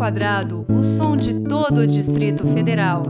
Quadrado, 0.00 0.64
o 0.66 0.82
som 0.82 1.14
de 1.14 1.40
todo 1.40 1.82
o 1.82 1.86
Distrito 1.86 2.46
Federal. 2.46 3.02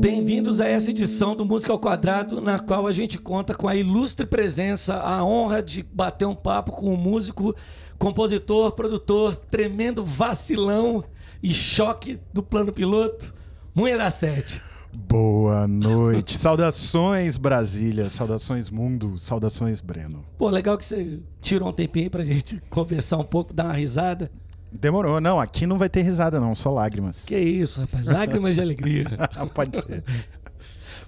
Bem-vindos 0.00 0.60
a 0.60 0.66
essa 0.66 0.90
edição 0.90 1.36
do 1.36 1.44
Música 1.44 1.72
ao 1.72 1.78
Quadrado, 1.78 2.40
na 2.40 2.58
qual 2.58 2.84
a 2.88 2.90
gente 2.90 3.16
conta 3.16 3.54
com 3.54 3.68
a 3.68 3.76
ilustre 3.76 4.26
presença, 4.26 4.96
a 4.96 5.24
honra 5.24 5.62
de 5.62 5.84
bater 5.84 6.24
um 6.26 6.34
papo 6.34 6.72
com 6.72 6.92
o 6.92 6.98
músico, 6.98 7.54
compositor, 7.96 8.72
produtor, 8.72 9.36
tremendo 9.36 10.04
vacilão 10.04 11.04
e 11.40 11.54
choque 11.54 12.18
do 12.32 12.42
plano 12.42 12.72
piloto, 12.72 13.32
Munha 13.72 13.96
da 13.96 14.10
Sete. 14.10 14.60
Boa 14.94 15.66
noite. 15.66 16.36
saudações, 16.36 17.38
Brasília. 17.38 18.10
Saudações, 18.10 18.68
mundo. 18.68 19.18
Saudações, 19.18 19.80
Breno. 19.80 20.24
Pô, 20.36 20.50
legal 20.50 20.76
que 20.76 20.84
você 20.84 21.20
tirou 21.40 21.68
um 21.68 21.72
tempinho 21.72 22.06
aí 22.06 22.10
pra 22.10 22.24
gente 22.24 22.62
conversar 22.68 23.16
um 23.16 23.24
pouco, 23.24 23.54
dar 23.54 23.64
uma 23.64 23.72
risada. 23.72 24.30
Demorou. 24.70 25.20
Não, 25.20 25.40
aqui 25.40 25.66
não 25.66 25.78
vai 25.78 25.88
ter 25.88 26.02
risada, 26.02 26.38
não. 26.38 26.54
Só 26.54 26.70
lágrimas. 26.70 27.24
Que 27.24 27.38
isso, 27.38 27.80
rapaz. 27.80 28.04
Lágrimas 28.04 28.54
de 28.54 28.60
alegria. 28.60 29.06
Pode 29.54 29.78
ser. 29.78 30.04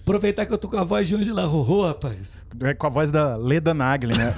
Aproveitar 0.01 0.45
que 0.45 0.53
eu 0.53 0.59
tô 0.59 0.69
com 0.69 0.77
a 0.77 0.85
voz 0.85 1.09
de 1.09 1.15
Angela 1.15 1.47
Rorô, 1.47 1.87
rapaz. 1.87 2.43
É 2.61 2.75
com 2.75 2.87
a 2.87 2.91
voz 2.91 3.11
da 3.11 3.37
Leda 3.37 3.73
Nagli, 3.73 4.15
né? 4.17 4.35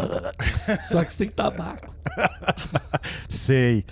Só 0.84 1.02
que 1.02 1.12
sem 1.12 1.28
tabaco. 1.28 1.94
sei. 3.26 3.86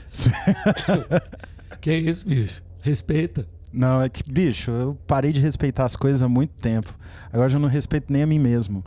que 1.81 1.93
isso, 1.93 2.27
bicho? 2.29 2.63
Respeita. 2.83 3.47
Não, 3.73 4.03
é 4.03 4.09
que, 4.09 4.23
bicho, 4.29 4.71
eu 4.71 4.99
parei 5.07 5.33
de 5.33 5.41
respeitar 5.41 5.85
as 5.85 5.95
coisas 5.95 6.23
há 6.23 6.29
muito 6.29 6.53
tempo. 6.61 6.93
Agora 7.33 7.53
eu 7.53 7.61
não 7.61 7.69
respeito 7.69 8.13
nem 8.13 8.23
a 8.23 8.27
mim 8.27 8.39
mesmo. 8.39 8.85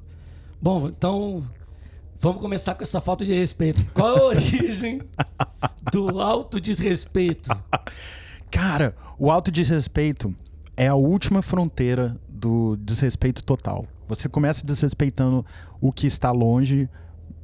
Bom, 0.61 0.87
então 0.87 1.43
vamos 2.19 2.41
começar 2.41 2.75
com 2.75 2.83
essa 2.83 2.99
falta 2.99 3.25
de 3.25 3.33
respeito. 3.33 3.83
Qual 3.93 4.17
a 4.17 4.23
origem 4.27 5.01
do 5.91 6.19
autodesrespeito? 6.19 7.49
Cara, 8.51 8.95
o 9.17 9.31
autodesrespeito 9.31 10.33
é 10.75 10.87
a 10.87 10.95
última 10.95 11.41
fronteira 11.41 12.17
do 12.27 12.75
desrespeito 12.77 13.43
total. 13.43 13.85
Você 14.07 14.27
começa 14.27 14.65
desrespeitando 14.65 15.45
o 15.79 15.91
que 15.91 16.05
está 16.05 16.31
longe 16.31 16.89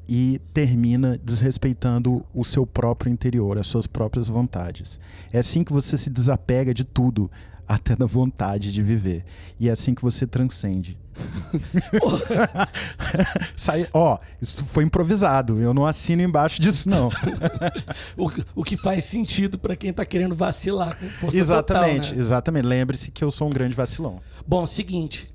e 0.09 0.41
termina 0.51 1.19
desrespeitando 1.23 2.25
o 2.33 2.43
seu 2.43 2.65
próprio 2.65 3.11
interior, 3.11 3.59
as 3.59 3.67
suas 3.67 3.85
próprias 3.85 4.27
vontades. 4.27 4.99
É 5.31 5.37
assim 5.37 5.63
que 5.63 5.71
você 5.71 5.95
se 5.95 6.09
desapega 6.09 6.73
de 6.73 6.83
tudo, 6.83 7.29
até 7.67 7.95
da 7.95 8.07
vontade 8.07 8.73
de 8.73 8.81
viver. 8.81 9.23
E 9.59 9.69
é 9.69 9.71
assim 9.71 9.93
que 9.93 10.01
você 10.01 10.25
transcende. 10.25 10.97
Sai, 13.55 13.87
ó, 13.93 14.17
isso 14.41 14.65
foi 14.65 14.83
improvisado. 14.83 15.61
Eu 15.61 15.75
não 15.75 15.85
assino 15.85 16.23
embaixo 16.23 16.59
disso, 16.59 16.89
não. 16.89 17.09
o, 18.17 18.31
o 18.55 18.63
que 18.63 18.75
faz 18.75 19.03
sentido 19.03 19.59
para 19.59 19.75
quem 19.75 19.93
tá 19.93 20.03
querendo 20.03 20.33
vacilar 20.33 20.97
com 20.97 21.07
força 21.07 21.37
Exatamente, 21.37 22.07
total, 22.07 22.15
né? 22.15 22.19
exatamente. 22.19 22.65
Lembre-se 22.65 23.11
que 23.11 23.23
eu 23.23 23.29
sou 23.29 23.47
um 23.47 23.51
grande 23.51 23.75
vacilão. 23.75 24.19
Bom, 24.47 24.65
seguinte. 24.65 25.29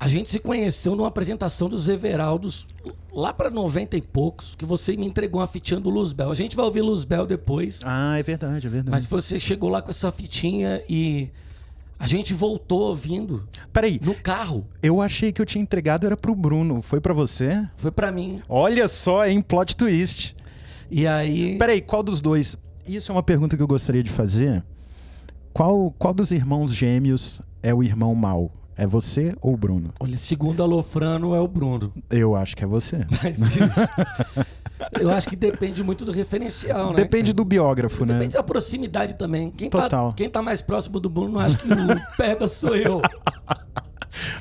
A 0.00 0.08
gente 0.08 0.30
se 0.30 0.38
conheceu 0.38 0.96
numa 0.96 1.08
apresentação 1.08 1.68
dos 1.68 1.86
Everaldos, 1.86 2.66
lá 3.12 3.34
para 3.34 3.50
90 3.50 3.98
e 3.98 4.00
poucos, 4.00 4.54
que 4.54 4.64
você 4.64 4.96
me 4.96 5.06
entregou 5.06 5.42
uma 5.42 5.46
fitinha 5.46 5.78
do 5.78 5.90
Luzbel. 5.90 6.30
A 6.30 6.34
gente 6.34 6.56
vai 6.56 6.64
ouvir 6.64 6.80
Luzbel 6.80 7.26
depois. 7.26 7.80
Ah, 7.84 8.18
é 8.18 8.22
verdade, 8.22 8.66
é 8.66 8.70
verdade. 8.70 8.90
Mas 8.90 9.04
você 9.04 9.38
chegou 9.38 9.68
lá 9.68 9.82
com 9.82 9.90
essa 9.90 10.10
fitinha 10.10 10.82
e 10.88 11.28
a 11.98 12.06
gente 12.06 12.32
voltou 12.32 12.80
ouvindo. 12.80 13.46
Peraí. 13.74 14.00
No 14.02 14.14
carro. 14.14 14.66
Eu 14.82 15.02
achei 15.02 15.32
que 15.32 15.42
eu 15.42 15.44
tinha 15.44 15.60
entregado 15.60 16.06
era 16.06 16.16
pro 16.16 16.34
Bruno. 16.34 16.80
Foi 16.80 16.98
para 16.98 17.12
você? 17.12 17.68
Foi 17.76 17.90
para 17.90 18.10
mim. 18.10 18.38
Olha 18.48 18.88
só, 18.88 19.26
hein? 19.26 19.42
Plot 19.42 19.76
twist. 19.76 20.34
E 20.90 21.06
aí. 21.06 21.58
Peraí, 21.58 21.82
qual 21.82 22.02
dos 22.02 22.22
dois? 22.22 22.56
Isso 22.88 23.12
é 23.12 23.14
uma 23.14 23.22
pergunta 23.22 23.54
que 23.54 23.62
eu 23.62 23.68
gostaria 23.68 24.02
de 24.02 24.10
fazer. 24.10 24.64
Qual, 25.52 25.94
qual 25.98 26.14
dos 26.14 26.32
irmãos 26.32 26.72
gêmeos 26.72 27.42
é 27.62 27.74
o 27.74 27.82
irmão 27.82 28.14
mau? 28.14 28.50
É 28.80 28.86
você 28.86 29.36
ou 29.42 29.52
o 29.52 29.56
Bruno? 29.58 29.92
Olha, 30.00 30.16
segundo 30.16 30.62
a 30.62 30.66
Lofrano, 30.66 31.34
é 31.34 31.38
o 31.38 31.46
Bruno. 31.46 31.92
Eu 32.08 32.34
acho 32.34 32.56
que 32.56 32.64
é 32.64 32.66
você. 32.66 33.06
Mas, 33.22 33.38
eu 34.98 35.10
acho 35.10 35.28
que 35.28 35.36
depende 35.36 35.82
muito 35.82 36.02
do 36.02 36.10
referencial, 36.10 36.92
né? 36.92 36.96
Depende 36.96 37.34
do 37.34 37.44
biógrafo, 37.44 38.06
depende 38.06 38.12
né? 38.12 38.18
Depende 38.20 38.34
da 38.36 38.42
proximidade 38.42 39.18
também. 39.18 39.50
Quem 39.50 39.68
Total. 39.68 40.08
Tá, 40.08 40.16
quem 40.16 40.30
tá 40.30 40.40
mais 40.40 40.62
próximo 40.62 40.98
do 40.98 41.10
Bruno, 41.10 41.38
acho 41.38 41.58
que 41.58 41.68
o 41.70 41.76
Peba 42.16 42.48
sou 42.48 42.74
eu. 42.74 43.02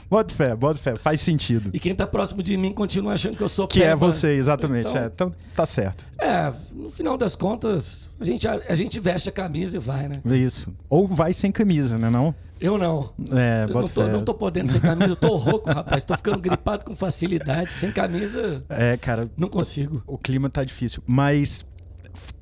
Bota 0.10 0.34
fé, 0.34 0.56
bota 0.56 0.80
fé, 0.80 0.98
faz 0.98 1.20
sentido. 1.20 1.70
E 1.74 1.80
quem 1.80 1.94
tá 1.94 2.08
próximo 2.08 2.42
de 2.42 2.56
mim 2.56 2.72
continua 2.72 3.16
achando 3.16 3.36
que 3.36 3.44
eu 3.44 3.50
sou 3.50 3.68
Que 3.68 3.80
Peba. 3.80 3.92
é 3.92 3.96
você, 3.98 4.30
exatamente. 4.30 4.90
Então, 4.90 5.02
é, 5.02 5.06
então 5.08 5.36
tá 5.54 5.66
certo. 5.66 6.06
É, 6.18 6.54
no 6.72 6.90
final 6.90 7.18
das 7.18 7.36
contas, 7.36 8.10
a 8.18 8.24
gente, 8.24 8.48
a, 8.48 8.54
a, 8.70 8.74
gente 8.74 9.02
veste 9.02 9.28
a 9.28 9.34
camisa 9.34 9.76
e 9.76 9.80
vai, 9.82 10.08
né? 10.08 10.22
Isso. 10.26 10.74
Ou 10.90 11.10
vai 11.10 11.34
sem 11.34 11.52
camisa, 11.52 11.98
né 11.98 12.10
não? 12.10 12.34
Eu 12.60 12.78
não. 12.78 13.12
É, 13.32 13.66
eu 13.70 13.74
não 13.74 13.88
tô, 13.88 14.08
não 14.08 14.24
tô 14.24 14.34
podendo 14.34 14.70
sem 14.70 14.82
camisa, 14.82 15.12
eu 15.12 15.16
tô 15.16 15.36
rouco, 15.36 15.70
rapaz. 15.70 16.04
Tô 16.04 16.16
ficando 16.16 16.40
gripado 16.40 16.84
com 16.84 16.96
facilidade. 16.96 17.72
Sem 17.72 17.92
camisa. 17.92 18.64
É, 18.68 18.98
cara. 18.98 19.30
Não 19.38 19.48
consigo. 19.48 20.04
O, 20.06 20.16
o 20.16 20.18
clima 20.18 20.50
tá 20.50 20.64
difícil. 20.64 21.02
Mas. 21.08 21.66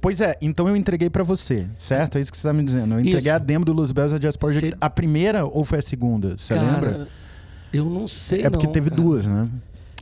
Pois 0.02 0.22
é, 0.22 0.36
então 0.42 0.68
eu 0.68 0.76
entreguei 0.76 1.10
para 1.10 1.24
você, 1.24 1.68
certo? 1.76 2.18
É 2.18 2.22
isso 2.22 2.32
que 2.32 2.38
você 2.38 2.48
tá 2.48 2.54
me 2.54 2.64
dizendo. 2.64 2.96
Eu 2.96 3.00
entreguei 3.00 3.32
isso. 3.32 3.36
a 3.36 3.38
demo 3.38 3.64
do 3.64 3.74
Luz 3.74 3.92
Bells 3.92 4.18
Jazz 4.18 4.36
Project. 4.36 4.72
Cê... 4.72 4.78
A 4.82 4.90
primeira 4.90 5.46
ou 5.46 5.64
foi 5.64 5.80
a 5.80 5.82
segunda? 5.82 6.36
Você 6.38 6.56
lembra? 6.56 7.08
Eu 7.72 7.86
não 7.86 8.08
sei. 8.08 8.44
É 8.44 8.50
porque 8.50 8.66
não, 8.66 8.74
teve 8.74 8.90
cara. 8.90 9.02
duas, 9.02 9.28
né? 9.28 9.48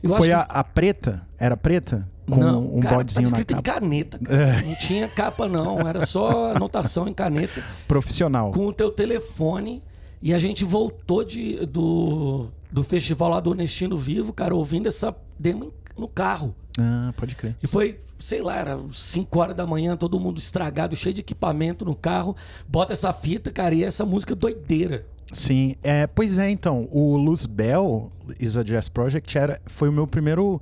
Eu 0.02 0.14
foi 0.14 0.28
que... 0.28 0.32
a, 0.32 0.40
a, 0.40 0.64
preta? 0.64 1.26
Era 1.38 1.56
preta? 1.56 2.08
Com 2.28 2.40
não, 2.40 2.76
um 2.76 2.80
cara, 2.80 2.96
bodezinho 2.96 3.30
tá 3.30 3.38
na 3.38 3.44
capa. 3.44 3.58
em 3.58 3.62
caneta, 3.62 4.18
cara. 4.18 4.42
É. 4.42 4.62
Não 4.62 4.74
tinha 4.76 5.08
capa, 5.08 5.48
não. 5.48 5.86
Era 5.86 6.06
só 6.06 6.52
anotação 6.52 7.06
em 7.06 7.14
caneta. 7.14 7.62
Profissional. 7.86 8.50
Com 8.50 8.66
o 8.66 8.72
teu 8.72 8.90
telefone. 8.90 9.82
E 10.26 10.34
a 10.34 10.40
gente 10.40 10.64
voltou 10.64 11.22
de, 11.22 11.64
do, 11.66 12.48
do 12.68 12.82
festival 12.82 13.28
lá 13.28 13.38
do 13.38 13.52
Honestino 13.52 13.96
Vivo, 13.96 14.32
cara, 14.32 14.56
ouvindo 14.56 14.88
essa 14.88 15.14
demo 15.38 15.72
no 15.96 16.08
carro. 16.08 16.52
Ah, 16.76 17.14
pode 17.16 17.36
crer. 17.36 17.54
E 17.62 17.66
foi, 17.68 18.00
sei 18.18 18.42
lá, 18.42 18.56
era 18.56 18.76
5 18.92 19.38
horas 19.38 19.54
da 19.54 19.64
manhã, 19.64 19.96
todo 19.96 20.18
mundo 20.18 20.38
estragado, 20.38 20.96
cheio 20.96 21.14
de 21.14 21.20
equipamento 21.20 21.84
no 21.84 21.94
carro. 21.94 22.34
Bota 22.66 22.92
essa 22.92 23.12
fita, 23.12 23.52
cara, 23.52 23.72
e 23.72 23.84
essa 23.84 24.04
música 24.04 24.34
doideira. 24.34 25.06
Sim, 25.30 25.76
é, 25.80 26.08
pois 26.08 26.38
é, 26.38 26.50
então, 26.50 26.88
o 26.90 27.16
Luz 27.16 27.46
Bell 27.46 28.10
is 28.40 28.56
a 28.56 28.64
Jazz 28.64 28.88
Project 28.88 29.38
era, 29.38 29.60
foi 29.66 29.88
o 29.88 29.92
meu 29.92 30.08
primeiro 30.08 30.60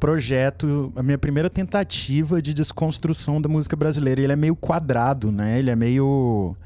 projeto, 0.00 0.92
a 0.96 1.04
minha 1.04 1.18
primeira 1.18 1.48
tentativa 1.48 2.42
de 2.42 2.52
desconstrução 2.52 3.40
da 3.40 3.48
música 3.48 3.76
brasileira. 3.76 4.20
Ele 4.20 4.32
é 4.32 4.36
meio 4.36 4.56
quadrado, 4.56 5.30
né? 5.30 5.56
Ele 5.56 5.70
é 5.70 5.76
meio 5.76 6.56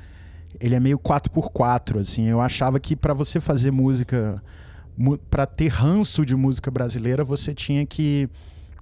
ele 0.60 0.74
é 0.74 0.80
meio 0.80 0.98
4x4, 0.98 2.00
assim. 2.00 2.26
Eu 2.26 2.40
achava 2.40 2.80
que 2.80 2.96
para 2.96 3.14
você 3.14 3.40
fazer 3.40 3.70
música, 3.70 4.42
para 5.30 5.46
ter 5.46 5.68
ranço 5.68 6.24
de 6.24 6.34
música 6.34 6.70
brasileira, 6.70 7.24
você 7.24 7.54
tinha 7.54 7.86
que, 7.86 8.28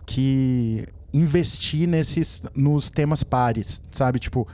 que 0.05 0.87
investir 1.13 1.89
nesses, 1.89 2.43
nos 2.55 2.91
temas 2.91 3.23
pares, 3.23 3.83
sabe? 3.91 4.19
Tipo, 4.19 4.47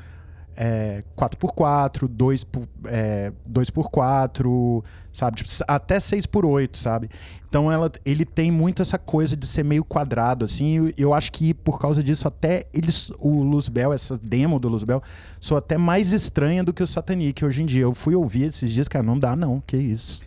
é, 0.56 1.02
4x4, 1.16 2.06
2 2.08 2.44
por, 2.44 2.68
é, 2.84 3.32
2x4, 3.50 4.84
sabe? 5.12 5.36
Tipo, 5.38 5.50
até 5.66 5.96
6x8, 5.96 6.76
sabe? 6.76 7.10
Então 7.48 7.70
ela, 7.70 7.90
ele 8.04 8.24
tem 8.24 8.50
muito 8.50 8.82
essa 8.82 8.98
coisa 8.98 9.36
de 9.36 9.46
ser 9.46 9.64
meio 9.64 9.84
quadrado, 9.84 10.44
assim. 10.44 10.92
Eu, 10.96 11.12
acho 11.12 11.30
que 11.32 11.52
por 11.52 11.78
causa 11.78 12.02
disso, 12.02 12.26
até 12.26 12.66
eles, 12.72 13.10
o 13.18 13.42
Luzbel, 13.42 13.92
essa 13.92 14.16
demo 14.16 14.58
do 14.58 14.68
Luzbel, 14.68 15.02
sou 15.40 15.56
até 15.56 15.76
mais 15.76 16.12
estranha 16.12 16.64
do 16.64 16.72
que 16.72 16.82
o 16.82 16.86
Satanic 16.86 17.44
hoje 17.44 17.62
em 17.62 17.66
dia. 17.66 17.82
Eu 17.82 17.94
fui 17.94 18.14
ouvir 18.14 18.44
esses 18.44 18.70
dias, 18.70 18.88
cara, 18.88 19.04
não 19.04 19.18
dá 19.18 19.36
não, 19.36 19.60
que 19.60 19.76
isso. 19.76 20.22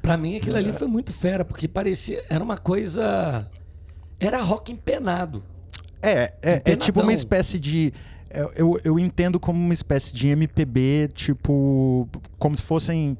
Pra 0.00 0.16
mim 0.16 0.36
aquilo 0.36 0.56
ali 0.56 0.72
foi 0.72 0.88
muito 0.88 1.12
fera, 1.12 1.44
porque 1.44 1.68
parecia. 1.68 2.24
Era 2.28 2.42
uma 2.42 2.56
coisa. 2.56 3.48
Era 4.18 4.40
rock 4.40 4.72
empenado. 4.72 5.42
É, 6.00 6.34
é, 6.42 6.62
é 6.64 6.76
tipo 6.76 7.00
uma 7.00 7.12
espécie 7.12 7.58
de. 7.58 7.92
Eu, 8.56 8.80
eu 8.84 8.98
entendo 8.98 9.38
como 9.38 9.58
uma 9.58 9.74
espécie 9.74 10.14
de 10.14 10.28
MPB, 10.28 11.10
tipo. 11.14 12.08
Como 12.38 12.56
se 12.56 12.62
fossem. 12.62 13.16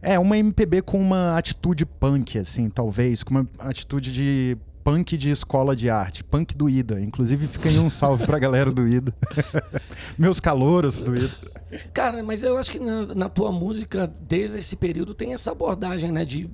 É, 0.00 0.18
uma 0.18 0.38
MPB 0.38 0.82
com 0.82 1.00
uma 1.00 1.36
atitude 1.36 1.84
punk, 1.84 2.38
assim, 2.38 2.68
talvez. 2.68 3.22
Com 3.22 3.34
uma 3.34 3.48
atitude 3.58 4.12
de 4.12 4.56
punk 4.84 5.16
de 5.16 5.30
escola 5.32 5.74
de 5.74 5.90
arte. 5.90 6.22
Punk 6.22 6.56
do 6.56 6.70
Ida. 6.70 7.00
Inclusive, 7.00 7.48
fica 7.48 7.68
aí 7.68 7.78
um 7.78 7.90
salve 7.90 8.24
pra 8.24 8.38
galera 8.38 8.70
do 8.70 8.86
Ida. 8.86 9.12
Meus 10.16 10.38
calouros 10.38 11.02
do 11.02 11.16
Ida. 11.16 11.34
Cara, 11.92 12.22
mas 12.22 12.44
eu 12.44 12.56
acho 12.56 12.70
que 12.70 12.78
na, 12.78 13.06
na 13.06 13.28
tua 13.28 13.50
música, 13.50 14.06
desde 14.28 14.58
esse 14.58 14.76
período, 14.76 15.12
tem 15.12 15.34
essa 15.34 15.50
abordagem, 15.50 16.12
né? 16.12 16.24
De 16.24 16.48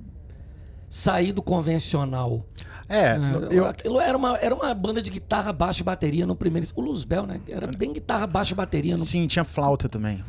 sair 0.93 1.31
do 1.31 1.41
convencional. 1.41 2.45
É, 2.87 3.15
eu... 3.49 3.65
aquilo 3.65 3.99
era 3.99 4.15
uma, 4.15 4.37
era 4.37 4.53
uma 4.53 4.71
banda 4.75 5.01
de 5.01 5.09
guitarra, 5.09 5.51
baixo 5.51 5.81
e 5.81 5.83
bateria 5.83 6.27
no 6.27 6.35
primeiro. 6.35 6.67
O 6.75 6.81
Luzbel, 6.81 7.25
né? 7.25 7.41
Era 7.47 7.65
bem 7.65 7.91
guitarra, 7.91 8.27
baixo 8.27 8.53
e 8.53 8.55
bateria. 8.55 8.95
No... 8.95 9.03
Sim, 9.03 9.25
tinha 9.25 9.43
flauta 9.43 9.89
também. 9.89 10.23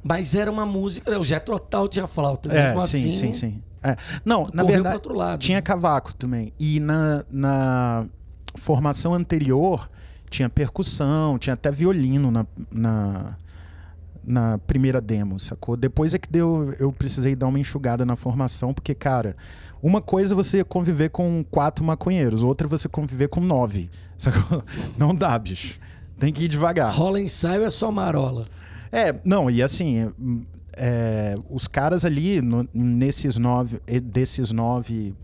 Mas 0.00 0.36
era 0.36 0.48
uma 0.48 0.64
música. 0.64 1.18
O 1.18 1.24
Jetro 1.24 1.58
Tal 1.58 1.88
tinha 1.88 2.06
flauta. 2.06 2.48
É, 2.54 2.78
sim, 2.80 3.08
assim, 3.08 3.10
sim, 3.10 3.32
sim. 3.32 3.62
É. 3.82 3.96
Não, 4.24 4.48
na 4.54 4.62
verdade, 4.62 5.02
tinha 5.40 5.60
cavaco 5.60 6.14
também. 6.14 6.52
E 6.60 6.78
na, 6.78 7.24
na, 7.28 8.06
formação 8.54 9.14
anterior 9.14 9.90
tinha 10.30 10.48
percussão, 10.48 11.36
tinha 11.40 11.54
até 11.54 11.72
violino 11.72 12.30
na, 12.30 12.46
na, 12.70 13.36
na 14.22 14.58
primeira 14.58 15.00
demo, 15.00 15.40
sacou? 15.40 15.76
Depois 15.76 16.14
é 16.14 16.18
que 16.18 16.30
deu, 16.30 16.72
eu 16.78 16.92
precisei 16.92 17.34
dar 17.34 17.48
uma 17.48 17.58
enxugada 17.58 18.06
na 18.06 18.14
formação, 18.14 18.72
porque, 18.72 18.94
cara, 18.94 19.36
uma 19.82 20.00
coisa 20.00 20.34
é 20.34 20.36
você 20.36 20.62
conviver 20.62 21.10
com 21.10 21.44
quatro 21.50 21.84
maconheiros, 21.84 22.44
outra 22.44 22.66
é 22.66 22.70
você 22.70 22.88
conviver 22.88 23.28
com 23.28 23.40
nove, 23.40 23.90
sacou? 24.16 24.62
Não 24.96 25.14
dá, 25.14 25.36
bicho. 25.38 25.80
Tem 26.18 26.32
que 26.32 26.44
ir 26.44 26.48
devagar. 26.48 26.94
Rola 26.94 27.20
ensaio 27.20 27.64
é 27.64 27.70
só 27.70 27.90
marola. 27.90 28.46
É, 28.92 29.18
não, 29.24 29.50
e 29.50 29.62
assim, 29.62 30.12
é, 30.74 31.34
os 31.50 31.66
caras 31.66 32.04
ali, 32.04 32.40
no, 32.40 32.68
nesses 32.72 33.38
nove, 33.38 33.80
desses 34.02 34.52
nove, 34.52 35.14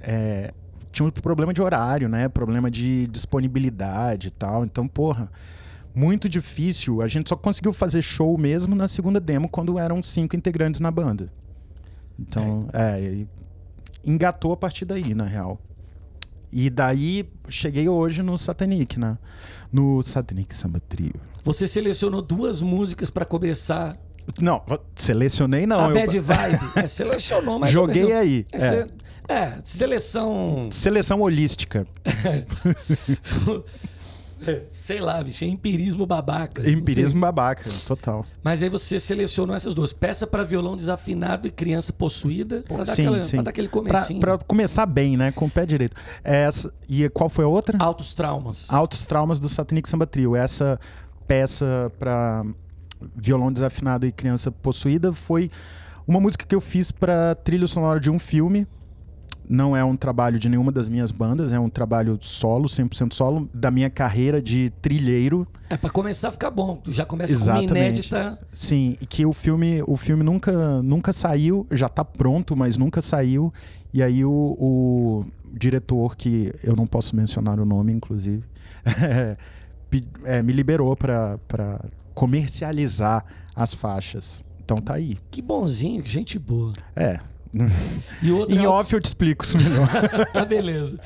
é, 0.00 0.54
tinham 0.90 1.08
um 1.08 1.10
problema 1.10 1.52
de 1.52 1.60
horário, 1.60 2.08
né? 2.08 2.28
Problema 2.28 2.70
de 2.70 3.06
disponibilidade 3.08 4.28
e 4.28 4.30
tal. 4.30 4.64
Então, 4.64 4.88
porra, 4.88 5.30
muito 5.94 6.28
difícil. 6.28 7.02
A 7.02 7.08
gente 7.08 7.28
só 7.28 7.36
conseguiu 7.36 7.72
fazer 7.72 8.00
show 8.00 8.38
mesmo 8.38 8.74
na 8.74 8.88
segunda 8.88 9.20
demo, 9.20 9.48
quando 9.48 9.78
eram 9.78 10.02
cinco 10.02 10.36
integrantes 10.36 10.80
na 10.80 10.90
banda. 10.90 11.30
Então, 12.18 12.68
é, 12.72 13.00
é 13.00 13.26
engatou 14.04 14.52
a 14.52 14.56
partir 14.56 14.84
daí, 14.84 15.14
na 15.14 15.24
real. 15.24 15.60
E 16.52 16.68
daí 16.68 17.28
cheguei 17.48 17.88
hoje 17.88 18.22
no 18.22 18.36
Satanic, 18.36 18.98
né? 18.98 19.16
No 19.72 20.02
Satanic 20.02 20.54
Samba 20.54 20.80
Trio. 20.80 21.14
Você 21.44 21.68
selecionou 21.68 22.20
duas 22.20 22.60
músicas 22.60 23.10
para 23.10 23.24
começar. 23.24 23.96
Não, 24.40 24.62
selecionei 24.96 25.66
não. 25.66 25.80
A 25.80 25.88
eu... 25.88 25.94
Bad 25.94 26.18
Vibe. 26.18 26.60
É, 26.76 26.88
selecionou, 26.88 27.58
mas. 27.58 27.70
Joguei 27.70 28.12
aí. 28.12 28.46
É, 28.52 28.86
é. 29.28 29.34
é, 29.34 29.58
seleção. 29.64 30.68
Seleção 30.70 31.20
holística. 31.20 31.86
Sei 34.86 35.00
lá, 35.00 35.22
bicho, 35.22 35.44
é 35.44 35.46
empirismo 35.46 36.06
babaca. 36.06 36.68
Empirismo 36.68 37.20
babaca, 37.20 37.70
total. 37.86 38.24
Mas 38.42 38.62
aí 38.62 38.68
você 38.68 38.98
selecionou 38.98 39.54
essas 39.54 39.74
duas. 39.74 39.92
Peça 39.92 40.26
para 40.26 40.44
violão 40.44 40.76
desafinado 40.76 41.46
e 41.46 41.50
criança 41.50 41.92
possuída. 41.92 42.62
Pra, 42.62 42.84
sim, 42.86 43.04
dar, 43.04 43.08
aquela, 43.10 43.22
sim. 43.22 43.36
pra 43.36 43.42
dar 43.42 43.50
aquele 43.50 43.68
comecinho. 43.68 44.20
Pra, 44.20 44.38
pra, 44.38 44.46
começar 44.46 44.86
bem, 44.86 45.16
né? 45.16 45.32
Com 45.32 45.46
o 45.46 45.50
pé 45.50 45.64
direito. 45.66 45.96
Essa, 46.24 46.72
e 46.88 47.08
qual 47.10 47.28
foi 47.28 47.44
a 47.44 47.48
outra? 47.48 47.76
Altos 47.78 48.14
Traumas. 48.14 48.66
Altos 48.68 49.06
Traumas 49.06 49.38
do 49.38 49.48
Satanic 49.48 49.88
Samba 49.88 50.06
Trio. 50.06 50.34
Essa 50.34 50.78
peça 51.26 51.92
para 51.98 52.44
violão 53.14 53.52
desafinado 53.52 54.06
e 54.06 54.12
criança 54.12 54.50
possuída 54.50 55.12
foi 55.12 55.50
uma 56.06 56.20
música 56.20 56.44
que 56.44 56.54
eu 56.54 56.60
fiz 56.60 56.90
para 56.90 57.34
trilha 57.34 57.66
sonora 57.66 58.00
de 58.00 58.10
um 58.10 58.18
filme 58.18 58.66
não 59.50 59.76
é 59.76 59.82
um 59.82 59.96
trabalho 59.96 60.38
de 60.38 60.48
nenhuma 60.48 60.70
das 60.70 60.88
minhas 60.88 61.10
bandas, 61.10 61.52
é 61.52 61.58
um 61.58 61.68
trabalho 61.68 62.16
solo, 62.20 62.68
100% 62.68 63.12
solo, 63.12 63.50
da 63.52 63.68
minha 63.68 63.90
carreira 63.90 64.40
de 64.40 64.70
trilheiro. 64.80 65.44
É 65.68 65.76
para 65.76 65.90
começar 65.90 66.28
a 66.28 66.30
ficar 66.30 66.52
bom, 66.52 66.76
tu 66.76 66.92
já 66.92 67.04
começa 67.04 67.32
Exatamente. 67.32 67.66
com 67.66 67.74
uma 67.74 67.80
inédita. 67.80 68.38
Sim, 68.52 68.96
e 69.00 69.06
que 69.06 69.26
o 69.26 69.32
filme, 69.32 69.82
o 69.88 69.96
filme 69.96 70.22
nunca, 70.22 70.80
nunca 70.82 71.12
saiu, 71.12 71.66
já 71.72 71.88
tá 71.88 72.04
pronto, 72.04 72.54
mas 72.54 72.76
nunca 72.76 73.02
saiu. 73.02 73.52
E 73.92 74.04
aí 74.04 74.24
o, 74.24 74.30
o 74.30 75.26
diretor, 75.52 76.16
que 76.16 76.54
eu 76.62 76.76
não 76.76 76.86
posso 76.86 77.16
mencionar 77.16 77.58
o 77.58 77.64
nome, 77.64 77.92
inclusive, 77.92 78.44
é, 80.24 80.42
me 80.44 80.52
liberou 80.52 80.96
para 80.96 81.80
comercializar 82.14 83.24
as 83.52 83.74
faixas. 83.74 84.40
Então 84.64 84.80
tá 84.80 84.94
aí. 84.94 85.18
Que 85.28 85.42
bonzinho, 85.42 86.00
que 86.04 86.08
gente 86.08 86.38
boa. 86.38 86.72
É, 86.94 87.18
e 88.22 88.30
outra, 88.30 88.54
em 88.54 88.66
off 88.66 88.92
eu 88.92 89.00
te 89.00 89.06
explico 89.06 89.44
isso 89.44 89.58
melhor. 89.58 89.88
tá, 90.32 90.44
beleza. 90.44 90.98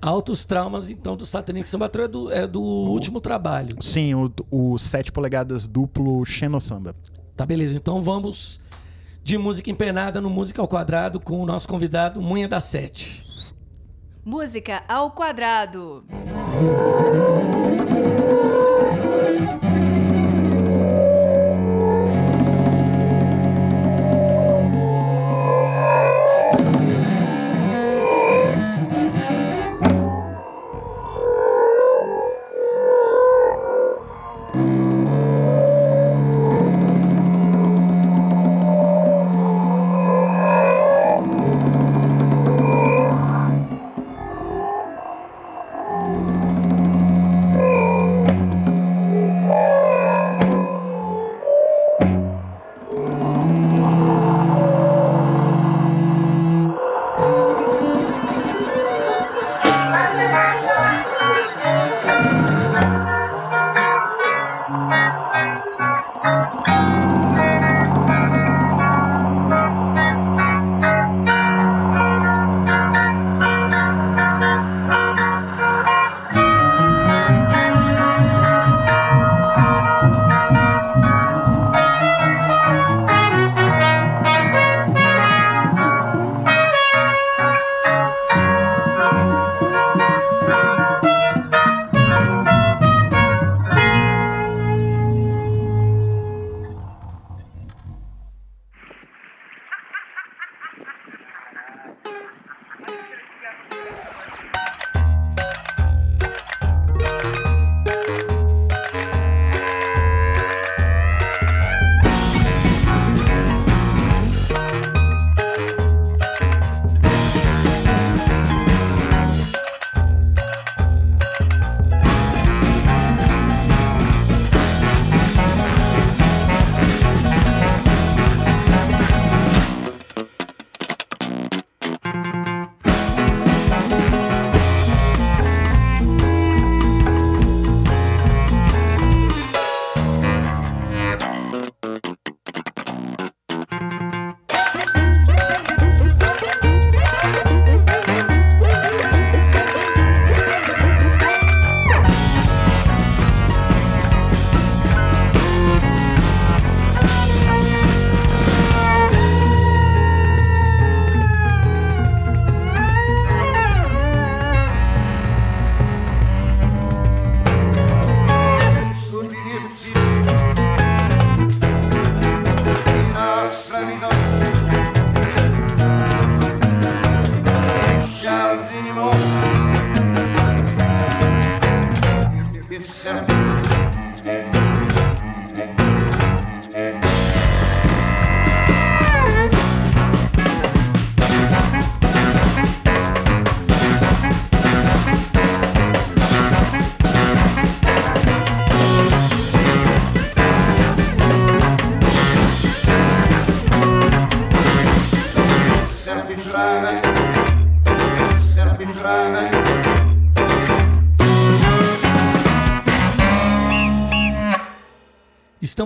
Altos 0.00 0.44
traumas, 0.44 0.90
então, 0.90 1.16
do 1.16 1.26
Satanic 1.26 1.68
Samba 1.68 1.90
é 1.92 2.08
do, 2.08 2.32
é 2.32 2.46
do 2.46 2.60
último 2.60 3.20
trabalho. 3.20 3.76
Sim, 3.80 4.14
o, 4.14 4.32
o 4.50 4.78
7 4.78 5.12
polegadas 5.12 5.68
duplo 5.68 6.24
Xeno 6.24 6.60
Samba. 6.60 6.94
Tá, 7.36 7.46
beleza. 7.46 7.76
Então 7.76 8.02
vamos 8.02 8.60
de 9.22 9.38
música 9.38 9.70
empenada 9.70 10.20
no 10.20 10.28
Música 10.28 10.60
ao 10.60 10.68
Quadrado 10.68 11.20
com 11.20 11.40
o 11.40 11.46
nosso 11.46 11.68
convidado 11.68 12.20
Munha 12.20 12.48
da 12.48 12.60
Sete. 12.60 13.24
Música 14.24 14.82
ao 14.88 15.10
Quadrado. 15.10 16.04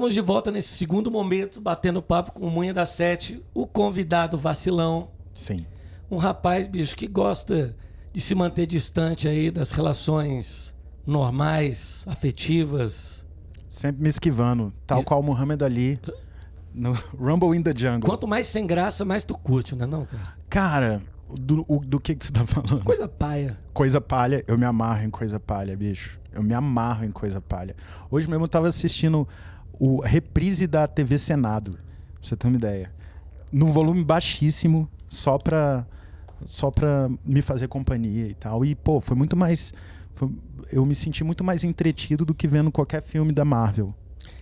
Estamos 0.06 0.14
de 0.14 0.20
volta 0.20 0.52
nesse 0.52 0.68
segundo 0.68 1.10
momento, 1.10 1.60
batendo 1.60 2.00
papo 2.00 2.30
com 2.30 2.46
o 2.46 2.50
Munha 2.50 2.72
da 2.72 2.86
Sete, 2.86 3.42
o 3.52 3.66
convidado 3.66 4.38
vacilão. 4.38 5.08
Sim. 5.34 5.66
Um 6.08 6.16
rapaz, 6.16 6.68
bicho, 6.68 6.94
que 6.94 7.08
gosta 7.08 7.75
de 8.12 8.20
se 8.20 8.32
manter 8.32 8.66
distante 8.66 9.26
aí 9.26 9.50
das 9.50 9.72
relações 9.72 10.72
normais, 11.04 12.04
afetivas. 12.06 13.26
Sempre 13.66 14.04
me 14.04 14.08
esquivando, 14.08 14.72
tal 14.86 15.02
qual 15.02 15.20
Muhammad 15.25 15.60
Ali 15.62 15.98
no 16.72 16.92
Rumble 17.18 17.56
in 17.58 17.62
the 17.64 17.72
Jungle. 17.76 18.08
Quanto 18.08 18.28
mais 18.28 18.46
sem 18.46 18.64
graça, 18.64 19.04
mais 19.04 19.25
tu 19.25 19.36
curte, 19.36 19.75
não 19.75 19.86
é 19.86 19.88
não, 19.88 20.04
cara? 20.04 20.34
Cara, 20.48 21.02
do, 21.36 21.64
o- 21.66 21.80
do 21.84 21.98
que, 21.98 22.14
que 22.14 22.25
você 22.26 22.32
tá 22.32 22.46
falando? 22.46 22.84
Coisa 22.84 23.08
paia. 23.08 23.58
Coisa 23.72 24.00
palha, 24.00 24.44
eu 24.46 24.56
me 24.56 24.66
amarro 24.66 25.02
em 25.02 25.10
coisa 25.10 25.40
palha, 25.40 25.76
bicho. 25.76 26.20
Eu 26.32 26.44
me 26.44 26.54
amarro 26.54 27.04
em 27.04 27.10
coisa 27.10 27.40
palha. 27.40 27.75
Hoje 28.08 28.30
mesmo 28.30 28.44
eu 28.44 28.48
tava 28.48 28.68
assistindo 28.68 29.26
o 29.78 30.00
reprise 30.00 30.66
da 30.66 30.87
TV 30.87 31.18
Senado, 31.18 31.73
pra 31.73 31.80
você 32.23 32.37
ter 32.37 32.47
uma 32.47 32.56
ideia. 32.56 32.90
No 33.52 33.66
volume 33.73 34.04
baixíssimo, 34.04 34.88
só 35.09 35.38
pra, 35.38 35.87
só 36.45 36.71
pra 36.71 37.09
me 37.25 37.40
fazer 37.42 37.68
companhia 37.68 38.26
e 38.28 38.35
tal. 38.35 38.64
E, 38.64 38.75
pô, 38.75 39.00
foi 39.00 39.16
muito 39.16 39.37
mais. 39.37 39.73
foi- 40.14 40.30
eu 40.73 40.85
me 40.85 40.95
senti 40.95 41.23
muito 41.23 41.45
mais 41.45 41.62
entretido 41.64 42.25
do 42.25 42.35
que 42.35 42.49
vendo 42.49 42.73
qualquer 42.73 43.02
filme 43.02 43.33
da 43.33 43.45
Marvel. 43.45 43.95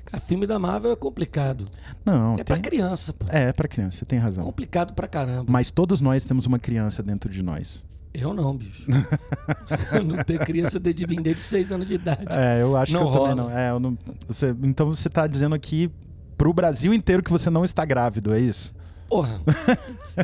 Cara, 0.04 0.20
filme 0.20 0.46
da 0.46 0.58
Marvel 0.58 0.92
é 0.92 0.96
complicado. 0.96 1.68
Não, 2.04 2.34
é 2.34 2.44
pra 2.44 2.56
tem- 2.56 2.62
criança, 2.62 3.12
pô. 3.12 3.26
É, 3.28 3.52
pra 3.52 3.66
criança, 3.68 3.98
você 3.98 4.04
tem 4.04 4.18
razão. 4.18 4.44
Complicado 4.44 4.94
pra 4.94 5.06
caramba. 5.08 5.50
Mas 5.50 5.70
todos 5.70 6.00
nós 6.00 6.24
temos 6.24 6.46
uma 6.46 6.58
criança 6.58 7.02
dentro 7.02 7.30
de 7.30 7.42
nós. 7.42 7.84
Eu 8.14 8.32
não, 8.32 8.56
bicho. 8.56 8.84
eu 9.92 10.04
não 10.04 10.22
tenho 10.22 10.38
criança 10.40 10.78
desde 10.78 11.04
mim 11.06 11.20
desde 11.20 11.42
6 11.42 11.72
anos 11.72 11.86
de 11.86 11.94
idade. 11.94 12.24
É, 12.30 12.62
eu 12.62 12.76
acho 12.76 12.92
Não 12.92 13.00
que 13.02 13.06
eu 13.08 13.12
também 13.12 13.28
rola. 13.28 13.34
não. 13.34 13.50
É, 13.50 13.70
eu 13.70 13.80
não 13.80 13.98
você- 14.28 14.54
então 14.62 14.86
você 14.86 15.10
tá 15.10 15.26
dizendo 15.26 15.54
aqui 15.54 15.90
pro 16.38 16.52
Brasil 16.52 16.94
inteiro 16.94 17.22
que 17.22 17.30
você 17.30 17.50
não 17.50 17.64
está 17.64 17.84
grávido, 17.84 18.32
é 18.32 18.38
isso? 18.40 18.72
Porra, 19.08 19.40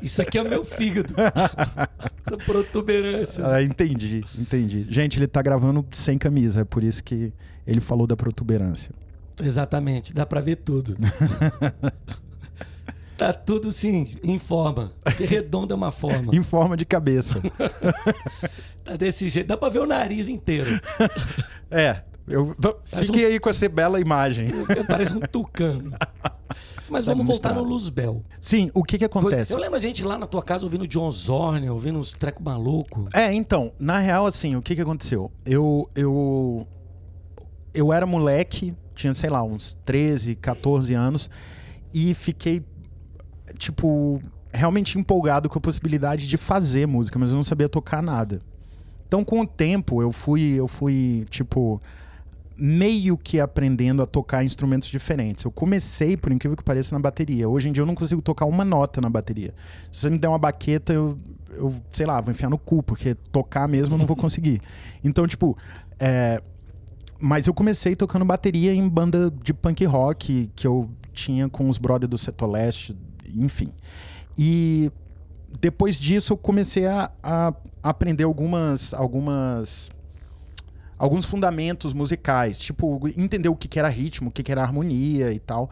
isso 0.02 0.22
aqui 0.22 0.38
é 0.38 0.42
o 0.42 0.48
meu 0.48 0.64
fígado. 0.64 1.14
Essa 2.26 2.36
protuberância. 2.44 3.46
Ah, 3.46 3.62
entendi, 3.62 4.24
entendi. 4.38 4.86
Gente, 4.88 5.18
ele 5.18 5.26
tá 5.26 5.42
gravando 5.42 5.84
sem 5.92 6.16
camisa, 6.16 6.60
é 6.62 6.64
por 6.64 6.82
isso 6.84 7.02
que 7.04 7.32
ele 7.66 7.80
falou 7.80 8.06
da 8.06 8.16
protuberância. 8.16 8.90
Exatamente, 9.38 10.14
dá 10.14 10.24
pra 10.24 10.40
ver 10.40 10.56
tudo. 10.56 10.96
tá 13.20 13.34
tudo 13.34 13.70
sim, 13.70 14.16
em 14.22 14.38
forma. 14.38 14.92
Redondo 15.18 15.74
é 15.74 15.76
uma 15.76 15.92
forma. 15.92 16.32
Em 16.34 16.42
forma 16.42 16.74
de 16.76 16.86
cabeça. 16.86 17.40
Tá 18.82 18.96
desse 18.96 19.28
jeito, 19.28 19.46
dá 19.46 19.58
pra 19.58 19.68
ver 19.68 19.80
o 19.80 19.86
nariz 19.86 20.26
inteiro. 20.26 20.70
é, 21.70 22.02
eu 22.26 22.56
fiquei 23.04 23.26
um- 23.26 23.28
aí 23.28 23.38
com 23.38 23.50
essa 23.50 23.68
bela 23.68 24.00
imagem. 24.00 24.48
Parece 24.88 25.12
um 25.12 25.20
tucano. 25.20 25.92
Mas 26.88 27.04
vamos 27.04 27.26
voltar 27.26 27.54
no 27.54 27.62
Luzbel. 27.62 28.24
Sim, 28.40 28.70
o 28.74 28.82
que 28.82 28.96
que 28.98 29.04
acontece? 29.04 29.52
Eu 29.52 29.58
lembro 29.58 29.76
a 29.76 29.82
gente 29.82 30.02
lá 30.02 30.16
na 30.16 30.26
tua 30.26 30.42
casa 30.42 30.64
ouvindo 30.64 30.88
John 30.88 31.12
Zorn, 31.12 31.68
ouvindo 31.68 31.98
uns 31.98 32.12
treco 32.12 32.42
maluco. 32.42 33.06
É, 33.12 33.32
então, 33.34 33.70
na 33.78 33.98
real, 33.98 34.24
assim, 34.26 34.56
o 34.56 34.62
que 34.62 34.74
que 34.74 34.80
aconteceu? 34.80 35.30
Eu, 35.44 35.88
eu, 35.94 36.66
eu 37.74 37.92
era 37.92 38.06
moleque, 38.06 38.74
tinha, 38.94 39.12
sei 39.12 39.28
lá, 39.28 39.42
uns 39.42 39.78
13, 39.84 40.34
14 40.36 40.94
anos, 40.94 41.30
e 41.92 42.14
fiquei, 42.14 42.64
tipo, 43.56 44.20
realmente 44.52 44.98
empolgado 44.98 45.48
com 45.48 45.58
a 45.58 45.60
possibilidade 45.62 46.28
de 46.28 46.36
fazer 46.36 46.86
música, 46.86 47.18
mas 47.18 47.30
eu 47.30 47.36
não 47.36 47.44
sabia 47.44 47.68
tocar 47.68 48.02
nada. 48.02 48.40
Então, 49.06 49.24
com 49.24 49.40
o 49.40 49.46
tempo, 49.46 50.00
eu 50.00 50.12
fui, 50.12 50.52
eu 50.52 50.68
fui, 50.68 51.26
tipo, 51.30 51.80
meio 52.56 53.16
que 53.16 53.40
aprendendo 53.40 54.02
a 54.02 54.06
tocar 54.06 54.44
instrumentos 54.44 54.88
diferentes. 54.88 55.44
Eu 55.44 55.50
comecei, 55.50 56.16
por 56.16 56.30
incrível 56.30 56.56
que 56.56 56.62
pareça, 56.62 56.94
na 56.94 57.00
bateria. 57.00 57.48
Hoje 57.48 57.68
em 57.68 57.72
dia 57.72 57.82
eu 57.82 57.86
não 57.86 57.94
consigo 57.94 58.20
tocar 58.20 58.44
uma 58.44 58.64
nota 58.64 59.00
na 59.00 59.08
bateria. 59.08 59.54
Se 59.90 60.02
você 60.02 60.10
me 60.10 60.18
der 60.18 60.28
uma 60.28 60.38
baqueta, 60.38 60.92
eu, 60.92 61.18
eu 61.50 61.74
sei 61.90 62.06
lá, 62.06 62.20
vou 62.20 62.30
enfiar 62.30 62.50
no 62.50 62.58
cu, 62.58 62.82
porque 62.82 63.14
tocar 63.32 63.66
mesmo 63.66 63.94
eu 63.94 63.98
não 63.98 64.06
vou 64.06 64.14
conseguir. 64.16 64.60
Então, 65.02 65.26
tipo, 65.26 65.56
é, 65.98 66.40
mas 67.18 67.46
eu 67.46 67.54
comecei 67.54 67.96
tocando 67.96 68.24
bateria 68.24 68.74
em 68.74 68.88
banda 68.88 69.30
de 69.42 69.52
punk 69.54 69.84
rock 69.86 70.50
que 70.54 70.66
eu 70.66 70.90
tinha 71.12 71.48
com 71.48 71.68
os 71.68 71.78
brothers 71.78 72.10
do 72.10 72.18
Setoleste, 72.18 72.96
enfim. 73.36 73.70
E 74.38 74.90
depois 75.60 75.98
disso 75.98 76.32
eu 76.32 76.36
comecei 76.36 76.86
a, 76.86 77.10
a 77.22 77.54
aprender 77.82 78.24
algumas 78.24 78.94
algumas 78.94 79.90
alguns 80.98 81.24
fundamentos 81.24 81.92
musicais, 81.92 82.58
tipo 82.58 83.08
entender 83.16 83.48
o 83.48 83.56
que, 83.56 83.66
que 83.66 83.78
era 83.78 83.88
ritmo, 83.88 84.28
o 84.28 84.32
que, 84.32 84.42
que 84.42 84.52
era 84.52 84.62
harmonia 84.62 85.32
e 85.32 85.38
tal. 85.38 85.70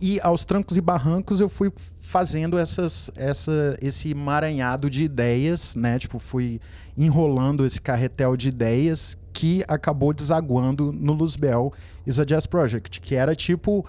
E 0.00 0.20
aos 0.20 0.44
trancos 0.44 0.76
e 0.76 0.80
barrancos 0.80 1.40
eu 1.40 1.48
fui 1.48 1.72
fazendo 2.06 2.58
essas, 2.58 3.10
essa, 3.16 3.76
esse 3.80 4.10
emaranhado 4.10 4.88
de 4.88 5.04
ideias, 5.04 5.74
né? 5.74 5.98
Tipo, 5.98 6.18
fui 6.18 6.60
enrolando 6.96 7.66
esse 7.66 7.80
carretel 7.80 8.36
de 8.36 8.48
ideias 8.48 9.18
que 9.32 9.64
acabou 9.66 10.12
desaguando 10.12 10.92
no 10.92 11.12
Luzbel 11.12 11.72
is 12.06 12.18
a 12.18 12.24
Jazz 12.24 12.46
Project, 12.46 13.00
que 13.00 13.14
era 13.14 13.34
tipo 13.34 13.84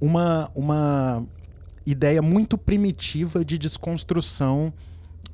uma, 0.00 0.50
uma 0.54 1.24
ideia 1.86 2.22
muito 2.22 2.56
primitiva 2.56 3.44
de 3.44 3.58
desconstrução 3.58 4.72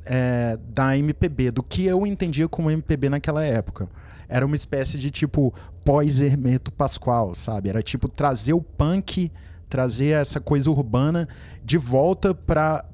é, 0.04 0.58
da 0.68 0.96
MPB, 0.96 1.50
do 1.50 1.62
que 1.62 1.84
eu 1.84 2.06
entendia 2.06 2.48
como 2.48 2.70
MPB 2.70 3.08
naquela 3.08 3.44
época. 3.44 3.88
Era 4.28 4.46
uma 4.46 4.54
espécie 4.54 4.98
de 4.98 5.10
tipo 5.10 5.52
pós-Hermeto 5.84 6.70
Pascoal, 6.70 7.34
sabe? 7.34 7.68
Era 7.68 7.82
tipo 7.82 8.08
trazer 8.08 8.52
o 8.52 8.60
punk, 8.60 9.30
trazer 9.68 10.20
essa 10.20 10.40
coisa 10.40 10.70
urbana 10.70 11.28
de 11.64 11.78
volta 11.78 12.34
para 12.34 12.84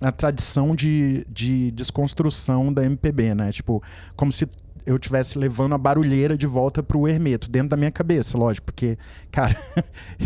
a 0.00 0.12
tradição 0.12 0.74
de, 0.74 1.26
de 1.28 1.70
desconstrução 1.70 2.72
da 2.72 2.84
MPB, 2.84 3.34
né? 3.34 3.52
Tipo, 3.52 3.82
como 4.16 4.32
se 4.32 4.48
eu 4.86 4.96
estivesse 4.96 5.36
levando 5.38 5.74
a 5.74 5.78
barulheira 5.78 6.38
de 6.38 6.46
volta 6.46 6.82
pro 6.82 7.06
Hermeto, 7.08 7.50
dentro 7.50 7.70
da 7.70 7.76
minha 7.76 7.90
cabeça, 7.90 8.38
lógico, 8.38 8.66
porque, 8.66 8.96
cara, 9.32 9.56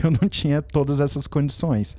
eu 0.03 0.11
não 0.11 0.29
tinha 0.29 0.61
todas 0.63 1.01
essas 1.01 1.27
condições. 1.27 1.97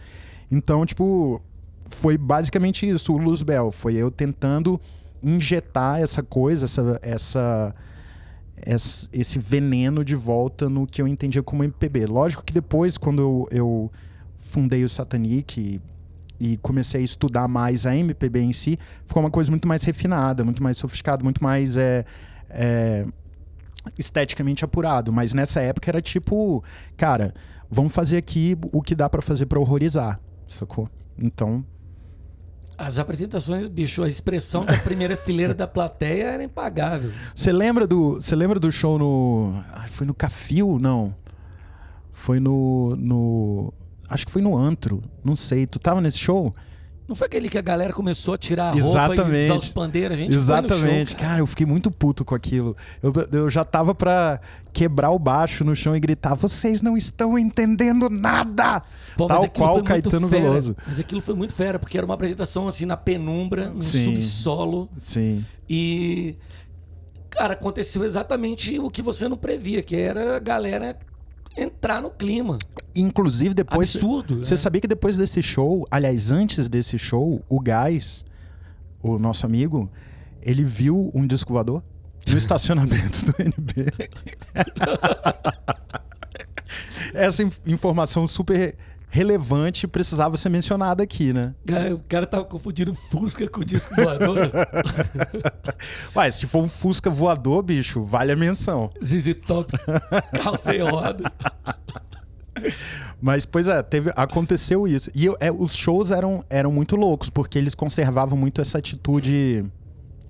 Então, 0.52 0.86
tipo, 0.86 1.42
foi 1.88 2.18
basicamente 2.18 2.88
isso, 2.88 3.14
o 3.14 3.18
Luzbel. 3.18 3.72
Foi 3.72 3.96
eu 3.96 4.12
tentando 4.12 4.80
injetar 5.24 6.00
essa 6.02 6.22
coisa, 6.24 6.66
essa, 6.66 7.00
essa, 7.02 7.76
essa- 8.58 9.08
esse 9.12 9.40
veneno 9.40 10.04
de 10.04 10.16
volta 10.16 10.70
no 10.70 10.86
que 10.86 11.02
eu 11.02 11.08
entendia 11.08 11.42
como 11.44 11.64
MPB. 11.64 12.06
Lógico 12.06 12.44
que 12.44 12.54
depois, 12.54 12.98
quando 12.98 13.22
eu, 13.22 13.48
eu 13.52 13.92
fundei 14.38 14.84
o 14.84 14.90
Satanic 14.90 15.60
e, 15.60 15.82
e 16.54 16.58
comecei 16.58 17.02
a 17.02 17.04
estudar 17.04 17.48
mais 17.48 17.86
a 17.86 17.96
MPB 17.96 18.40
em 18.42 18.54
si, 18.54 18.78
ficou 19.08 19.24
uma 19.24 19.32
coisa 19.32 19.50
muito 19.52 19.68
mais 19.68 19.84
refinada, 19.84 20.44
muito 20.44 20.62
mais 20.62 20.78
sofisticada, 20.78 21.24
muito 21.24 21.44
mais 21.44 21.78
é, 21.78 22.04
é, 22.54 23.06
esteticamente 23.98 24.64
apurado. 24.64 25.12
Mas 25.12 25.34
nessa 25.34 25.62
época 25.62 25.90
era 25.90 26.02
tipo, 26.02 26.64
cara, 26.96 27.34
vamos 27.70 27.94
fazer 27.94 28.18
aqui 28.18 28.58
o 28.72 28.82
que 28.82 28.94
dá 28.96 29.10
pra 29.10 29.22
fazer 29.22 29.46
pra 29.46 29.60
horrorizar, 29.60 30.20
sacou? 30.48 30.90
Então, 31.18 31.64
As 32.78 32.98
apresentações, 32.98 33.68
bicho, 33.68 34.02
a 34.02 34.08
expressão 34.08 34.66
da 34.66 34.78
primeira 34.78 35.16
fileira 35.18 35.54
da 35.54 35.68
plateia 35.68 36.32
era 36.32 36.44
impagável. 36.44 37.12
Você 37.36 37.52
lembra 37.52 37.86
do, 37.86 38.16
você 38.16 38.36
lembra 38.36 38.60
do 38.60 38.72
show 38.72 38.98
no, 38.98 39.54
foi 39.92 40.08
no 40.08 40.14
Cafil, 40.14 40.80
não? 40.80 41.14
Foi 42.12 42.40
no, 42.40 42.96
no, 42.98 43.74
acho 44.10 44.26
que 44.26 44.32
foi 44.32 44.42
no 44.42 44.58
Antro, 44.58 45.04
não 45.24 45.36
sei. 45.36 45.68
Tu 45.68 45.80
tava 45.80 46.02
nesse 46.02 46.18
show? 46.18 46.56
Não 47.12 47.16
foi 47.18 47.28
aquele 47.28 47.50
que 47.50 47.58
a 47.58 47.62
galera 47.62 47.92
começou 47.92 48.36
a 48.36 48.38
tirar 48.38 48.70
a 48.70 48.72
roupa 48.72 48.80
e 48.80 48.90
Exatamente. 48.90 49.44
usar 49.52 49.58
os 49.58 49.68
pandeiros? 49.68 50.16
A 50.16 50.18
gente 50.18 50.30
no 50.32 50.38
Exatamente. 50.38 51.12
show, 51.12 51.20
cara. 51.20 51.40
eu 51.40 51.46
fiquei 51.46 51.66
muito 51.66 51.92
puto 51.92 52.24
com 52.24 52.34
aquilo. 52.34 52.74
Eu, 53.04 53.12
eu 53.34 53.50
já 53.50 53.66
tava 53.66 53.94
pra 53.94 54.40
quebrar 54.72 55.12
o 55.12 55.20
baixo 55.20 55.66
no 55.66 55.76
chão 55.76 55.94
e 55.94 56.00
gritar: 56.00 56.36
"Vocês 56.36 56.82
não 56.82 56.96
estão 56.96 57.38
entendendo 57.38 58.10
nada!" 58.10 58.82
Pô, 59.18 59.28
Tal 59.28 59.46
qual 59.50 59.68
foi 59.68 59.74
muito 59.80 59.88
Caetano 59.90 60.30
fera. 60.30 60.42
Veloso. 60.44 60.78
Mas 60.88 61.02
aquilo 61.02 61.20
foi 61.20 61.36
muito 61.36 61.54
fera, 61.54 61.78
porque 61.78 61.98
era 61.98 62.06
uma 62.06 62.14
apresentação 62.16 62.66
assim 62.66 62.86
na 62.86 62.96
penumbra, 62.96 63.70
um 63.76 63.82
Sim. 63.82 64.06
subsolo. 64.06 64.88
Sim. 64.98 65.44
E, 65.70 66.38
cara, 67.30 67.56
aconteceu 67.56 68.06
exatamente 68.06 68.80
o 68.80 68.90
que 68.90 69.02
você 69.02 69.28
não 69.28 69.36
previa, 69.36 69.84
que 69.84 69.98
era 69.98 70.38
a 70.38 70.40
galera 70.40 70.98
entrar 71.56 72.02
no 72.02 72.10
clima. 72.10 72.58
Inclusive 72.96 73.54
depois 73.54 73.96
Absurdo. 73.96 74.44
Você 74.44 74.56
né? 74.56 74.60
sabia 74.60 74.82
que 74.82 74.88
depois 74.88 75.18
desse 75.18 75.42
show, 75.42 75.88
aliás, 75.90 76.32
antes 76.32 76.68
desse 76.70 76.98
show, 76.98 77.44
o 77.50 77.60
Gás, 77.60 78.24
o 79.02 79.18
nosso 79.18 79.46
amigo, 79.46 79.90
ele 80.42 80.64
viu 80.64 81.12
um 81.14 81.26
disco 81.28 81.54
voador 81.54 81.84
no 82.28 82.38
estacionamento 82.38 83.26
do 83.26 83.34
NB. 83.40 83.86
Essa 87.14 87.44
in- 87.44 87.52
informação 87.66 88.28
super 88.28 88.76
relevante 89.14 89.86
precisava 89.88 90.38
ser 90.38 90.48
mencionada 90.50 91.04
aqui, 91.04 91.34
né? 91.34 91.54
Cara, 91.68 91.94
O 91.94 92.00
cara 92.08 92.26
tava 92.26 92.46
confundindo 92.46 92.96
Fusca 92.96 93.46
com 93.48 93.60
disco 93.62 93.94
voador. 93.94 94.50
Ué, 96.16 96.32
se 96.32 96.48
for 96.48 96.64
um 96.64 96.70
Fusca 96.70 97.10
voador, 97.10 97.62
bicho, 97.62 98.04
vale 98.06 98.32
a 98.32 98.36
menção. 98.38 98.90
ZZ 99.04 99.36
Top, 99.46 99.72
carro 100.34 100.58
sem 100.58 100.82
roda. 100.82 101.30
Mas, 103.22 103.46
pois 103.46 103.68
é, 103.68 103.82
teve, 103.84 104.12
aconteceu 104.16 104.88
isso. 104.88 105.12
E 105.14 105.28
é, 105.40 105.52
os 105.52 105.76
shows 105.76 106.10
eram, 106.12 106.44
eram 106.50 106.72
muito 106.72 106.96
loucos, 106.96 107.30
porque 107.30 107.58
eles 107.58 107.76
conservavam 107.76 108.38
muito 108.38 108.62
essa 108.62 108.78
atitude. 108.78 109.64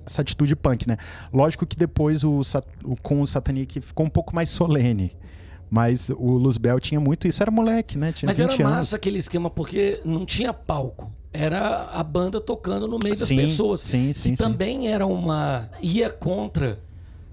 Essa 0.05 0.21
atitude 0.23 0.55
punk, 0.55 0.87
né? 0.87 0.97
Lógico 1.31 1.65
que 1.65 1.75
depois 1.77 2.23
o, 2.23 2.41
o- 2.83 2.95
com 3.01 3.21
o 3.21 3.27
Satanic 3.27 3.79
ficou 3.79 4.05
um 4.05 4.09
pouco 4.09 4.33
mais 4.35 4.49
solene. 4.49 5.15
Mas 5.73 6.09
o 6.09 6.31
Luzbel 6.33 6.81
tinha 6.81 6.99
muito 6.99 7.29
isso. 7.29 7.41
Era 7.41 7.49
moleque, 7.49 7.97
né? 7.97 8.11
Tinha 8.11 8.27
Mas 8.27 8.35
20 8.37 8.45
era 8.55 8.63
anos. 8.65 8.77
massa 8.77 8.95
aquele 8.97 9.17
esquema, 9.17 9.49
porque 9.49 10.01
não 10.03 10.25
tinha 10.25 10.51
palco. 10.53 11.09
Era 11.31 11.85
a 11.85 12.03
banda 12.03 12.41
tocando 12.41 12.89
no 12.89 12.99
meio 13.01 13.17
das 13.17 13.29
Sim, 13.29 13.37
pessoas. 13.37 13.79
sim, 13.79 14.11
sim, 14.11 14.31
Que 14.31 14.35
sim. 14.35 14.43
também 14.43 14.89
era 14.89 15.05
uma. 15.07 15.69
ia 15.81 16.09
contra 16.09 16.77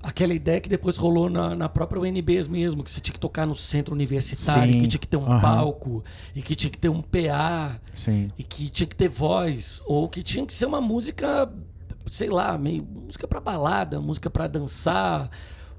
aquela 0.01 0.33
ideia 0.33 0.61
que 0.61 0.69
depois 0.69 0.97
rolou 0.97 1.29
na, 1.29 1.57
na 1.57 1.69
própria 1.69 2.01
UNBs 2.01 2.47
mesmo, 2.47 2.85
que 2.85 2.91
você 2.93 3.01
tinha 3.01 3.13
que 3.13 3.19
tocar 3.19 3.45
no 3.45 3.57
centro 3.57 3.93
universitário, 3.93 4.73
Sim, 4.73 4.81
que 4.83 4.87
tinha 4.87 5.01
que 5.01 5.09
ter 5.09 5.17
um 5.17 5.41
palco, 5.41 6.05
e 6.33 6.41
que 6.41 6.55
tinha 6.55 6.71
que 6.71 6.79
ter 6.79 6.89
um 6.89 7.03
PA, 7.03 7.81
Sim. 7.93 8.31
e 8.39 8.45
que 8.45 8.71
tinha 8.71 8.87
que 8.87 8.95
ter 8.95 9.09
voz, 9.09 9.83
ou 9.85 10.09
que 10.09 10.23
tinha 10.23 10.47
que 10.47 10.53
ser 10.55 10.67
uma 10.67 10.81
música, 10.81 11.51
sei 12.13 12.31
lá, 12.31 12.57
meio 12.57 12.85
música 12.85 13.27
pra 13.27 13.41
balada, 13.41 14.01
música 14.01 14.31
pra 14.31 14.47
dançar. 14.47 15.29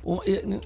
Um- 0.03 0.19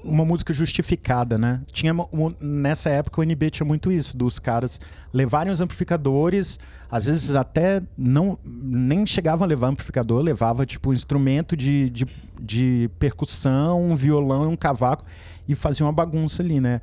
uma 0.04 0.24
música 0.24 0.52
justificada, 0.52 1.36
né? 1.36 1.60
Tinha 1.72 1.92
mo- 1.92 2.08
nessa 2.40 2.88
época 2.88 3.20
o 3.20 3.24
NB 3.24 3.50
tinha 3.50 3.66
muito 3.66 3.90
isso, 3.90 4.16
dos 4.16 4.38
caras 4.38 4.80
levarem 5.12 5.52
os 5.52 5.60
amplificadores, 5.60 6.58
às 6.90 7.06
vezes 7.06 7.34
até 7.34 7.82
não 7.98 8.38
nem 8.44 9.04
chegavam 9.04 9.44
a 9.44 9.48
levar 9.48 9.68
amplificador, 9.68 10.22
levava 10.22 10.64
tipo 10.64 10.90
um 10.90 10.92
instrumento 10.92 11.56
de, 11.56 11.90
de, 11.90 12.06
de 12.40 12.90
percussão, 12.98 13.82
um 13.82 13.96
violão, 13.96 14.50
um 14.50 14.56
cavaco 14.56 15.04
e 15.48 15.54
fazia 15.54 15.84
uma 15.84 15.92
bagunça 15.92 16.42
ali, 16.42 16.60
né? 16.60 16.80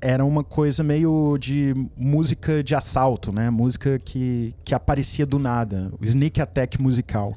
Era 0.00 0.24
uma 0.24 0.44
coisa 0.44 0.84
meio 0.84 1.36
de 1.38 1.74
música 1.98 2.62
de 2.62 2.74
assalto, 2.74 3.32
né? 3.32 3.50
Música 3.50 3.98
que, 3.98 4.54
que 4.64 4.74
aparecia 4.74 5.26
do 5.26 5.38
nada, 5.38 5.90
o 6.00 6.04
sneak 6.04 6.40
attack 6.40 6.80
musical. 6.80 7.36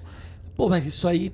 Pô, 0.56 0.70
mas 0.70 0.86
isso 0.86 1.08
aí, 1.08 1.32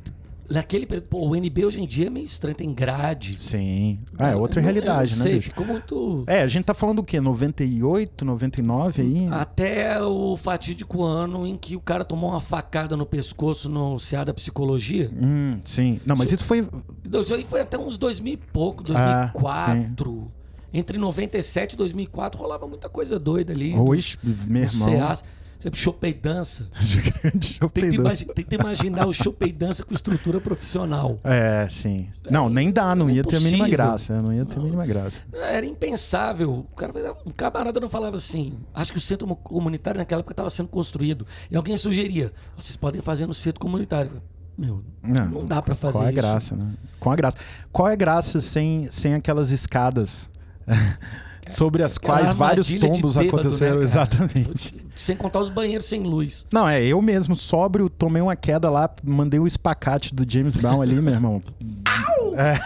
naquele 0.52 0.86
período, 0.86 1.08
pô, 1.10 1.28
o 1.28 1.36
NB 1.36 1.66
hoje 1.66 1.82
em 1.82 1.88
dia 1.88 2.08
é 2.08 2.10
meio 2.10 2.26
estranho, 2.26 2.56
tem 2.56 2.74
grade. 2.74 3.40
Sim. 3.40 4.00
Ah, 4.18 4.30
é 4.32 4.36
outra 4.36 4.60
Eu 4.60 4.64
realidade, 4.64 5.12
eu 5.14 5.18
né? 5.18 5.24
sei, 5.24 5.34
bicho? 5.36 5.50
ficou 5.50 5.66
muito. 5.66 6.24
É, 6.28 6.42
a 6.42 6.48
gente 6.48 6.66
tá 6.66 6.74
falando 6.74 6.98
do 6.98 7.04
quê? 7.04 7.20
98, 7.20 8.26
99 8.26 9.02
aí? 9.02 9.28
Até 9.32 10.02
o 10.02 10.36
fatídico 10.38 11.04
ano 11.04 11.46
em 11.48 11.58
que 11.58 11.76
o 11.76 11.80
cara 11.80 12.04
tomou 12.04 12.30
uma 12.32 12.42
facada 12.42 12.96
no 12.98 13.06
pescoço 13.06 13.70
no 13.70 13.98
CA 13.98 14.24
da 14.24 14.34
Psicologia. 14.34 15.10
Hum, 15.20 15.60
sim. 15.64 16.00
Não, 16.06 16.16
mas 16.16 16.32
isso 16.32 16.44
foi. 16.46 16.68
Isso 17.14 17.34
aí 17.34 17.46
foi 17.46 17.62
até 17.62 17.78
uns 17.78 17.98
2000 17.98 18.34
e 18.34 18.38
pouco, 18.38 18.84
Ah, 18.96 19.32
2004. 19.34 20.32
Entre 20.74 20.98
97 20.98 21.74
e 21.74 21.76
2004 21.78 22.40
rolava 22.40 22.66
muita 22.66 22.88
coisa 22.88 23.20
doida 23.20 23.52
ali. 23.52 23.76
Hoje, 23.78 24.18
meu 24.24 24.64
irmão. 24.64 24.88
CA. 24.90 25.18
Sempre 25.62 25.80
chopei 25.80 26.12
dança. 26.14 26.68
Tenta, 27.22 27.70
peidar. 27.70 27.94
imagi- 27.94 28.26
tenta 28.26 28.56
imaginar 28.56 29.06
o 29.06 29.14
chopei 29.14 29.52
dança 29.54 29.84
com 29.86 29.94
estrutura 29.94 30.42
profissional. 30.42 31.18
É, 31.24 31.68
sim. 31.70 32.10
Não, 32.30 32.50
nem 32.50 32.72
dá, 32.72 32.96
não 32.96 33.10
ia 33.10 33.24
ter 33.24 33.36
a 33.38 33.40
mínima 33.40 33.70
graça. 33.70 34.20
Não 34.22 34.34
ia 34.34 34.44
ter 34.44 34.58
a 34.58 34.62
mínima 34.64 34.86
graça. 34.88 35.22
Era 35.32 35.64
impensável. 35.66 36.66
O 36.72 36.76
cara, 36.76 37.14
o 37.26 37.32
camarada 37.32 37.80
não 37.80 37.90
falava 37.90 38.16
assim. 38.18 38.58
Acho 38.74 38.92
que 38.92 38.98
o 38.98 39.02
centro 39.02 39.28
comunitário 39.36 40.00
naquela 40.00 40.22
época 40.22 40.34
estava 40.34 40.50
sendo 40.50 40.68
construído. 40.70 41.28
E 41.52 41.56
alguém 41.56 41.78
sugeria: 41.78 42.32
vocês 42.58 42.76
podem 42.76 43.00
fazer 43.02 43.28
no 43.28 43.34
centro 43.34 43.60
comunitário. 43.62 44.22
Meu, 44.58 44.84
Não, 45.04 45.30
não, 45.30 45.46
dá 45.46 45.62
pra 45.62 45.76
fazer 45.76 45.94
Qual 45.94 46.04
é 46.04 46.08
a 46.08 46.12
isso. 46.12 46.22
graça, 46.22 46.56
né? 46.56 46.72
Qual 47.00 47.14
é 47.14 47.16
a 47.16 47.18
graça? 47.18 47.38
Qual 47.72 47.88
é 47.88 47.94
a 47.94 47.96
graça 47.96 48.42
sem, 48.42 48.90
sem 48.92 49.14
aquelas 49.14 49.50
escadas 49.52 50.30
sobre 51.52 51.84
as 51.84 51.98
Aquela 51.98 52.18
quais 52.20 52.34
vários 52.34 52.68
armadilha 52.68 52.92
de 52.94 53.02
tombos 53.02 53.16
bêbado, 53.18 53.38
aconteceram? 53.40 53.72
né, 53.80 53.88
cara? 53.88 53.90
Exatamente. 53.90 54.86
Sem 54.96 55.16
contar 55.16 55.40
os 55.40 55.50
banheiros 55.50 55.86
sem 55.86 56.02
luz. 56.04 56.46
Não, 56.52 56.68
é, 56.68 56.84
eu 56.84 57.02
mesmo, 57.02 57.36
sóbrio, 57.36 57.90
tomei 57.90 58.22
uma 58.22 58.36
queda 58.36 58.70
lá, 58.70 58.90
mandei 59.04 59.40
o 59.40 59.48
espacate 59.48 60.14
do 60.14 60.26
James 60.30 60.56
Brown 60.56 60.82
ali, 60.82 60.96
meu 61.02 61.14
irmão. 61.14 61.42
É. 62.38 62.60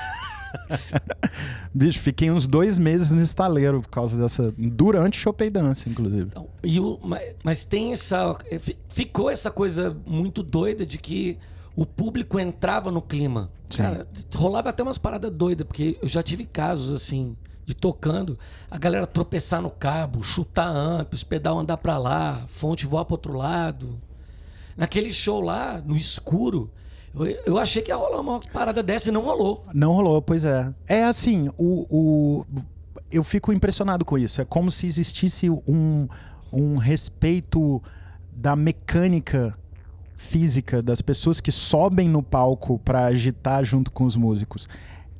Bicho, 1.73 1.99
fiquei 1.99 2.31
uns 2.31 2.47
dois 2.47 2.79
meses 2.79 3.11
no 3.11 3.21
estaleiro 3.21 3.81
por 3.81 3.89
causa 3.89 4.17
dessa. 4.17 4.53
Durante 4.57 5.17
Chopei 5.17 5.49
Dance, 5.49 5.89
inclusive. 5.89 6.27
Então, 6.31 6.47
e 6.63 6.79
o, 6.79 6.97
mas, 7.03 7.35
mas 7.43 7.65
tem 7.65 7.91
essa. 7.91 8.37
eh, 8.49 8.59
fi- 8.59 8.77
Ficou 8.89 9.29
essa 9.29 9.51
coisa 9.51 9.95
muito 10.05 10.41
doida 10.41 10.85
de 10.85 10.97
que 10.97 11.37
o 11.75 11.85
público 11.85 12.39
entrava 12.39 12.89
no 12.89 13.01
clima. 13.01 13.51
Sim. 13.69 13.83
Cara, 13.83 14.07
rolava 14.35 14.69
até 14.69 14.81
umas 14.83 14.97
paradas 14.97 15.31
doidas, 15.31 15.67
porque 15.67 15.97
eu 16.01 16.07
já 16.07 16.23
tive 16.23 16.45
casos 16.45 16.93
assim, 16.95 17.35
de 17.65 17.73
tocando, 17.75 18.37
a 18.69 18.77
galera 18.77 19.07
tropeçar 19.07 19.61
no 19.61 19.69
cabo, 19.71 20.21
chutar 20.21 20.67
amp, 20.67 21.13
os 21.13 21.23
pedal 21.23 21.57
andar 21.59 21.77
pra 21.77 21.97
lá, 21.97 22.43
fonte 22.47 22.85
voar 22.85 23.05
pro 23.05 23.15
outro 23.15 23.33
lado. 23.33 23.99
Naquele 24.77 25.11
show 25.11 25.41
lá, 25.41 25.81
no 25.83 25.95
escuro, 25.97 26.69
eu, 27.15 27.25
eu 27.45 27.57
achei 27.57 27.81
que 27.81 27.89
ia 27.91 27.95
rolar 27.95 28.19
uma 28.19 28.39
parada 28.39 28.83
dessa 28.83 29.09
e 29.09 29.11
não 29.11 29.21
rolou. 29.21 29.63
Não 29.73 29.93
rolou, 29.93 30.21
pois 30.21 30.45
é. 30.45 30.73
É 30.87 31.03
assim, 31.05 31.49
o, 31.57 31.87
o- 31.89 32.45
eu 33.11 33.23
fico 33.23 33.51
impressionado 33.53 34.03
com 34.05 34.17
isso. 34.17 34.41
É 34.41 34.45
como 34.45 34.69
se 34.71 34.85
existisse 34.85 35.49
um, 35.49 36.07
um 36.51 36.77
respeito 36.77 37.81
da 38.31 38.55
mecânica 38.55 39.57
física 40.17 40.81
das 40.81 41.01
pessoas 41.01 41.39
que 41.41 41.51
sobem 41.51 42.09
no 42.09 42.21
palco 42.21 42.77
para 42.79 43.05
agitar 43.05 43.63
junto 43.63 43.91
com 43.91 44.03
os 44.03 44.15
músicos. 44.15 44.67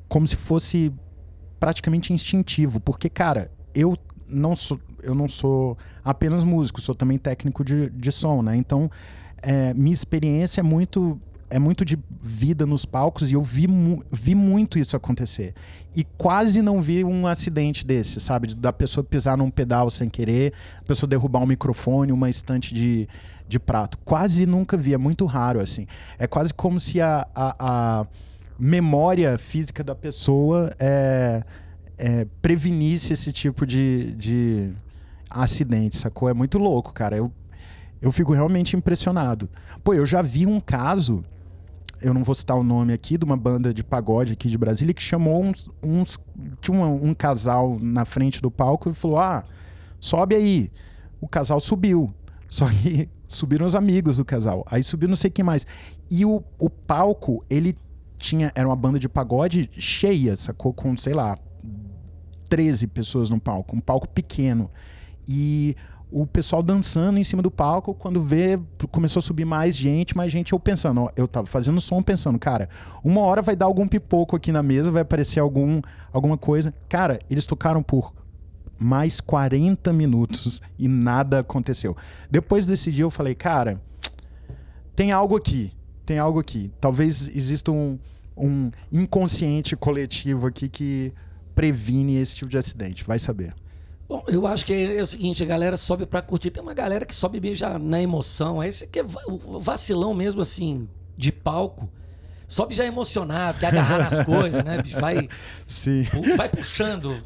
Como 0.08 0.28
se 0.28 0.36
fosse 0.36 0.92
praticamente 1.60 2.14
instintivo. 2.14 2.80
Porque, 2.80 3.10
cara, 3.10 3.52
eu 3.74 3.98
não 4.28 4.56
sou, 4.56 4.80
eu 5.04 5.14
não 5.14 5.28
sou 5.28 5.78
apenas 6.04 6.44
músico, 6.44 6.82
sou 6.82 6.96
também 6.96 7.18
técnico 7.18 7.64
de, 7.64 7.90
de 7.90 8.12
som, 8.12 8.42
né? 8.42 8.56
Então, 8.56 8.90
é, 9.42 9.74
minha 9.74 9.94
experiência 9.94 10.62
é 10.62 10.64
muito 10.64 11.20
é 11.48 11.60
muito 11.60 11.86
de 11.86 11.98
vida 12.22 12.66
nos 12.66 12.86
palcos 12.86 13.30
e 13.30 13.36
eu 13.36 13.42
vi, 13.42 13.68
mu- 13.68 14.04
vi 14.12 14.34
muito 14.34 14.80
isso 14.80 14.98
acontecer. 14.98 15.54
E 15.96 16.04
quase 16.18 16.60
não 16.60 16.82
vi 16.82 17.04
um 17.04 17.28
acidente 17.28 17.86
desse, 17.86 18.20
sabe? 18.20 18.56
Da 18.56 18.74
pessoa 18.74 19.04
pisar 19.04 19.38
num 19.38 19.52
pedal 19.52 19.92
sem 19.92 20.10
querer, 20.10 20.54
a 20.80 20.84
pessoa 20.84 21.08
derrubar 21.08 21.40
um 21.44 21.46
microfone, 21.46 22.12
uma 22.12 22.32
estante 22.32 22.74
de, 22.74 23.08
de 23.48 23.60
prato. 23.60 23.98
Quase 24.04 24.46
nunca 24.48 24.76
vi, 24.76 24.96
é 24.96 24.98
muito 24.98 25.24
raro, 25.28 25.62
assim. 25.62 25.86
É 26.18 26.26
quase 26.26 26.52
como 26.52 26.80
se 26.80 27.00
a, 27.00 27.28
a, 27.36 27.56
a 27.60 28.08
memória 28.58 29.38
física 29.38 29.84
da 29.84 29.94
pessoa 29.94 30.74
é, 30.80 31.44
é, 31.98 32.26
prevenisse 32.42 33.14
esse 33.14 33.32
tipo 33.32 33.66
de, 33.66 34.14
de 34.16 34.74
acidente, 35.30 35.98
sacou? 35.98 36.30
É 36.30 36.34
muito 36.34 36.58
louco, 36.58 36.94
cara. 36.94 37.18
Eu, 37.18 37.32
eu 38.02 38.12
fico 38.12 38.34
realmente 38.34 38.76
impressionado. 38.76 39.50
Pô, 39.84 39.94
eu 39.94 40.06
já 40.06 40.22
vi 40.22 40.46
um 40.46 40.60
caso, 40.60 41.24
eu 42.02 42.14
não 42.14 42.24
vou 42.24 42.36
citar 42.36 42.58
o 42.58 42.64
nome 42.64 42.94
aqui, 42.94 43.18
de 43.18 43.26
uma 43.26 43.38
banda 43.38 43.74
de 43.74 43.84
pagode 43.84 44.34
aqui 44.34 44.50
de 44.50 44.58
Brasília 44.58 44.94
que 44.94 45.02
chamou 45.02 45.44
uns. 45.44 45.70
uns 45.84 46.20
tinha 46.62 46.78
um, 46.78 47.10
um 47.10 47.14
casal 47.14 47.78
na 47.80 48.06
frente 48.06 48.42
do 48.42 48.52
palco 48.52 48.90
e 48.90 48.94
falou: 48.94 49.20
Ah, 49.20 49.44
sobe 50.00 50.36
aí. 50.36 50.72
O 51.20 51.28
casal 51.28 51.60
subiu. 51.60 52.14
Só 52.48 52.68
que 52.68 53.10
subiram 53.28 53.66
os 53.66 53.76
amigos 53.76 54.18
do 54.18 54.26
casal. 54.26 54.64
Aí 54.70 54.84
subiu 54.84 55.10
não 55.10 55.16
sei 55.16 55.30
quem 55.30 55.44
mais. 55.44 55.66
E 56.10 56.26
o, 56.26 56.44
o 56.60 56.70
palco, 56.70 57.44
ele 57.50 57.76
tinha. 58.18 58.52
Era 58.56 58.68
uma 58.68 58.76
banda 58.76 59.00
de 59.00 59.10
pagode 59.10 59.70
cheia, 59.74 60.36
sacou? 60.36 60.74
Com, 60.74 60.96
sei 60.98 61.14
lá, 61.14 61.38
13 62.50 62.88
pessoas 62.88 63.30
no 63.30 63.40
palco. 63.40 63.76
Um 63.76 63.80
palco 63.80 64.08
pequeno. 64.08 64.70
E 65.28 65.76
o 66.12 66.26
pessoal 66.26 66.64
dançando 66.64 67.20
em 67.20 67.24
cima 67.24 67.42
do 67.42 67.52
palco, 67.52 67.94
quando 67.94 68.24
vê, 68.24 68.60
começou 68.92 69.20
a 69.20 69.24
subir 69.24 69.44
mais 69.44 69.76
gente, 69.76 70.16
mais 70.16 70.32
gente, 70.32 70.54
eu 70.54 70.60
pensando, 70.60 71.02
ó, 71.02 71.10
eu 71.16 71.28
tava 71.28 71.48
fazendo 71.48 71.82
som 71.82 72.02
pensando, 72.02 72.38
cara, 72.40 72.70
uma 73.04 73.22
hora 73.22 73.42
vai 73.42 73.56
dar 73.56 73.66
algum 73.66 73.88
pipoco 73.88 74.36
aqui 74.36 74.52
na 74.52 74.64
mesa, 74.64 74.92
vai 74.92 75.02
aparecer 75.02 75.40
algum, 75.40 75.82
alguma 76.14 76.38
coisa. 76.38 76.74
Cara, 76.88 77.20
eles 77.30 77.46
tocaram 77.46 77.84
por 77.84 78.14
mais 78.78 79.20
40 79.20 79.92
minutos 79.94 80.62
e 80.78 80.88
nada 80.88 81.40
aconteceu. 81.40 81.96
Depois 82.30 82.66
desse 82.66 82.92
dia 82.92 83.04
eu 83.04 83.12
falei, 83.12 83.36
cara, 83.36 83.82
tem 84.96 85.12
algo 85.12 85.36
aqui, 85.36 85.74
tem 86.06 86.20
algo 86.20 86.40
aqui. 86.40 86.72
Talvez 86.80 87.28
exista 87.36 87.72
um, 87.72 87.98
um 88.38 88.72
inconsciente 88.92 89.76
coletivo 89.76 90.48
aqui 90.48 90.68
que 90.70 91.14
previne 91.54 92.16
esse 92.18 92.36
tipo 92.36 92.50
de 92.50 92.58
acidente, 92.58 93.04
vai 93.04 93.18
saber. 93.20 93.54
Bom, 94.08 94.24
eu 94.28 94.46
acho 94.46 94.66
que 94.66 94.74
é, 94.74 94.98
é 94.98 95.02
o 95.02 95.08
seguinte, 95.08 95.42
a 95.42 95.46
galera 95.48 95.78
sobe 95.78 96.06
pra 96.06 96.22
curtir. 96.22 96.52
Tem 96.52 96.62
uma 96.62 96.74
galera 96.76 97.06
que 97.06 97.16
sobe 97.16 97.40
meio 97.42 97.56
já 97.56 97.80
na 97.80 98.00
emoção. 98.02 98.62
Aí 98.62 98.72
você 98.72 98.86
quer 98.86 99.04
va- 99.04 99.22
o 99.28 99.60
vacilão 99.60 100.14
mesmo, 100.14 100.42
assim, 100.42 100.88
de 101.18 101.32
palco. 101.32 101.90
Sobe 102.48 102.76
já 102.76 102.86
emocionado, 102.86 103.58
quer 103.58 103.68
agarrar 103.68 103.98
nas 103.98 104.22
coisas, 104.24 104.64
né? 104.64 104.84
Vai, 105.00 105.28
Sim. 105.66 106.04
vai 106.38 106.48
puxando. 106.48 107.18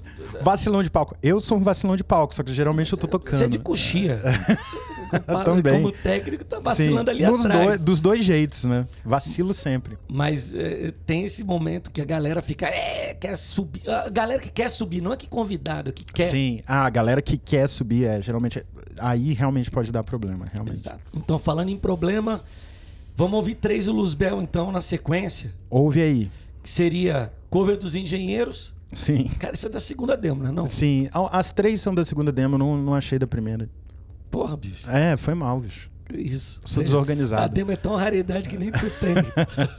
Vacilão 0.42 0.82
de 0.82 0.90
palco. 0.90 1.18
Eu 1.22 1.42
sou 1.42 1.58
um 1.58 1.62
vacilão 1.64 1.98
de 1.98 2.04
palco, 2.06 2.34
só 2.34 2.42
que 2.44 2.54
geralmente 2.54 2.94
eu 2.94 2.98
tô 2.98 3.06
tocando. 3.08 3.38
Você 3.38 3.44
é 3.44 3.48
de 3.50 3.60
coxia. 3.60 4.22
Também. 5.46 5.82
como 5.82 5.92
técnico, 5.92 6.44
tá 6.46 6.60
vacilando 6.60 7.12
Sim, 7.12 7.18
ali 7.18 7.26
nos 7.32 7.42
atrás. 7.46 7.66
dois- 7.68 7.82
dos 7.82 8.02
dois 8.02 8.24
jeitos, 8.26 8.64
né? 8.64 8.88
Vacilo 9.04 9.54
sempre. 9.54 9.98
Mas 10.08 10.54
é, 10.54 10.94
tem 11.06 11.24
esse 11.26 11.44
momento 11.44 11.92
que 11.92 12.02
a 12.02 12.06
galera 12.06 12.42
fica, 12.42 12.66
é, 12.68 13.14
quer 13.14 13.38
subir. 13.38 13.90
A 13.90 14.10
galera 14.10 14.40
que 14.42 14.50
quer 14.50 14.70
subir, 14.70 15.02
não 15.02 15.12
é 15.14 15.18
que 15.18 15.28
convidado, 15.28 15.90
é 15.90 15.94
que 15.94 16.04
quer. 16.06 16.30
Sim. 16.32 16.62
Ah, 16.68 16.86
a 16.86 16.90
galera 16.90 17.22
que 17.22 17.38
quer 17.38 17.68
subir, 17.68 18.06
é, 18.06 18.22
geralmente. 18.22 18.64
Aí 18.98 19.34
realmente 19.34 19.72
pode 19.72 19.92
dar 19.92 20.04
problema, 20.04 20.46
realmente. 20.52 20.78
Exato. 20.80 21.00
Então, 21.14 21.40
falando 21.40 21.70
em 21.70 21.78
problema, 21.78 22.44
vamos 23.16 23.36
ouvir 23.38 23.56
três 23.56 23.86
do 23.86 23.94
Luzbel, 23.94 24.42
então, 24.42 24.72
na 24.72 24.82
sequência. 24.82 25.54
Ouve 25.70 26.02
aí. 26.02 26.32
Que 26.62 26.70
seria 26.70 27.32
cover 27.50 27.78
dos 27.78 27.96
engenheiros. 27.96 28.74
Sim. 28.92 29.30
Cara, 29.40 29.54
isso 29.56 29.68
é 29.68 29.70
da 29.70 29.80
segunda 29.80 30.18
demo, 30.18 30.44
né? 30.44 30.52
Não? 30.52 30.66
Sim. 30.66 31.08
A- 31.14 31.38
As 31.40 31.52
três 31.52 31.80
são 31.80 31.94
da 31.94 32.04
segunda 32.04 32.32
demo, 32.32 32.58
não, 32.58 32.76
não 32.76 32.94
achei 32.96 33.18
da 33.20 33.28
primeira. 33.28 33.70
Porra, 34.30 34.56
bicho. 34.56 34.90
É, 34.90 35.18
foi 35.18 35.34
mal, 35.34 35.60
bicho. 35.60 35.90
Isso. 36.14 36.60
Sou 36.66 36.84
desorganizado. 36.84 37.44
A 37.44 37.48
demo 37.48 37.72
é 37.72 37.76
tão 37.76 37.96
raridade 37.96 38.50
que 38.50 38.58
nem 38.58 38.72
tu 38.72 38.90
tem. 39.00 39.14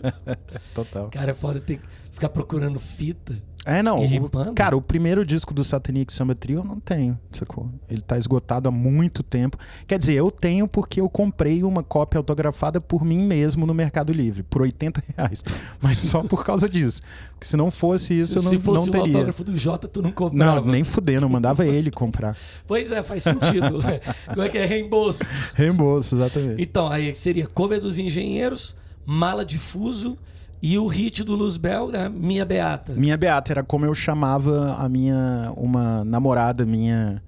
Total. 0.75 1.11
Cara, 1.11 1.33
é 1.33 1.35
foda 1.35 1.61
ter 1.61 1.79
que 1.79 1.87
ficar 2.13 2.29
procurando 2.29 2.79
fita. 2.79 3.37
É, 3.67 3.83
não. 3.83 4.03
O- 4.03 4.55
cara, 4.55 4.75
o 4.75 4.81
primeiro 4.81 5.25
disco 5.25 5.53
do 5.53 5.63
Satanic 5.63 6.11
Samba 6.13 6.35
Trio 6.35 6.61
eu 6.61 6.65
não 6.65 6.81
tenho, 6.81 7.19
sacou? 7.31 7.69
Ele 7.91 8.01
tá 8.01 8.17
esgotado 8.17 8.69
há 8.69 8.73
muito 8.73 9.23
tempo. 9.23 9.59
Quer 9.87 9.99
dizer, 9.99 10.15
eu 10.15 10.31
tenho 10.31 10.67
porque 10.67 10.99
eu 11.01 11.11
comprei 11.11 11.63
uma 11.63 11.83
cópia 11.83 12.17
autografada 12.19 12.81
por 12.81 13.05
mim 13.05 13.19
mesmo 13.27 13.67
no 13.67 13.75
Mercado 13.75 14.13
Livre, 14.15 14.43
por 14.43 14.63
80 14.63 15.03
reais. 15.15 15.45
Mas 15.81 15.99
só 15.99 16.23
por 16.23 16.43
causa 16.45 16.69
disso. 16.69 17.03
Porque 17.33 17.47
se 17.47 17.57
não 17.57 17.71
fosse 17.71 18.19
isso, 18.19 18.39
eu 18.39 18.43
não, 18.43 18.51
Se 18.51 18.59
fosse 18.59 18.77
não 18.91 18.99
o 19.01 19.03
teria. 19.03 19.15
autógrafo 19.17 19.45
do 19.45 19.57
Jota, 19.59 19.87
tu 19.87 20.01
não 20.01 20.11
comprava. 20.11 20.61
Não, 20.63 20.67
nem 20.73 20.83
fudendo, 20.83 21.27
eu 21.27 21.31
mandava 21.31 21.65
ele 21.69 21.91
comprar. 21.91 22.37
Pois 22.67 22.91
é, 22.91 23.03
faz 23.03 23.23
sentido. 23.25 23.81
Como 24.33 24.43
é 24.43 24.49
que 24.49 24.57
é 24.57 24.65
reembolso? 24.65 25.21
Reembolso, 25.55 26.17
exatamente. 26.17 26.63
Então, 26.63 26.89
aí 26.89 27.15
seria 27.15 27.47
cover 27.47 27.79
dos 27.79 27.99
engenheiros, 27.99 28.75
mala 29.05 29.45
difuso 29.45 30.17
e 30.63 30.79
o 30.79 30.87
hit 30.87 31.25
do 31.25 31.35
Luzbel, 31.35 31.89
né? 31.89 32.09
Minha 32.09 32.45
Beata. 32.45 32.93
Minha 32.93 33.17
Beata 33.17 33.53
era 33.53 33.63
como 33.63 33.87
eu 33.87 33.95
chamava 33.95 34.75
a 34.75 34.89
minha 34.89 35.53
uma 35.57 36.05
namorada 36.05 36.67
minha 36.67 37.23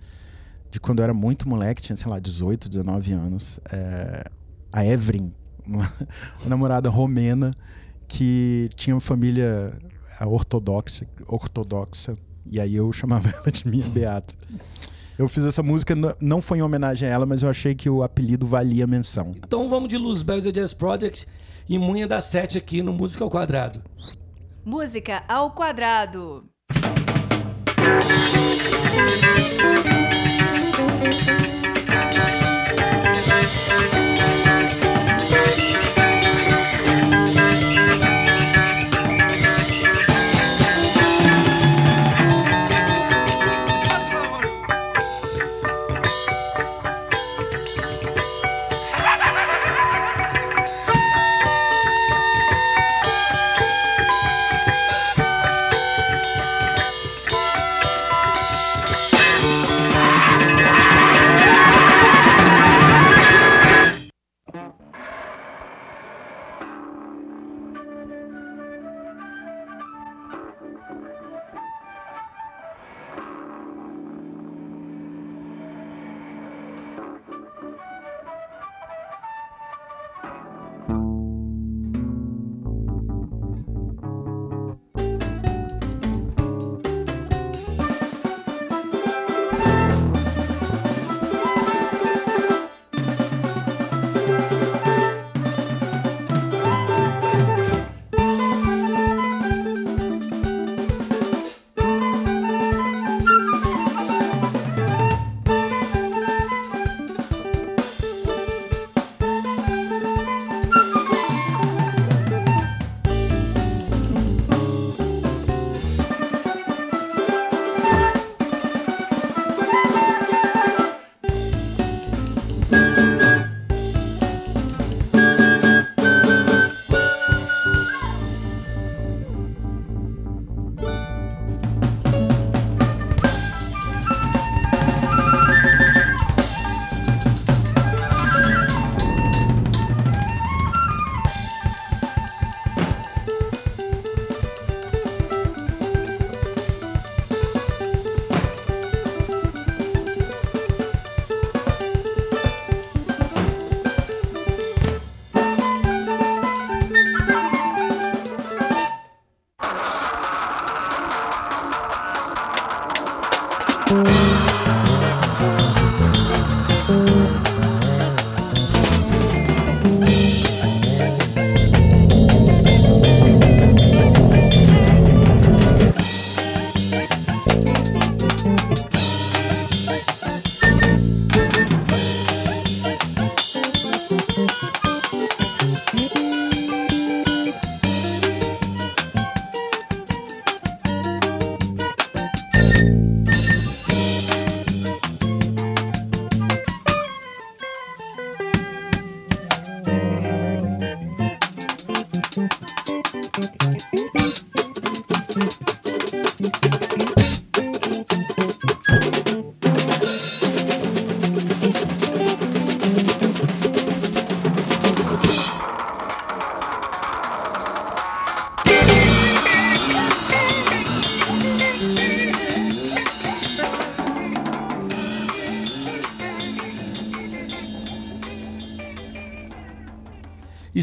de 0.71 0.81
quando 0.81 1.01
eu 1.01 1.05
era 1.05 1.15
muito 1.15 1.49
moleque, 1.49 1.83
tinha, 1.83 1.97
sei 1.97 2.11
lá, 2.11 2.19
18, 2.19 2.69
19 2.69 3.13
anos. 3.13 3.61
É, 3.71 4.25
a 4.73 4.85
Evrin, 4.85 5.33
uma, 5.67 5.93
uma 6.41 6.49
namorada 6.49 6.89
romena 6.89 7.55
que 8.09 8.71
tinha 8.75 8.95
uma 8.95 9.01
família 9.01 9.73
é, 10.19 10.27
ortodoxa, 10.27 11.07
ortodoxa. 11.27 12.17
E 12.47 12.59
aí 12.59 12.75
eu 12.75 12.91
chamava 12.93 13.29
ela 13.37 13.51
de 13.51 13.69
Minha 13.69 13.89
Beata. 13.89 14.35
Eu 15.19 15.29
fiz 15.29 15.45
essa 15.45 15.63
música, 15.63 15.95
não 16.21 16.41
foi 16.41 16.59
em 16.59 16.63
homenagem 16.63 17.07
a 17.07 17.13
ela, 17.13 17.27
mas 17.27 17.43
eu 17.43 17.51
achei 17.51 17.75
que 17.75 17.89
o 17.89 18.03
apelido 18.03 18.47
valia 18.47 18.87
menção. 18.87 19.33
Então 19.37 19.69
vamos 19.69 19.89
de 19.89 19.97
Luzbel 19.97 20.39
e 20.39 20.43
The 20.43 20.53
Jazz 20.53 20.73
Project 20.75 21.27
e 21.73 21.79
Munha 21.79 22.07
da 22.07 22.21
Sete 22.21 22.59
aqui 22.59 22.83
no 22.83 22.93
Música 22.93 23.25
ao 23.25 23.31
Quadrado. 23.31 23.83
Música 24.63 25.25
ao 25.27 25.53
quadrado. 25.53 26.45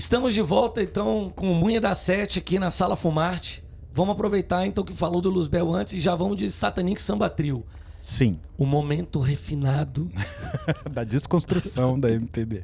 Estamos 0.09 0.33
de 0.33 0.41
volta, 0.41 0.81
então, 0.81 1.31
com 1.35 1.51
o 1.51 1.53
Munha 1.53 1.79
da 1.79 1.93
Sete 1.93 2.39
aqui 2.39 2.57
na 2.57 2.71
Sala 2.71 2.95
Fumarte. 2.95 3.63
Vamos 3.93 4.13
aproveitar, 4.13 4.65
então, 4.65 4.83
que 4.83 4.91
falou 4.91 5.21
do 5.21 5.29
Luzbel 5.29 5.71
antes 5.71 5.93
e 5.93 6.01
já 6.01 6.15
vamos 6.15 6.35
de 6.35 6.49
Satanic 6.49 6.99
Samba 6.99 7.29
Trio. 7.29 7.63
Sim. 8.01 8.39
O 8.57 8.65
momento 8.65 9.19
refinado. 9.19 10.11
da 10.91 11.03
desconstrução 11.03 11.99
da 11.99 12.09
MPB. 12.09 12.63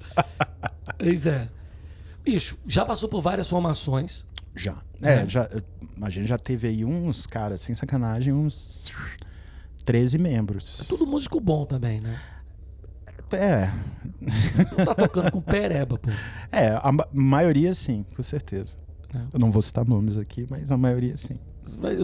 pois 0.97 1.27
é. 1.27 1.47
Bicho, 2.23 2.57
já 2.65 2.83
passou 2.83 3.07
por 3.07 3.21
várias 3.21 3.47
formações. 3.47 4.25
Já. 4.55 4.81
É, 4.99 5.29
já, 5.29 5.47
a 6.01 6.09
gente 6.09 6.25
já 6.25 6.39
teve 6.39 6.67
aí 6.67 6.83
uns, 6.83 7.27
cara, 7.27 7.59
sem 7.59 7.75
sacanagem, 7.75 8.33
uns 8.33 8.91
13 9.85 10.17
membros. 10.17 10.81
É 10.81 10.83
tudo 10.85 11.05
músico 11.05 11.39
bom 11.39 11.63
também, 11.63 12.01
né? 12.01 12.19
É. 13.35 13.73
Não 14.77 14.85
tá 14.85 14.95
tocando 14.95 15.31
com 15.31 15.41
pereba, 15.41 15.97
pô. 15.97 16.09
É, 16.51 16.79
a 16.81 16.91
ma 16.91 17.07
maioria 17.13 17.73
sim, 17.73 18.05
com 18.15 18.23
certeza. 18.23 18.77
É. 19.13 19.19
Eu 19.33 19.39
não 19.39 19.51
vou 19.51 19.61
citar 19.61 19.85
nomes 19.85 20.17
aqui, 20.17 20.45
mas 20.49 20.71
a 20.71 20.77
maioria 20.77 21.15
sim. 21.15 21.39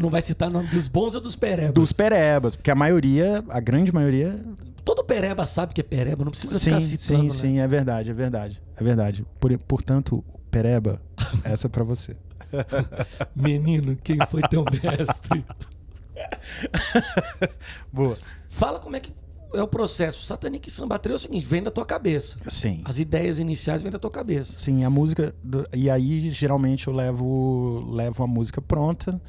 Não 0.01 0.09
vai 0.09 0.21
citar 0.21 0.51
nome 0.51 0.67
dos 0.67 0.87
bons 0.87 1.15
ou 1.15 1.21
dos 1.21 1.35
perebas? 1.35 1.73
Dos 1.73 1.93
perebas, 1.93 2.55
porque 2.55 2.71
a 2.71 2.75
maioria, 2.75 3.43
a 3.49 3.59
grande 3.59 3.93
maioria. 3.93 4.39
Todo 4.83 5.03
pereba 5.03 5.45
sabe 5.45 5.73
que 5.73 5.81
é 5.81 5.83
pereba, 5.83 6.23
não 6.23 6.31
precisa 6.31 6.57
sim, 6.57 6.65
ficar 6.65 6.81
citando. 6.81 7.31
Sim, 7.31 7.47
né? 7.47 7.53
sim, 7.53 7.59
é 7.59 7.67
verdade, 7.67 8.09
é 8.09 8.13
verdade. 8.13 8.61
É 8.75 8.83
verdade. 8.83 9.25
Por, 9.39 9.55
portanto, 9.59 10.23
pereba, 10.49 11.01
essa 11.43 11.67
é 11.67 11.69
pra 11.69 11.83
você. 11.83 12.15
Menino, 13.35 13.95
quem 13.95 14.17
foi 14.29 14.41
teu 14.41 14.65
mestre? 14.65 15.45
Boa. 17.93 18.17
Fala 18.49 18.79
como 18.79 18.95
é 18.95 18.99
que 18.99 19.13
é 19.53 19.61
o 19.61 19.67
processo. 19.67 20.25
Satanic 20.25 20.69
Samba 20.69 20.97
Trio 20.99 21.13
é 21.13 21.15
o 21.15 21.19
seguinte, 21.19 21.45
vem 21.45 21.61
da 21.61 21.71
tua 21.71 21.85
cabeça. 21.85 22.37
Sim. 22.49 22.81
As 22.85 22.99
ideias 22.99 23.39
iniciais 23.39 23.81
vêm 23.81 23.91
da 23.91 23.99
tua 23.99 24.11
cabeça. 24.11 24.57
Sim, 24.57 24.83
a 24.83 24.89
música... 24.89 25.33
Do, 25.43 25.67
e 25.73 25.89
aí, 25.89 26.29
geralmente, 26.31 26.87
eu 26.87 26.93
levo, 26.93 27.85
levo 27.89 28.23
a 28.23 28.27
música 28.27 28.61
pronta. 28.61 29.21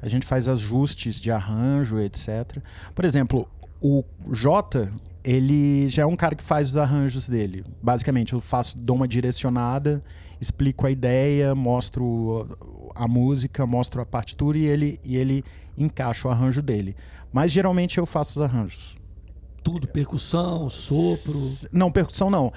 A 0.00 0.08
gente 0.08 0.26
faz 0.26 0.48
ajustes 0.48 1.20
de 1.20 1.30
arranjo, 1.30 1.98
etc. 2.00 2.58
Por 2.94 3.04
exemplo, 3.04 3.48
o 3.80 4.04
Jota, 4.30 4.92
ele 5.24 5.88
já 5.88 6.02
é 6.02 6.06
um 6.06 6.16
cara 6.16 6.34
que 6.34 6.42
faz 6.42 6.70
os 6.70 6.76
arranjos 6.76 7.28
dele. 7.28 7.64
Basicamente, 7.82 8.32
eu 8.32 8.40
faço, 8.40 8.76
dou 8.78 8.96
uma 8.96 9.08
direcionada, 9.08 10.02
explico 10.40 10.86
a 10.86 10.90
ideia, 10.90 11.54
mostro 11.54 12.46
a 12.94 13.08
música, 13.08 13.66
mostro 13.66 14.00
a 14.00 14.06
partitura 14.06 14.58
e 14.58 14.64
ele, 14.64 15.00
e 15.04 15.16
ele 15.16 15.44
encaixa 15.76 16.28
o 16.28 16.30
arranjo 16.30 16.62
dele. 16.62 16.94
Mas 17.32 17.52
geralmente 17.52 17.98
eu 17.98 18.06
faço 18.06 18.38
os 18.38 18.44
arranjos 18.44 18.96
tudo, 19.66 19.88
percussão, 19.88 20.70
sopro. 20.70 21.34
Não, 21.72 21.90
percussão 21.90 22.30
não. 22.30 22.52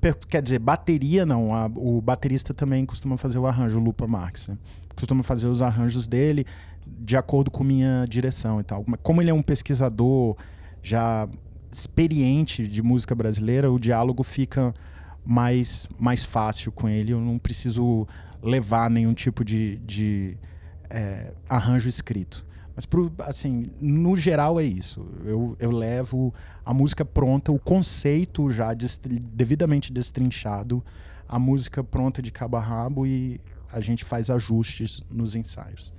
Per 0.00 0.16
quer 0.28 0.42
dizer, 0.42 0.58
bateria 0.58 1.24
não. 1.24 1.54
A, 1.54 1.66
o 1.66 2.00
baterista 2.00 2.52
também 2.52 2.84
costuma 2.84 3.16
fazer 3.16 3.38
o 3.38 3.46
arranjo, 3.46 3.78
o 3.78 3.82
Lupa 3.82 4.08
Marx. 4.08 4.48
Né? 4.48 4.58
Costuma 4.96 5.22
fazer 5.22 5.46
os 5.46 5.62
arranjos 5.62 6.08
dele 6.08 6.44
de 6.84 7.16
acordo 7.16 7.48
com 7.48 7.62
minha 7.62 8.04
direção 8.08 8.58
e 8.58 8.64
tal. 8.64 8.84
Como 9.04 9.22
ele 9.22 9.30
é 9.30 9.34
um 9.34 9.40
pesquisador 9.40 10.36
já 10.82 11.28
experiente 11.70 12.66
de 12.66 12.82
música 12.82 13.14
brasileira, 13.14 13.70
o 13.70 13.78
diálogo 13.78 14.24
fica 14.24 14.74
mais, 15.24 15.88
mais 15.96 16.24
fácil 16.24 16.72
com 16.72 16.88
ele. 16.88 17.12
Eu 17.12 17.20
não 17.20 17.38
preciso 17.38 18.04
levar 18.42 18.90
nenhum 18.90 19.14
tipo 19.14 19.44
de, 19.44 19.76
de 19.76 20.36
é, 20.90 21.32
arranjo 21.48 21.88
escrito. 21.88 22.44
Mas, 22.74 22.86
pro, 22.86 23.12
assim, 23.20 23.70
no 23.80 24.16
geral 24.16 24.58
é 24.58 24.64
isso. 24.64 25.06
Eu, 25.24 25.56
eu 25.58 25.70
levo 25.70 26.32
a 26.64 26.72
música 26.72 27.04
pronta, 27.04 27.52
o 27.52 27.58
conceito 27.58 28.50
já 28.50 28.74
devidamente 29.32 29.92
destrinchado, 29.92 30.82
a 31.28 31.38
música 31.38 31.82
pronta 31.82 32.22
de 32.22 32.30
cabo 32.30 32.56
a 32.56 32.60
rabo 32.60 33.06
e 33.06 33.40
a 33.72 33.80
gente 33.80 34.04
faz 34.04 34.30
ajustes 34.30 35.04
nos 35.10 35.34
ensaios. 35.34 35.92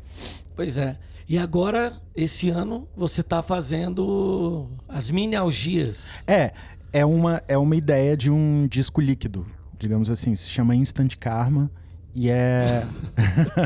Pois 0.56 0.78
é. 0.78 0.98
E 1.28 1.38
agora, 1.38 2.02
esse 2.16 2.50
ano, 2.50 2.88
você 2.96 3.22
está 3.22 3.42
fazendo 3.42 4.70
as 4.88 5.10
mini-algias. 5.10 6.08
É, 6.28 6.54
é 6.92 7.06
uma, 7.06 7.42
é 7.48 7.58
uma 7.58 7.76
ideia 7.76 8.16
de 8.16 8.30
um 8.30 8.68
disco 8.70 9.02
líquido, 9.02 9.48
digamos 9.80 10.10
assim. 10.10 10.36
Se 10.36 10.50
chama 10.50 10.76
Instant 10.76 11.16
Karma 11.18 11.72
e 12.16 12.30
é 12.30 12.86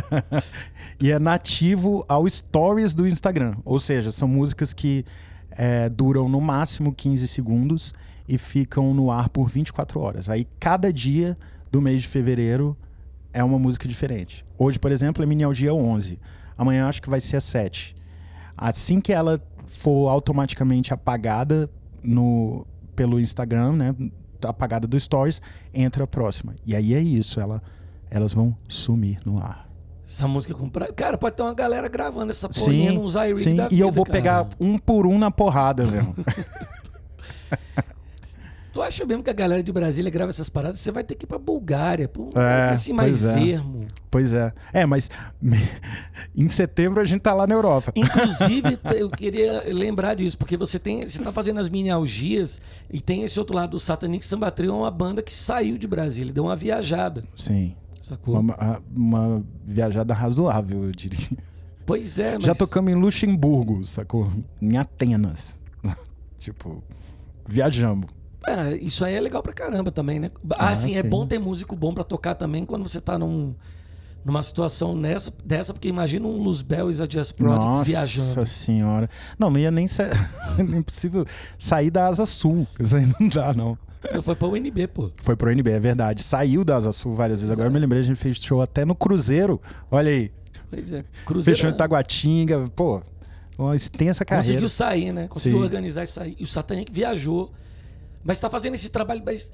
e 0.99 1.11
é 1.11 1.19
nativo 1.19 2.05
ao 2.07 2.27
stories 2.29 2.93
do 2.93 3.07
Instagram. 3.07 3.55
Ou 3.65 3.79
seja, 3.79 4.11
são 4.11 4.27
músicas 4.27 4.73
que 4.73 5.05
é, 5.51 5.89
duram 5.89 6.29
no 6.29 6.39
máximo 6.39 6.93
15 6.93 7.27
segundos 7.27 7.93
e 8.27 8.37
ficam 8.37 8.93
no 8.93 9.11
ar 9.11 9.29
por 9.29 9.49
24 9.49 9.99
horas. 9.99 10.29
Aí 10.29 10.47
cada 10.59 10.91
dia 10.91 11.37
do 11.71 11.81
mês 11.81 12.01
de 12.01 12.07
fevereiro 12.07 12.77
é 13.33 13.43
uma 13.43 13.59
música 13.59 13.87
diferente. 13.87 14.45
Hoje, 14.57 14.79
por 14.79 14.91
exemplo, 14.91 15.23
é 15.23 15.25
Minialgia 15.25 15.73
11. 15.73 16.19
Amanhã 16.57 16.87
acho 16.87 17.01
que 17.01 17.09
vai 17.09 17.21
ser 17.21 17.37
a 17.37 17.41
7. 17.41 17.95
Assim 18.57 18.99
que 18.99 19.13
ela 19.13 19.41
for 19.65 20.09
automaticamente 20.09 20.93
apagada 20.93 21.69
no 22.03 22.65
pelo 22.95 23.19
Instagram, 23.19 23.73
né, 23.73 23.95
apagada 24.43 24.87
do 24.87 24.99
stories, 24.99 25.41
entra 25.73 26.05
a 26.05 26.07
próxima. 26.07 26.55
E 26.65 26.75
aí 26.75 26.95
é 26.95 26.99
isso, 26.99 27.39
ela 27.39 27.61
elas 28.09 28.33
vão 28.33 28.55
sumir 28.67 29.19
no 29.25 29.39
ar. 29.39 29.67
Essa 30.07 30.27
música 30.27 30.53
com 30.53 30.69
Cara, 30.95 31.17
pode 31.17 31.35
ter 31.35 31.43
uma 31.43 31.53
galera 31.53 31.89
gravando 31.89 32.31
essa 32.31 32.47
porrinha 32.47 32.93
nos 32.93 33.15
iRig 33.15 33.37
sim, 33.37 33.57
E 33.71 33.79
eu 33.79 33.91
vou 33.91 34.05
cara. 34.05 34.17
pegar 34.17 34.47
um 34.59 34.77
por 34.77 35.05
um 35.05 35.19
na 35.19 35.29
porrada 35.29 35.83
mesmo. 35.85 36.15
tu 38.71 38.81
acha 38.81 39.05
mesmo 39.05 39.23
que 39.23 39.29
a 39.29 39.33
galera 39.33 39.61
de 39.61 39.71
Brasília 39.71 40.09
grava 40.09 40.29
essas 40.29 40.49
paradas? 40.49 40.79
Você 40.79 40.91
vai 40.91 41.03
ter 41.03 41.15
que 41.15 41.25
ir 41.25 41.27
pra 41.27 41.37
Bulgária, 41.37 42.07
pô, 42.07 42.29
é, 42.35 42.69
assim 42.69 42.93
mais 42.93 43.25
é. 43.25 43.49
ermo. 43.49 43.87
Pois 44.09 44.31
é. 44.31 44.53
É, 44.71 44.85
mas 44.85 45.09
em 46.35 46.47
setembro 46.47 47.01
a 47.01 47.03
gente 47.03 47.21
tá 47.21 47.33
lá 47.33 47.45
na 47.45 47.55
Europa. 47.55 47.91
Inclusive, 47.95 48.79
eu 48.95 49.09
queria 49.09 49.63
lembrar 49.73 50.13
disso, 50.13 50.37
porque 50.37 50.55
você 50.55 50.77
tem, 50.79 51.05
você 51.05 51.21
tá 51.21 51.33
fazendo 51.33 51.59
as 51.59 51.67
mini 51.69 51.89
algias 51.89 52.61
e 52.89 53.01
tem 53.01 53.23
esse 53.23 53.37
outro 53.39 53.55
lado 53.55 53.71
do 53.71 53.79
Satanic 53.79 54.23
Samba 54.23 54.51
Trio, 54.51 54.71
é 54.71 54.75
uma 54.75 54.91
banda 54.91 55.21
que 55.21 55.33
saiu 55.33 55.77
de 55.77 55.87
Brasília, 55.87 56.31
deu 56.31 56.45
uma 56.45 56.55
viajada. 56.55 57.23
Sim. 57.35 57.75
Sacou? 58.07 58.39
Uma, 58.39 58.81
uma 58.95 59.43
viajada 59.65 60.13
razoável, 60.13 60.85
eu 60.85 60.91
diria. 60.93 61.27
Pois 61.85 62.17
é, 62.17 62.35
mas... 62.35 62.43
Já 62.43 62.55
tocamos 62.55 62.89
em 62.89 62.95
Luxemburgo, 62.95 63.83
sacou? 63.83 64.31
Em 64.61 64.77
Atenas. 64.77 65.53
tipo, 66.39 66.81
viajamos. 67.45 68.09
É, 68.47 68.77
isso 68.77 69.03
aí 69.03 69.15
é 69.15 69.19
legal 69.19 69.43
pra 69.43 69.51
caramba 69.51 69.91
também, 69.91 70.21
né? 70.21 70.31
Ah, 70.51 70.69
ah 70.69 70.75
sim, 70.77 70.95
é 70.95 71.03
bom 71.03 71.27
ter 71.27 71.37
músico 71.37 71.75
bom 71.75 71.93
pra 71.93 72.05
tocar 72.05 72.35
também 72.35 72.65
quando 72.65 72.87
você 72.87 73.01
tá 73.01 73.19
num, 73.19 73.53
numa 74.23 74.41
situação 74.41 74.95
nessa, 74.95 75.33
dessa, 75.43 75.73
porque 75.73 75.89
imagina 75.89 76.25
um 76.27 76.41
Luzbel 76.41 76.89
e 76.89 77.01
a 77.01 77.05
Jazz 77.05 77.33
Project 77.33 77.65
Nossa 77.65 77.83
viajando. 77.91 78.27
Nossa 78.27 78.45
senhora. 78.45 79.09
Não, 79.37 79.49
não 79.49 79.59
ia 79.59 79.71
nem 79.71 79.85
ser. 79.85 80.11
impossível 80.57 81.25
sair 81.57 81.91
da 81.91 82.07
Asa 82.07 82.25
Sul. 82.25 82.65
Isso 82.79 82.95
aí 82.95 83.05
não 83.19 83.27
dá, 83.27 83.53
não. 83.53 83.77
Foi 84.21 84.35
pra 84.35 84.47
UNB, 84.47 84.87
pô. 84.87 85.11
Foi 85.17 85.35
pro 85.35 85.51
UNB, 85.51 85.71
é 85.71 85.79
verdade. 85.79 86.23
Saiu 86.23 86.63
da 86.63 86.75
Asa 86.75 86.91
Sul 86.91 87.15
várias 87.15 87.41
vezes. 87.41 87.51
Agora 87.51 87.67
eu 87.67 87.71
me 87.71 87.79
lembrei, 87.79 88.01
a 88.01 88.05
gente 88.05 88.17
fez 88.17 88.37
show 88.37 88.61
até 88.61 88.85
no 88.85 88.95
Cruzeiro. 88.95 89.61
Olha 89.89 90.11
aí. 90.11 90.31
Pois 90.69 90.91
é. 90.91 91.03
Cruzeiro. 91.25 91.57
Fechou 91.57 91.69
em 91.69 91.73
Taguatinga. 91.73 92.69
Pô, 92.75 93.01
uma 93.57 93.75
extensa 93.75 94.23
carreira. 94.23 94.47
Conseguiu 94.47 94.69
sair, 94.69 95.11
né? 95.11 95.27
Conseguiu 95.27 95.59
Sim. 95.59 95.63
organizar 95.63 96.03
e 96.03 96.07
sair. 96.07 96.35
E 96.39 96.43
o 96.43 96.47
Satanic 96.47 96.91
viajou. 96.91 97.51
Mas 98.23 98.39
tá 98.39 98.49
fazendo 98.49 98.75
esse 98.75 98.89
trabalho. 98.89 99.21
Mas 99.25 99.49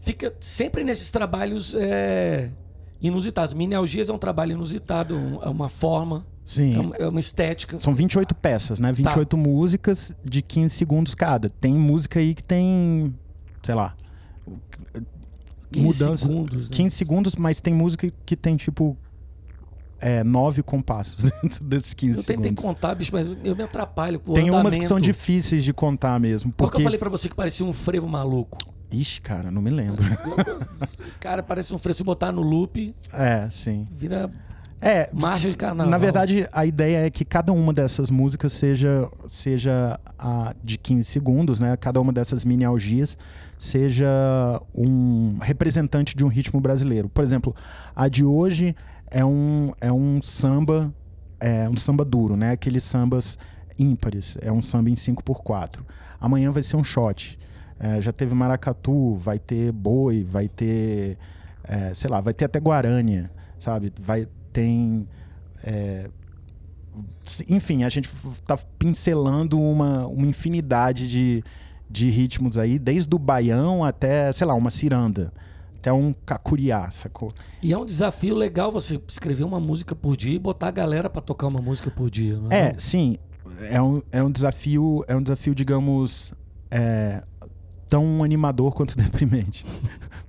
fica 0.00 0.34
sempre 0.40 0.84
nesses 0.84 1.10
trabalhos 1.10 1.74
é, 1.74 2.50
inusitados. 3.00 3.54
Minialgias 3.54 4.08
é 4.08 4.12
um 4.12 4.18
trabalho 4.18 4.52
inusitado, 4.52 5.40
é 5.42 5.48
uma 5.48 5.68
forma. 5.68 6.26
Sim. 6.44 6.74
É 6.74 6.80
uma, 6.80 6.96
é 6.96 7.08
uma, 7.08 7.20
estética. 7.20 7.78
São 7.78 7.94
28 7.94 8.34
peças, 8.34 8.80
né? 8.80 8.92
28 8.92 9.28
tá. 9.28 9.36
músicas 9.36 10.14
de 10.24 10.42
15 10.42 10.74
segundos 10.74 11.14
cada. 11.14 11.48
Tem 11.48 11.72
música 11.72 12.18
aí 12.18 12.34
que 12.34 12.42
tem 12.42 13.14
sei 13.62 13.74
lá. 13.74 13.94
15 15.72 15.86
mudança, 15.86 16.26
segundos. 16.26 16.70
Né? 16.70 16.76
15 16.76 16.96
segundos, 16.96 17.36
mas 17.36 17.60
tem 17.60 17.72
música 17.72 18.12
que 18.26 18.36
tem 18.36 18.56
tipo 18.56 18.96
é, 20.00 20.24
nove 20.24 20.62
compassos 20.62 21.30
dentro 21.42 21.64
desses 21.64 21.94
15 21.94 22.18
eu 22.18 22.22
segundos. 22.22 22.46
Eu 22.46 22.54
tentei 22.54 22.64
contar, 22.64 22.94
bicho, 22.94 23.12
mas 23.12 23.26
eu 23.44 23.54
me 23.54 23.62
atrapalho 23.62 24.18
com 24.18 24.32
Tem 24.32 24.50
umas 24.50 24.74
que 24.74 24.86
são 24.86 24.98
difíceis 24.98 25.62
de 25.62 25.72
contar 25.72 26.18
mesmo. 26.18 26.50
Porque... 26.50 26.62
Qual 26.62 26.70
que 26.70 26.78
eu 26.78 26.84
falei 26.84 26.98
pra 26.98 27.08
você 27.08 27.28
que 27.28 27.34
parecia 27.34 27.64
um 27.64 27.72
frevo 27.72 28.08
maluco? 28.08 28.58
Ixi, 28.90 29.20
cara, 29.20 29.50
não 29.52 29.62
me 29.62 29.70
lembro. 29.70 30.02
cara, 31.20 31.42
parece 31.42 31.72
um 31.72 31.78
frevo. 31.78 31.96
Se 31.96 32.02
botar 32.02 32.32
no 32.32 32.42
loop. 32.42 32.92
É, 33.12 33.48
sim. 33.48 33.86
Vira 33.92 34.28
é, 34.80 35.10
marcha 35.12 35.50
de 35.50 35.56
carnaval. 35.56 35.90
Na 35.90 35.98
verdade, 35.98 36.48
a 36.52 36.64
ideia 36.64 37.06
é 37.06 37.10
que 37.10 37.24
cada 37.24 37.52
uma 37.52 37.72
dessas 37.72 38.10
músicas 38.10 38.52
seja, 38.52 39.08
seja 39.28 40.00
a 40.18 40.54
de 40.64 40.78
15 40.78 41.04
segundos, 41.04 41.60
né? 41.60 41.76
Cada 41.76 42.00
uma 42.00 42.12
dessas 42.12 42.44
mini 42.44 42.64
algias 42.64 43.16
seja 43.60 44.08
um 44.74 45.36
representante 45.38 46.16
de 46.16 46.24
um 46.24 46.28
ritmo 46.28 46.58
brasileiro. 46.58 47.10
Por 47.10 47.22
exemplo, 47.22 47.54
a 47.94 48.08
de 48.08 48.24
hoje 48.24 48.74
é 49.10 49.22
um, 49.22 49.70
é 49.82 49.92
um 49.92 50.22
samba, 50.22 50.90
é 51.38 51.68
um 51.68 51.76
samba 51.76 52.02
duro, 52.02 52.36
né? 52.36 52.52
Aqueles 52.52 52.82
sambas 52.82 53.38
ímpares, 53.78 54.38
é 54.40 54.50
um 54.50 54.62
samba 54.62 54.88
em 54.88 54.94
5x4. 54.94 55.80
Amanhã 56.18 56.50
vai 56.50 56.62
ser 56.62 56.76
um 56.76 56.82
shot. 56.82 57.38
É, 57.78 58.00
já 58.00 58.12
teve 58.12 58.34
maracatu, 58.34 59.16
vai 59.16 59.38
ter 59.38 59.70
boi, 59.72 60.24
vai 60.24 60.48
ter 60.48 61.18
é, 61.62 61.92
sei 61.92 62.08
lá, 62.08 62.18
vai 62.22 62.32
ter 62.32 62.46
até 62.46 62.58
Guarânia, 62.58 63.30
sabe? 63.58 63.92
Vai 64.00 64.26
tem 64.54 65.06
é, 65.62 66.08
enfim, 67.46 67.84
a 67.84 67.90
gente 67.90 68.10
tá 68.46 68.56
pincelando 68.78 69.60
uma, 69.60 70.06
uma 70.06 70.26
infinidade 70.26 71.08
de, 71.08 71.44
de 71.90 72.08
ritmos 72.08 72.56
aí, 72.56 72.78
desde 72.78 73.14
o 73.14 73.18
baião 73.18 73.82
até, 73.82 74.30
sei 74.32 74.46
lá, 74.46 74.54
uma 74.54 74.70
ciranda 74.70 75.32
até 75.80 75.90
um 75.90 76.12
cacuriá, 76.12 76.90
sacou? 76.90 77.32
E 77.62 77.72
é 77.72 77.78
um 77.78 77.86
desafio 77.86 78.34
legal 78.34 78.70
você 78.70 79.00
escrever 79.08 79.44
uma 79.44 79.58
música 79.58 79.96
por 79.96 80.14
dia 80.14 80.34
e 80.34 80.38
botar 80.38 80.68
a 80.68 80.70
galera 80.70 81.08
para 81.08 81.22
tocar 81.22 81.46
uma 81.46 81.60
música 81.60 81.90
por 81.90 82.10
dia, 82.10 82.36
não 82.36 82.52
é? 82.52 82.68
É, 82.68 82.74
sim. 82.78 83.16
É 83.70 83.80
um, 83.80 84.02
é 84.12 84.22
um 84.22 84.30
desafio, 84.30 85.02
é 85.08 85.16
um 85.16 85.22
desafio, 85.22 85.54
digamos, 85.54 86.34
é, 86.70 87.22
tão 87.88 88.22
animador 88.22 88.74
quanto 88.74 88.94
deprimente. 88.98 89.64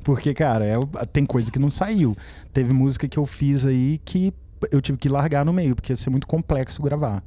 Porque, 0.03 0.33
cara, 0.33 0.65
é, 0.65 0.77
tem 1.11 1.25
coisa 1.25 1.51
que 1.51 1.59
não 1.59 1.69
saiu. 1.69 2.15
Teve 2.53 2.71
música 2.71 3.07
que 3.07 3.19
eu 3.19 3.25
fiz 3.25 3.65
aí 3.65 3.99
que 4.03 4.33
eu 4.71 4.81
tive 4.81 4.97
que 4.97 5.09
largar 5.09 5.45
no 5.45 5.51
meio, 5.51 5.75
porque 5.75 5.91
ia 5.91 5.97
ser 5.97 6.09
muito 6.09 6.27
complexo 6.27 6.81
gravar. 6.81 7.21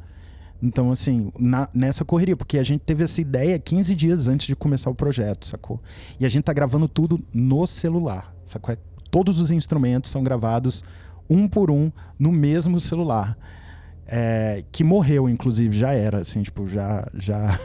Então, 0.65 0.91
assim, 0.91 1.31
na, 1.39 1.69
nessa 1.75 2.07
correria, 2.07 2.35
porque 2.35 2.57
a 2.57 2.63
gente 2.63 2.81
teve 2.81 3.05
essa 3.05 3.21
ideia 3.21 3.59
15 3.59 3.95
dias 3.95 4.29
antes 4.29 4.47
de 4.47 4.57
começar 4.57 4.89
o 4.89 4.95
projeto, 4.95 5.47
sacou? 5.47 5.79
E 6.19 6.25
a 6.25 6.29
gente 6.29 6.45
tá 6.45 6.55
gravando 6.55 6.89
tudo 6.89 7.23
no 7.35 7.67
celular, 7.67 8.35
sacou? 8.47 8.73
É, 8.73 8.79
todos 9.11 9.41
os 9.43 9.51
instrumentos 9.51 10.11
são 10.11 10.25
gravados 10.25 10.83
um 11.29 11.47
por 11.47 11.71
um 11.71 11.93
no 12.19 12.33
mesmo 12.33 12.81
celular. 12.81 13.37
É, 14.07 14.65
que 14.73 14.83
morreu, 14.83 15.29
inclusive, 15.29 15.77
já 15.77 15.93
era, 15.93 16.21
assim, 16.21 16.43
tipo, 16.43 16.67
já. 16.67 17.07
já 17.13 17.61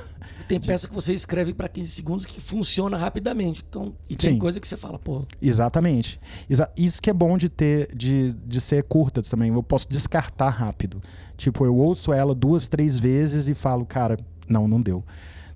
tem 0.49 0.59
peça 0.59 0.87
que 0.87 0.93
você 0.93 1.13
escreve 1.13 1.53
para 1.53 1.69
15 1.69 1.91
segundos 1.91 2.25
que 2.25 2.41
funciona 2.41 2.97
rapidamente. 2.97 3.63
Então, 3.69 3.93
e 4.09 4.15
tem 4.15 4.33
Sim. 4.33 4.39
coisa 4.39 4.59
que 4.59 4.67
você 4.67 4.75
fala, 4.75 4.97
pô. 4.97 5.23
Exatamente. 5.39 6.19
Exa 6.49 6.69
isso 6.75 6.99
que 6.99 7.09
é 7.09 7.13
bom 7.13 7.37
de 7.37 7.49
ter, 7.49 7.95
de, 7.95 8.33
de 8.45 8.59
ser 8.59 8.83
curtas 8.83 9.29
também. 9.29 9.53
Eu 9.53 9.61
posso 9.61 9.87
descartar 9.87 10.49
rápido. 10.49 11.01
Tipo, 11.37 11.65
eu 11.65 11.75
ouço 11.75 12.11
ela 12.11 12.33
duas, 12.33 12.67
três 12.67 12.97
vezes 12.97 13.47
e 13.47 13.53
falo, 13.53 13.85
cara, 13.85 14.17
não, 14.47 14.67
não 14.67 14.81
deu. 14.81 15.03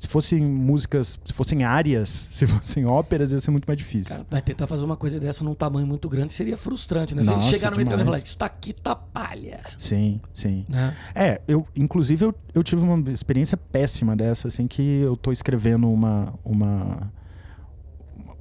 Se 0.04 0.08
fossem 0.10 0.42
músicas, 0.42 1.18
se 1.24 1.32
fossem 1.32 1.64
áreas, 1.64 2.10
se 2.30 2.46
fossem 2.46 2.86
óperas, 2.86 3.32
ia 3.32 3.40
ser 3.40 3.52
muito 3.52 3.66
mais 3.66 3.78
difícil. 3.78 4.14
Cara, 4.30 4.42
tentar 4.42 4.68
fazer 4.68 4.84
uma 4.84 4.98
coisa 4.98 5.18
dessa 5.18 5.46
num 5.46 5.56
tamanho 5.56 5.88
muito 5.88 6.10
grande 6.10 6.34
seria 6.34 6.58
frustrante, 6.58 7.16
né? 7.16 7.24
Se 7.24 7.30
Nossa, 7.30 7.48
chegar 7.48 7.72
no 7.72 7.78
meio 7.78 7.88
e 7.88 8.04
falar, 8.04 8.18
isso 8.18 8.38
tá 8.38 8.46
aqui 8.46 8.74
tá 8.74 8.94
palha. 8.94 9.62
Sim, 9.78 10.20
sim. 10.34 10.66
Né? 10.68 10.94
É, 11.16 11.42
eu, 11.48 11.66
inclusive, 11.74 12.26
eu, 12.26 12.36
eu 12.54 12.62
tive 12.62 12.82
uma 12.82 13.10
experiência 13.12 13.56
péssima 13.56 14.14
dessa, 14.14 14.50
assim, 14.50 14.68
que 14.68 14.82
eu 14.82 15.16
tô 15.16 15.32
escrevendo 15.32 15.90
uma, 15.90 16.34
uma, 16.44 17.14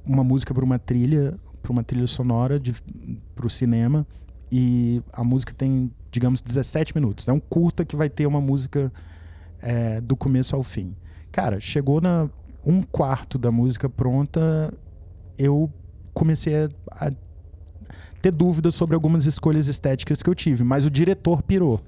uma 0.05 0.23
música 0.25 0.53
para 0.53 0.65
uma 0.65 0.77
trilha, 0.77 1.39
para 1.61 1.71
uma 1.71 1.81
trilha 1.81 2.07
sonora 2.07 2.59
de, 2.59 2.75
pro 3.33 3.49
cinema, 3.49 4.05
e 4.51 5.01
a 5.13 5.23
música 5.23 5.53
tem, 5.53 5.89
digamos, 6.11 6.41
17 6.41 6.93
minutos. 6.93 7.25
É 7.25 7.31
um 7.31 7.39
curta 7.39 7.85
que 7.85 7.95
vai 7.95 8.09
ter 8.09 8.27
uma 8.27 8.41
música 8.41 8.91
é, 9.61 10.01
do 10.01 10.17
começo 10.17 10.57
ao 10.57 10.61
fim. 10.61 10.93
Cara, 11.33 11.59
chegou 11.59 11.99
na 11.99 12.29
um 12.63 12.83
quarto 12.83 13.39
da 13.39 13.51
música 13.51 13.89
pronta, 13.89 14.71
eu 15.35 15.69
comecei 16.13 16.55
a, 16.55 16.69
a 16.91 17.11
ter 18.21 18.31
dúvidas 18.31 18.75
sobre 18.75 18.93
algumas 18.93 19.25
escolhas 19.25 19.67
estéticas 19.67 20.21
que 20.21 20.29
eu 20.29 20.35
tive, 20.35 20.63
mas 20.63 20.85
o 20.85 20.91
diretor 20.91 21.41
pirou. 21.41 21.81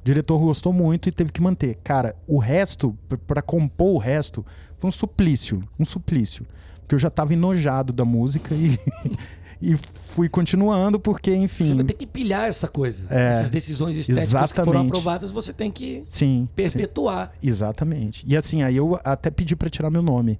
O 0.00 0.04
diretor 0.04 0.38
gostou 0.38 0.72
muito 0.72 1.06
e 1.06 1.12
teve 1.12 1.30
que 1.30 1.40
manter. 1.42 1.76
Cara, 1.84 2.16
o 2.26 2.38
resto, 2.38 2.96
para 3.26 3.42
compor 3.42 3.94
o 3.94 3.98
resto, 3.98 4.44
foi 4.78 4.88
um 4.88 4.92
suplício, 4.92 5.62
um 5.78 5.84
suplício. 5.84 6.46
Porque 6.80 6.94
eu 6.94 6.98
já 6.98 7.10
tava 7.10 7.34
enojado 7.34 7.92
da 7.92 8.06
música 8.06 8.54
e 8.54 8.78
e 9.60 9.76
fui 10.14 10.28
continuando, 10.28 10.98
porque, 11.00 11.34
enfim. 11.34 11.66
Você 11.66 11.74
vai 11.74 11.84
ter 11.84 11.94
que 11.94 12.06
pilhar 12.06 12.48
essa 12.48 12.68
coisa. 12.68 13.06
É, 13.10 13.30
Essas 13.30 13.50
decisões 13.50 13.96
estéticas 13.96 14.28
exatamente. 14.28 14.54
que 14.54 14.64
foram 14.64 14.80
aprovadas, 14.86 15.30
você 15.30 15.52
tem 15.52 15.70
que 15.70 16.04
sim, 16.06 16.48
perpetuar. 16.54 17.32
Sim. 17.40 17.48
Exatamente. 17.48 18.24
E 18.26 18.36
assim, 18.36 18.62
aí 18.62 18.76
eu 18.76 18.98
até 19.04 19.30
pedi 19.30 19.56
para 19.56 19.68
tirar 19.68 19.90
meu 19.90 20.02
nome 20.02 20.38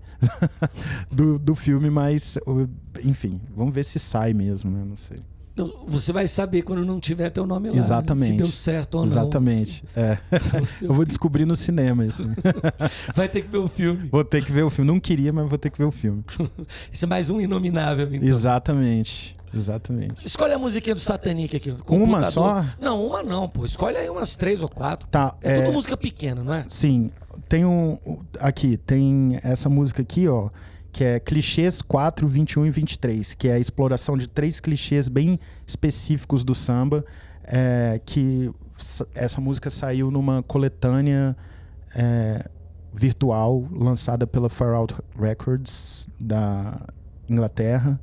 do, 1.10 1.38
do 1.38 1.54
filme, 1.54 1.90
mas, 1.90 2.38
enfim, 3.04 3.40
vamos 3.54 3.74
ver 3.74 3.84
se 3.84 3.98
sai 3.98 4.32
mesmo, 4.32 4.70
né? 4.70 4.84
Não 4.84 4.96
sei. 4.96 5.18
Você 5.86 6.12
vai 6.12 6.26
saber 6.26 6.62
quando 6.62 6.84
não 6.84 7.00
tiver 7.00 7.30
teu 7.30 7.46
nome 7.46 7.70
lá. 7.70 7.76
Exatamente. 7.76 8.32
Né? 8.32 8.36
Se 8.36 8.42
deu 8.42 8.52
certo 8.52 8.94
ou 8.96 9.00
não. 9.04 9.12
Exatamente. 9.12 9.84
É. 9.96 10.18
Eu 10.82 10.94
vou 10.94 11.04
descobrir 11.04 11.44
no 11.44 11.56
cinema 11.56 12.04
isso. 12.06 12.22
vai 13.14 13.28
ter 13.28 13.42
que 13.42 13.48
ver 13.48 13.58
o 13.58 13.68
filme. 13.68 14.08
Vou 14.10 14.24
ter 14.24 14.44
que 14.44 14.52
ver 14.52 14.62
o 14.62 14.70
filme. 14.70 14.90
Não 14.90 15.00
queria, 15.00 15.32
mas 15.32 15.48
vou 15.48 15.58
ter 15.58 15.70
que 15.70 15.78
ver 15.78 15.84
o 15.84 15.90
filme. 15.90 16.24
Isso 16.92 17.04
é 17.04 17.08
mais 17.08 17.30
um 17.30 17.40
inominável, 17.40 18.12
então. 18.12 18.28
Exatamente. 18.28 19.36
Exatamente. 19.54 20.26
Escolhe 20.26 20.52
a 20.52 20.58
musiquinha 20.58 20.94
do 20.94 21.00
Satanic 21.00 21.56
aqui. 21.56 21.74
Uma 21.86 22.24
só? 22.24 22.64
Não, 22.80 23.04
uma 23.04 23.22
não, 23.22 23.48
pô. 23.48 23.64
Escolhe 23.64 23.96
aí 23.96 24.08
umas 24.10 24.36
três 24.36 24.60
ou 24.60 24.68
quatro. 24.68 25.08
Tá. 25.08 25.34
É, 25.42 25.52
é... 25.52 25.60
tudo 25.62 25.72
música 25.72 25.96
pequena, 25.96 26.44
não 26.44 26.52
é? 26.52 26.64
Sim. 26.68 27.10
Tem 27.48 27.64
um. 27.64 27.98
Aqui, 28.40 28.76
tem 28.76 29.40
essa 29.42 29.68
música 29.68 30.02
aqui, 30.02 30.28
ó 30.28 30.50
que 30.98 31.04
é 31.04 31.20
Clichês 31.20 31.80
4, 31.80 32.26
21 32.26 32.66
e 32.66 32.70
23, 32.72 33.34
que 33.34 33.46
é 33.46 33.52
a 33.52 33.58
exploração 33.60 34.18
de 34.18 34.26
três 34.26 34.58
clichês 34.58 35.06
bem 35.06 35.38
específicos 35.64 36.42
do 36.42 36.56
samba, 36.56 37.04
é, 37.44 38.00
que 38.04 38.50
essa 39.14 39.40
música 39.40 39.70
saiu 39.70 40.10
numa 40.10 40.42
coletânea 40.42 41.36
é, 41.94 42.44
virtual 42.92 43.64
lançada 43.70 44.26
pela 44.26 44.48
Far 44.48 44.74
Out 44.74 44.96
Records 45.16 46.08
da 46.18 46.84
Inglaterra. 47.28 48.00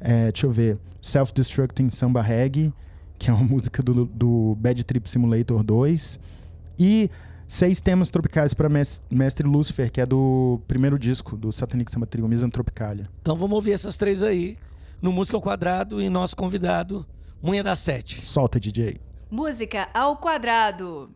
É, 0.00 0.32
deixa 0.32 0.48
eu 0.48 0.50
ver, 0.50 0.78
Self-Destructing 1.00 1.92
Samba 1.92 2.22
Reggae, 2.22 2.74
que 3.20 3.30
é 3.30 3.32
uma 3.32 3.44
música 3.46 3.84
do, 3.84 4.04
do 4.04 4.56
Bad 4.58 4.82
Trip 4.82 5.08
Simulator 5.08 5.62
2, 5.62 6.18
e 6.76 7.08
Seis 7.54 7.82
temas 7.82 8.08
tropicais 8.08 8.54
para 8.54 8.66
Mestre 9.10 9.46
Lúcifer, 9.46 9.92
que 9.92 10.00
é 10.00 10.06
do 10.06 10.58
primeiro 10.66 10.98
disco 10.98 11.36
do 11.36 11.52
Satanic 11.52 11.92
Samba 11.92 12.06
Trio, 12.06 12.26
Tropicalia. 12.50 13.10
Então 13.20 13.36
vamos 13.36 13.54
ouvir 13.54 13.72
essas 13.72 13.98
três 13.98 14.22
aí, 14.22 14.56
no 15.02 15.12
Música 15.12 15.36
ao 15.36 15.42
Quadrado 15.42 16.00
e 16.00 16.08
nosso 16.08 16.34
convidado, 16.34 17.04
Munha 17.42 17.62
da 17.62 17.76
Sete. 17.76 18.24
Solta, 18.24 18.58
DJ. 18.58 18.98
Música 19.30 19.86
ao 19.92 20.16
Quadrado. 20.16 21.10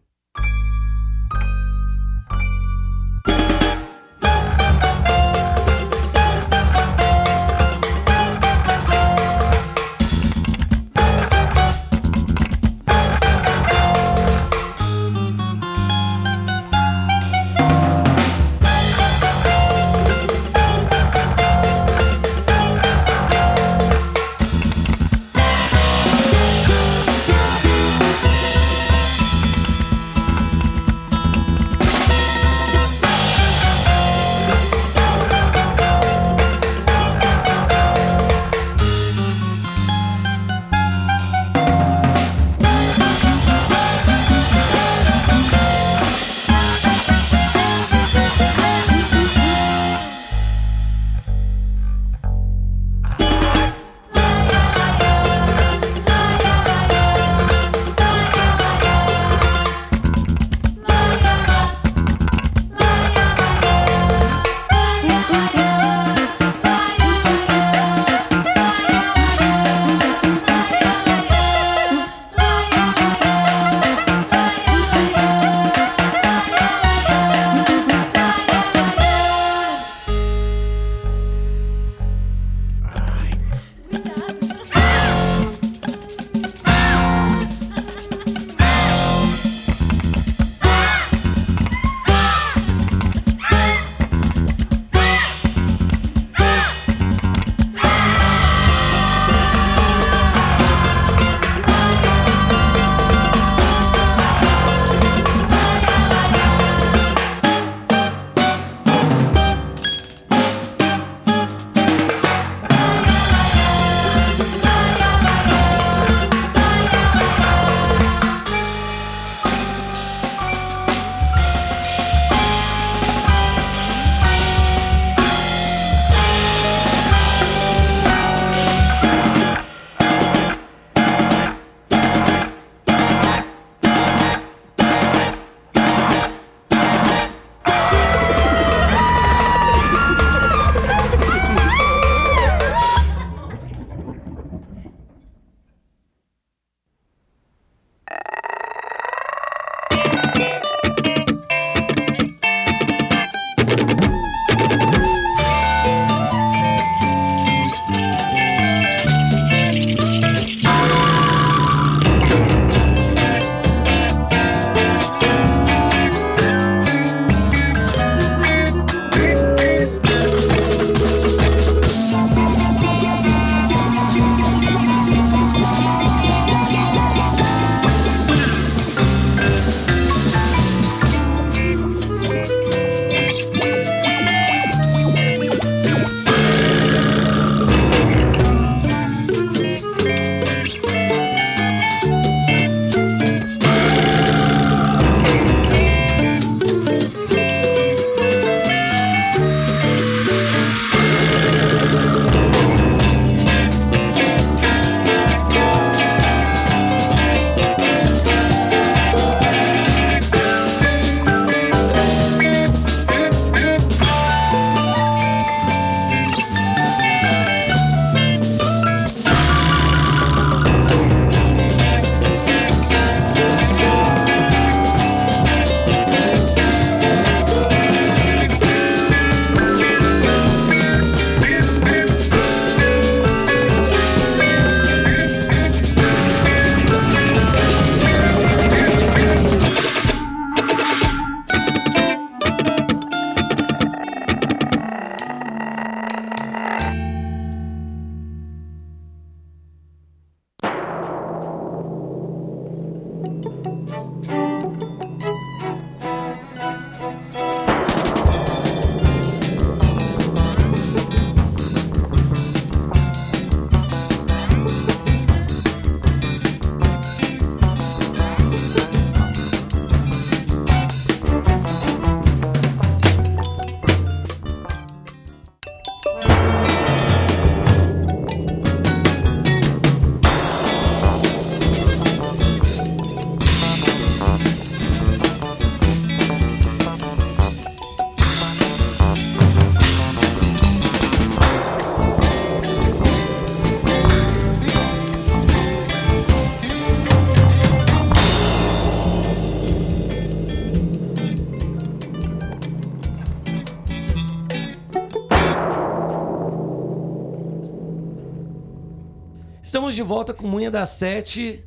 De 309.97 310.03
volta 310.03 310.35
com 310.35 310.47
Munha 310.47 310.71
da 310.71 310.85
Sete. 310.85 311.65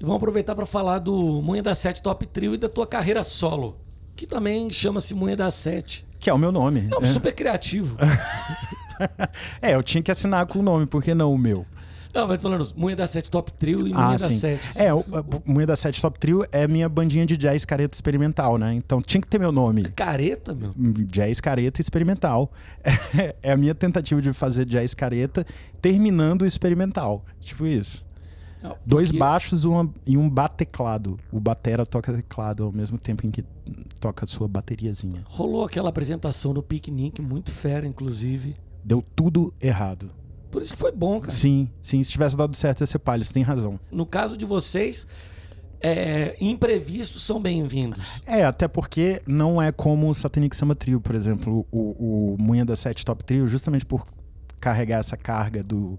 E 0.00 0.02
vamos 0.02 0.16
aproveitar 0.16 0.54
para 0.54 0.64
falar 0.64 0.98
do 1.00 1.42
Munha 1.42 1.62
da 1.62 1.74
Sete 1.74 2.00
Top 2.00 2.26
Trio 2.26 2.54
e 2.54 2.56
da 2.56 2.68
tua 2.68 2.86
carreira 2.86 3.22
solo, 3.22 3.76
que 4.16 4.26
também 4.26 4.70
chama-se 4.70 5.14
Munha 5.14 5.36
da 5.36 5.50
Sete. 5.50 6.06
Que 6.18 6.30
é 6.30 6.34
o 6.34 6.38
meu 6.38 6.50
nome. 6.50 6.88
É 6.90 6.98
um 6.98 7.06
super 7.06 7.34
criativo. 7.34 7.98
é, 9.60 9.74
eu 9.74 9.82
tinha 9.82 10.02
que 10.02 10.10
assinar 10.10 10.46
com 10.46 10.60
o 10.60 10.62
nome, 10.62 10.86
por 10.86 11.02
que 11.02 11.12
não 11.12 11.30
o 11.30 11.36
meu? 11.36 11.66
Não, 12.18 12.26
mas 12.28 12.42
falando, 12.42 12.68
Munha 12.76 12.96
da 12.96 13.06
Sete 13.06 13.30
Top 13.30 13.52
Trio 13.52 13.80
e 13.86 13.92
Munha 13.92 13.96
Ah, 13.96 14.16
da 14.16 14.28
sim. 14.28 14.36
Sete. 14.38 14.60
É, 14.76 14.92
o, 14.92 14.98
o 15.00 15.04
Munha 15.52 15.66
da 15.66 15.76
Sete 15.76 16.02
Top 16.02 16.18
Trio 16.18 16.44
é 16.50 16.66
minha 16.66 16.88
bandinha 16.88 17.24
de 17.24 17.36
jazz 17.36 17.64
careta 17.64 17.94
experimental, 17.96 18.58
né? 18.58 18.74
Então 18.74 19.00
tinha 19.00 19.20
que 19.20 19.26
ter 19.28 19.38
meu 19.38 19.52
nome. 19.52 19.84
Careta, 19.90 20.54
meu. 20.54 20.72
Jazz 21.06 21.40
careta 21.40 21.80
experimental. 21.80 22.50
É 23.42 23.52
a 23.52 23.56
minha 23.56 23.74
tentativa 23.74 24.20
de 24.20 24.32
fazer 24.32 24.64
jazz 24.64 24.94
careta 24.94 25.46
terminando 25.80 26.42
o 26.42 26.46
experimental. 26.46 27.24
Tipo 27.40 27.66
isso. 27.66 28.04
Não, 28.62 28.76
Dois 28.84 29.08
porque- 29.08 29.18
baixos 29.20 29.64
uma- 29.64 29.88
e 30.04 30.16
um 30.16 30.28
bateclado. 30.28 31.16
O 31.30 31.38
batera 31.38 31.86
toca 31.86 32.12
teclado 32.12 32.64
ao 32.64 32.72
mesmo 32.72 32.98
tempo 32.98 33.24
em 33.26 33.30
que 33.30 33.44
toca 34.00 34.24
a 34.24 34.28
sua 34.28 34.48
bateriazinha. 34.48 35.22
Rolou 35.26 35.64
aquela 35.64 35.88
apresentação 35.90 36.52
no 36.52 36.62
piquenique, 36.62 37.22
muito 37.22 37.52
fera, 37.52 37.86
inclusive. 37.86 38.56
Deu 38.84 39.04
tudo 39.14 39.54
errado. 39.62 40.10
Por 40.50 40.62
isso 40.62 40.72
que 40.72 40.78
foi 40.78 40.92
bom, 40.92 41.20
cara. 41.20 41.32
Sim, 41.32 41.68
sim. 41.82 42.02
Se 42.02 42.10
tivesse 42.10 42.36
dado 42.36 42.56
certo 42.56 42.80
ia 42.80 42.86
ser 42.86 42.98
palha, 42.98 43.22
você 43.24 43.32
tem 43.32 43.42
razão. 43.42 43.78
No 43.92 44.06
caso 44.06 44.36
de 44.36 44.44
vocês, 44.44 45.06
é, 45.80 46.36
imprevistos 46.40 47.22
são 47.22 47.40
bem-vindos. 47.40 48.04
É, 48.26 48.44
até 48.44 48.66
porque 48.66 49.22
não 49.26 49.60
é 49.60 49.70
como 49.70 50.08
o 50.10 50.14
Satanic 50.14 50.56
Samba 50.56 50.74
Trio, 50.74 51.00
por 51.00 51.14
exemplo, 51.14 51.66
o, 51.70 52.34
o 52.34 52.36
Munha 52.38 52.64
da 52.64 52.74
Sete 52.74 53.04
Top 53.04 53.22
Trio, 53.24 53.46
justamente 53.46 53.84
por 53.84 54.04
carregar 54.58 54.98
essa 55.00 55.16
carga 55.16 55.62
do, 55.62 55.98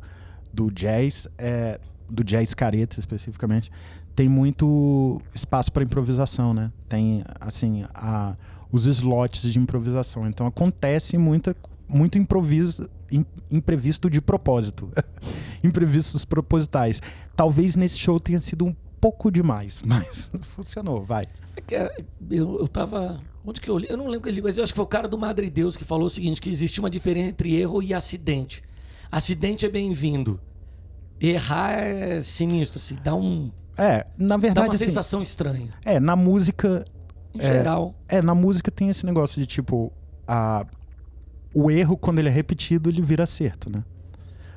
do 0.51 0.69
jazz, 0.71 1.27
é, 1.37 1.79
do 2.09 2.23
jazz 2.23 2.53
careta 2.53 2.99
especificamente, 2.99 3.71
tem 4.15 4.27
muito 4.27 5.21
espaço 5.33 5.71
para 5.71 5.83
improvisação, 5.83 6.53
né? 6.53 6.71
Tem, 6.89 7.23
assim, 7.39 7.85
a, 7.93 8.35
os 8.71 8.85
slots 8.85 9.43
de 9.53 9.57
improvisação. 9.59 10.27
Então 10.27 10.45
acontece 10.45 11.17
muita, 11.17 11.55
muito 11.87 12.17
improviso, 12.17 12.83
im- 12.83 12.89
imprevisto 13.51 14.09
de 14.09 14.21
propósito. 14.21 14.91
Imprevistos 15.63 16.23
propositais. 16.25 17.01
Talvez 17.35 17.75
nesse 17.75 17.97
show 17.99 18.19
tenha 18.19 18.41
sido 18.41 18.65
um 18.65 18.75
pouco 19.01 19.31
demais, 19.31 19.81
mas 19.85 20.29
funcionou, 20.55 21.03
vai. 21.03 21.25
É 21.69 21.75
é, 21.75 22.03
Eu, 22.29 22.59
eu 22.59 22.67
tava. 22.67 23.19
Onde 23.45 23.59
que 23.61 23.69
eu 23.69 23.77
li? 23.77 23.87
Eu 23.89 23.97
não 23.97 24.05
lembro 24.07 24.21
que 24.23 24.29
eu 24.29 24.33
li, 24.33 24.41
mas 24.41 24.57
eu 24.57 24.63
acho 24.63 24.73
que 24.73 24.77
foi 24.77 24.85
o 24.85 24.87
cara 24.87 25.07
do 25.07 25.17
Madre 25.17 25.49
Deus 25.49 25.75
que 25.75 25.83
falou 25.83 26.05
o 26.05 26.09
seguinte: 26.09 26.39
que 26.41 26.49
existe 26.49 26.79
uma 26.79 26.89
diferença 26.89 27.29
entre 27.29 27.55
erro 27.55 27.81
e 27.81 27.93
acidente. 27.93 28.61
Acidente 29.11 29.65
é 29.65 29.69
bem-vindo. 29.69 30.39
Errar 31.19 31.71
é 31.71 32.21
sinistro, 32.21 32.79
assim, 32.79 32.95
dá, 33.03 33.13
um, 33.13 33.51
É, 33.77 34.05
na 34.17 34.35
dá 34.35 34.37
verdade, 34.37 34.67
uma 34.69 34.75
assim, 34.75 34.85
sensação 34.85 35.21
estranha. 35.21 35.73
é, 35.83 35.99
na 35.99 36.15
música, 36.15 36.85
Em 37.33 37.39
É. 37.41 37.51
geral. 37.53 37.93
é, 38.07 38.21
na 38.21 38.33
música 38.33 38.71
tem 38.71 38.89
esse 38.89 39.05
negócio 39.05 39.41
de 39.41 39.45
tipo, 39.47 39.91
a, 40.27 40.65
o 41.53 41.69
erro, 41.71 41.97
quando 41.97 42.19
ele 42.19 42.29
é 42.29 42.31
repetido, 42.31 42.89
ele 42.89 43.01
vira 43.01 43.23
acerto, 43.23 43.69
né? 43.71 43.83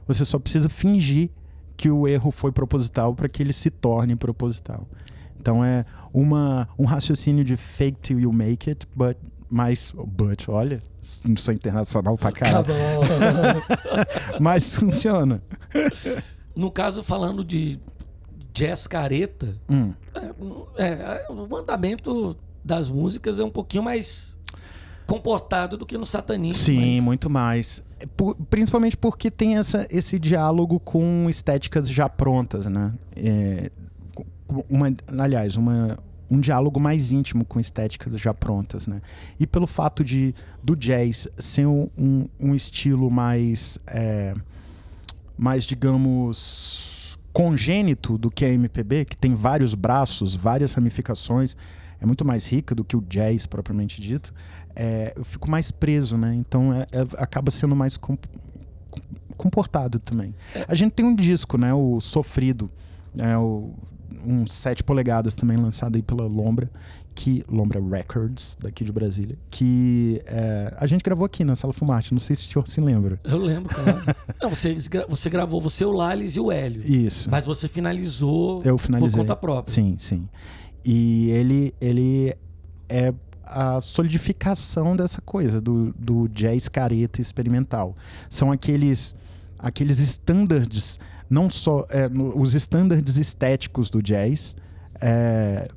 Você 0.07 0.25
só 0.25 0.39
precisa 0.39 0.69
fingir 0.69 1.31
que 1.77 1.91
o 1.91 2.07
erro 2.07 2.31
foi 2.31 2.53
proposital 2.53 3.15
para 3.15 3.29
que 3.29 3.43
ele 3.43 3.53
se 3.53 3.71
torne 3.71 4.15
proposital. 4.17 4.87
Então 5.41 5.65
é 5.65 5.85
uma, 6.13 6.69
um 6.79 6.85
raciocínio 6.85 7.45
de 7.45 7.57
fake 7.57 7.99
till 8.01 8.21
you 8.21 8.33
make 8.33 8.69
it, 8.71 8.87
but, 8.95 9.17
mas, 9.51 9.93
but, 10.07 10.45
olha, 10.49 10.83
não 11.29 11.37
sou 11.37 11.53
internacional 11.53 12.17
pra 12.17 12.31
caralho, 12.31 12.67
mas 14.41 14.77
funciona. 14.77 15.43
No 16.55 16.71
caso, 16.71 17.03
falando 17.03 17.45
de 17.45 17.81
jazz 18.53 18.87
careta, 18.87 19.57
Hum. 19.71 19.93
é, 20.77 20.87
é, 20.87 21.27
o 21.31 21.57
andamento 21.57 22.37
das 22.65 22.89
músicas 22.89 23.41
é 23.41 23.45
um 23.45 23.51
pouquinho 23.51 23.83
mais 23.83 24.39
comportado 25.13 25.77
do 25.77 25.85
que 25.85 25.99
no 25.99 26.07
satanismo. 26.07 26.63
Sim, 26.63 26.97
mas- 26.97 27.05
muito 27.05 27.29
mais. 27.31 27.83
Por- 28.17 28.35
principalmente 28.51 28.97
porque 28.97 29.31
tem 29.31 29.57
essa, 29.59 29.87
esse 29.91 30.19
diálogo 30.19 30.81
com 30.81 31.27
estéticas 31.29 31.89
já 31.89 32.09
prontas, 32.09 32.67
né? 32.67 32.93
É, 33.15 33.71
uma, 34.69 34.93
aliás, 35.19 35.55
uma, 35.57 35.99
um 36.31 36.41
diálogo 36.41 36.81
mais 36.81 37.13
íntimo 37.13 37.45
com 37.45 37.61
estéticas 37.61 38.19
já 38.19 38.33
prontas, 38.35 38.87
né? 38.87 39.01
E 39.39 39.47
pelo 39.47 39.67
fato 39.67 40.03
de 40.03 40.35
do 40.63 40.75
jazz 40.75 41.29
ser 41.39 41.67
um, 41.67 41.89
um, 41.97 42.27
um 42.41 42.55
estilo 42.55 43.11
mais, 43.11 43.79
é, 43.87 44.35
mais 45.37 45.65
digamos, 45.65 47.19
congênito 47.33 48.19
do 48.19 48.31
que 48.31 48.45
a 48.45 48.49
MPB, 48.49 49.05
que 49.05 49.17
tem 49.17 49.35
vários 49.35 49.75
braços, 49.75 50.35
várias 50.35 50.75
ramificações, 50.75 51.57
é 52.01 52.07
muito 52.07 52.25
mais 52.25 52.47
rica 52.51 52.75
do 52.75 52.83
que 52.83 52.97
o 52.97 53.01
jazz 53.03 53.47
propriamente 53.47 54.01
dito 54.03 54.35
é, 54.77 55.13
eu 55.17 55.25
fico 55.25 55.51
mais 55.51 55.71
preso, 55.71 56.17
né? 56.17 56.35
Então 56.35 56.73
é- 56.73 56.87
é- 56.93 57.07
acaba 57.23 57.51
sendo 57.51 57.75
mais 57.77 57.97
com- 57.97 58.17
comportado 59.37 59.99
também. 59.99 60.35
A 60.69 60.75
gente 60.75 60.93
tem 60.93 61.05
um 61.05 61.15
disco, 61.15 61.57
né? 61.59 61.73
O 61.75 62.01
Sofrido, 62.01 62.71
é 63.17 63.37
o, 63.37 63.71
um 64.25 64.47
7 64.47 64.85
polegadas 64.85 65.35
também 65.35 65.57
lançado 65.57 65.97
aí 65.97 66.03
pela 66.03 66.25
Lombra, 66.27 66.71
que 67.15 67.45
Lombra 67.49 67.79
Records, 67.81 68.57
daqui 68.61 68.85
de 68.85 68.93
Brasília, 68.93 69.37
que 69.51 70.23
é, 70.27 70.75
a 70.79 70.87
gente 70.87 71.03
gravou 71.03 71.27
aqui 71.27 71.45
na 71.45 71.55
Sala 71.55 71.73
Fumarte, 71.73 72.13
não 72.15 72.21
sei 72.21 72.35
se 72.37 72.43
o 72.43 72.47
senhor 72.47 72.67
se 72.67 72.81
lembra. 72.81 73.21
Eu 73.25 73.37
lembro, 73.39 73.69
cara. 73.75 74.17
Não, 74.41 74.49
você, 74.49 74.75
você 75.09 75.29
gravou 75.29 75.61
você, 75.61 75.85
o 75.85 75.91
Lales 75.93 76.37
e 76.37 76.41
o 76.41 76.51
Hélio. 76.51 76.81
Isso. 76.83 77.31
Mas 77.31 77.45
você 77.45 77.69
finalizou 77.69 78.63
Eu 78.65 78.79
finalizei. 78.79 79.11
por 79.11 79.19
conta 79.19 79.37
própria. 79.37 79.73
Sim, 79.73 79.97
sim. 79.99 80.27
E 80.85 81.29
ele, 81.31 81.75
ele 81.81 82.35
é 82.89 83.13
a 83.55 83.81
solidificação 83.81 84.95
dessa 84.97 85.21
coisa, 85.21 85.61
do, 85.61 85.93
do 85.99 86.29
jazz 86.29 86.69
careta 86.69 87.21
experimental. 87.21 87.95
São 88.31 88.51
aqueles, 88.53 89.15
aqueles 89.59 89.99
standards, 89.99 90.99
não 91.29 91.51
só 91.51 91.85
é, 91.91 92.09
no- 92.09 92.39
os 92.39 92.55
standards 92.55 93.17
estéticos 93.19 93.91
do 93.91 94.03
jazz, 94.03 94.57
é, 95.01 95.69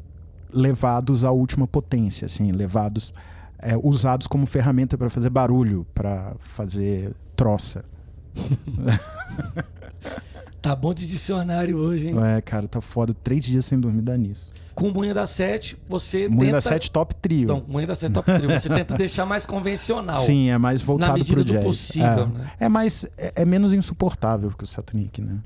levados 0.54 1.26
à 1.26 1.32
última 1.32 1.68
potência, 1.68 2.26
assim, 2.26 2.52
levados, 2.52 3.14
é, 3.60 3.76
usados 3.78 4.28
como 4.28 4.46
ferramenta 4.46 4.98
para 4.98 5.10
fazer 5.10 5.30
barulho, 5.30 5.86
para 5.94 6.34
fazer 6.40 7.14
troça. 7.36 7.84
Tá 10.66 10.76
bom 10.76 10.96
de 10.96 11.06
dicionário 11.06 11.78
hoje, 11.78 12.08
hein? 12.08 12.16
É, 12.24 12.42
cara, 12.42 12.68
tá 12.68 12.82
foda. 12.82 13.14
Três 13.14 13.46
dias 13.46 13.66
sem 13.66 13.80
dormir 13.80 14.02
dá 14.02 14.18
nisso. 14.18 14.52
Com 14.74 14.90
Munha 14.90 15.14
da 15.14 15.28
Sete, 15.28 15.78
você 15.88 16.28
Munha 16.28 16.46
tenta... 16.46 16.52
da 16.54 16.62
Sete 16.62 16.90
Top 16.90 17.14
Trio. 17.14 17.48
Não, 17.48 17.64
Munha 17.68 17.86
da 17.86 17.94
Sete 17.94 18.12
Top 18.12 18.26
Trio. 18.34 18.50
Você 18.50 18.68
tenta 18.68 18.98
deixar 18.98 19.28
mais 19.28 19.46
convencional. 19.46 20.24
Sim, 20.24 20.50
é 20.50 20.58
mais 20.58 20.82
voltado 20.82 21.20
medida 21.20 21.36
pro 21.36 21.44
do 21.44 21.52
jazz. 21.52 21.64
possível, 21.64 22.10
é. 22.10 22.26
né? 22.26 22.52
É 22.60 22.68
mais 22.68 23.06
é, 23.16 23.34
é 23.36 23.46
menos 23.46 23.74
insuportável 23.74 24.50
que 24.58 24.64
o 24.64 24.68
Satanic, 24.68 25.22
né? 25.22 25.38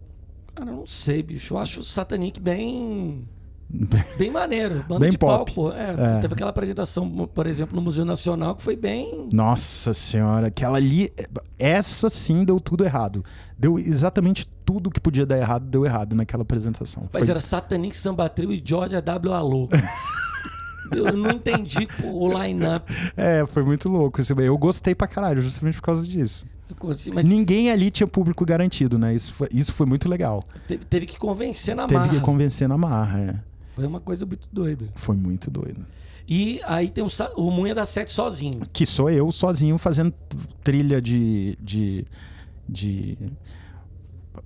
Cara, 0.56 0.72
eu 0.72 0.78
não 0.78 0.88
sei, 0.88 1.22
bicho. 1.22 1.54
Eu 1.54 1.58
acho 1.58 1.82
o 1.82 1.84
Satanic 1.84 2.40
bem... 2.40 3.28
Bem 4.18 4.32
maneiro. 4.32 4.84
Banda 4.88 5.02
Bem 5.02 5.12
de 5.12 5.18
pop. 5.18 5.32
palco, 5.32 5.54
pô. 5.54 5.72
É, 5.74 6.18
É. 6.18 6.20
Teve 6.22 6.34
aquela 6.34 6.50
apresentação, 6.50 7.08
por 7.28 7.46
exemplo, 7.46 7.76
no 7.76 7.82
Museu 7.82 8.06
Nacional, 8.06 8.56
que 8.56 8.64
foi 8.64 8.76
bem... 8.76 9.28
Nossa 9.32 9.94
senhora, 9.94 10.48
aquela 10.48 10.78
ali, 10.78 11.12
essa 11.60 12.10
sim 12.10 12.44
deu 12.44 12.60
tudo 12.60 12.84
errado. 12.84 13.24
Deu 13.60 13.78
exatamente 13.78 14.48
tudo 14.70 14.92
que 14.92 15.00
podia 15.00 15.26
dar 15.26 15.36
errado, 15.36 15.66
deu 15.66 15.84
errado 15.84 16.16
naquela 16.16 16.44
apresentação. 16.44 17.10
Mas 17.12 17.24
Foi- 17.24 17.32
era 17.32 17.40
Satanic 17.42 17.98
Samba 17.98 18.30
Trio 18.30 18.54
e 18.54 18.62
Georgia 18.64 19.02
W. 19.02 19.34
Alô. 19.34 19.68
eu 20.96 21.12
não 21.18 21.32
entendi 21.32 21.88
o 22.04 22.28
line-up. 22.40 22.86
É, 23.18 23.44
foi 23.48 23.64
muito 23.64 23.90
louco. 23.90 24.22
Eu 24.40 24.56
gostei 24.60 24.94
pra 24.94 25.08
caralho, 25.08 25.42
justamente 25.42 25.74
por 25.78 25.82
causa 25.82 26.06
disso. 26.06 26.46
Mas 27.12 27.26
Ninguém 27.26 27.72
ali 27.72 27.90
tinha 27.90 28.06
público 28.06 28.46
garantido, 28.46 29.00
né? 29.00 29.16
Isso 29.16 29.34
foi, 29.34 29.48
isso 29.52 29.74
foi 29.74 29.88
muito 29.88 30.08
legal. 30.08 30.44
teve, 30.68 30.86
teve 30.86 31.06
que 31.08 31.18
convencer 31.18 31.76
na 31.76 31.88
Teve 31.88 32.00
marra. 32.02 32.10
que 32.14 32.20
convencer 32.20 32.70
na 32.70 32.78
marra, 32.78 33.20
é. 33.20 33.36
Foi 33.76 33.88
uma 33.88 34.00
coisa 34.00 34.24
muito 34.24 34.48
doida. 34.54 34.86
Foi 34.94 35.16
muito 35.16 35.50
doido. 35.50 35.84
E 36.28 36.62
aí 36.64 36.90
tem 36.90 37.04
o, 37.04 37.08
o 37.38 37.50
Munha 37.50 37.74
da 37.74 37.88
Sete 37.88 38.12
sozinho. 38.14 38.60
que 38.72 38.86
sou 38.86 39.10
eu 39.10 39.32
sozinho 39.32 39.80
fazendo 39.80 40.14
trilha 40.64 41.02
de, 41.02 41.58
de, 41.60 42.06
de 42.70 43.18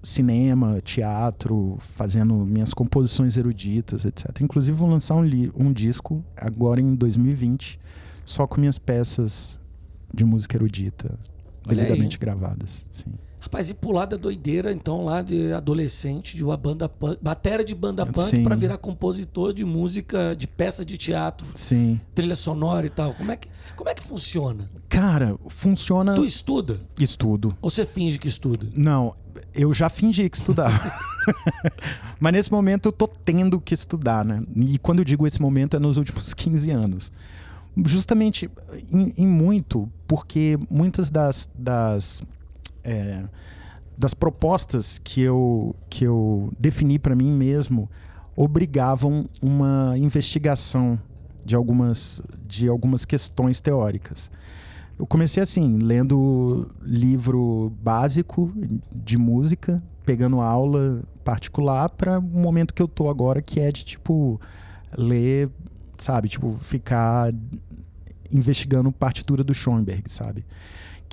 cinema, 0.02 0.82
teatro, 0.82 1.78
fazendo 1.80 2.34
minhas 2.34 2.74
composições 2.74 3.38
eruditas, 3.38 4.06
etc. 4.06 4.42
Inclusive 4.42 4.78
vou 4.78 4.90
lançar 4.90 5.16
um, 5.16 5.24
um 5.56 5.72
disco 5.72 6.24
agora 6.36 6.82
em 6.82 6.96
2020, 6.96 7.80
só 8.26 8.48
com 8.48 8.60
minhas 8.60 8.80
peças 8.80 9.60
de 10.14 10.24
música 10.26 10.58
erudita, 10.58 11.18
Olha 11.68 11.82
aí. 11.82 11.88
devidamente 11.88 12.18
gravadas. 12.18 12.86
Sim. 12.92 13.12
Rapaz, 13.44 13.70
e 13.70 13.74
pular 13.74 14.06
da 14.06 14.16
doideira, 14.16 14.72
então, 14.72 15.04
lá 15.04 15.22
de 15.22 15.52
adolescente, 15.52 16.38
de 16.38 16.46
uma 16.46 16.56
banda 16.56 16.88
punk, 16.88 17.20
bateria 17.22 17.66
de 17.66 17.76
banda 17.76 18.06
punk 18.06 18.41
pra 18.41 18.56
virar 18.56 18.78
compositor 18.78 19.52
de 19.52 19.66
música, 19.66 20.34
de 20.34 20.48
peça 20.48 20.86
de 20.86 20.98
teatro, 20.98 21.46
Sim. 21.54 22.00
trilha 22.16 22.38
sonora 22.38 22.86
e 22.86 22.89
tal. 22.89 23.14
Como 23.14 23.34
é 23.34 23.36
que, 23.36 23.50
como 23.76 23.89
é 23.89 23.94
que 23.94 24.02
funciona? 24.02 24.72
Cara, 24.88 25.38
funciona. 25.50 26.16
Tu 26.16 26.24
estuda? 26.24 26.80
Estudo. 26.98 27.54
Ou 27.62 27.70
você 27.70 27.86
finge 27.86 28.18
que 28.18 28.30
estuda? 28.30 28.66
Não, 28.78 29.14
eu 29.54 29.74
já 29.74 29.89
fingi 29.89 30.30
que 30.30 30.38
estudava. 30.38 30.94
Mas 32.22 32.32
nesse 32.32 32.50
momento 32.50 32.88
eu 32.88 32.91
tô 32.94 33.08
tendo 33.10 33.60
que 33.60 33.74
estudar, 33.74 34.24
né? 34.24 34.41
E 34.56 34.80
quando 34.80 35.00
eu 35.00 35.06
digo 35.06 35.28
esse 35.28 35.41
momento 35.41 35.76
é 35.76 35.80
nos 35.82 35.98
últimos 35.98 36.32
15 36.34 36.72
anos. 36.72 37.12
Justamente 37.86 38.50
em, 38.89 39.14
em 39.18 39.28
muito, 39.28 39.91
porque 40.08 40.58
muitas 40.70 41.12
das, 41.12 41.50
das, 41.54 42.24
é, 42.84 43.24
das 43.98 44.14
propostas 44.14 45.00
que 45.00 45.22
eu, 45.22 45.76
que 45.90 46.06
eu 46.06 46.52
defini 46.60 46.98
para 46.98 47.16
mim 47.16 47.32
mesmo 47.32 47.90
obrigavam 48.36 49.26
uma 49.42 49.96
investigação 49.98 51.00
de 51.46 51.56
algumas, 51.56 52.22
de 52.48 52.68
algumas 52.68 53.06
questões 53.06 53.60
teóricas. 53.60 54.32
Eu 54.98 55.06
comecei 55.06 55.42
assim, 55.42 55.78
lendo 55.78 56.70
livro 56.82 57.74
básico 57.82 58.52
de 58.92 59.18
música, 59.18 59.82
pegando 60.06 60.40
aula 60.40 61.04
particular 61.24 61.90
para 61.90 62.20
o 62.20 62.22
momento 62.22 62.74
que 62.74 62.82
eu 62.82 62.88
tô 62.88 63.10
agora, 63.10 63.42
que 63.42 63.60
é 63.60 63.72
de 63.72 63.84
tipo 63.86 64.40
ler, 64.96 65.50
sabe, 65.98 66.30
tipo 66.30 66.58
ficar 66.62 67.34
investigando 68.32 68.92
partitura 68.92 69.44
do 69.44 69.54
Schoenberg, 69.54 70.12
sabe? 70.12 70.46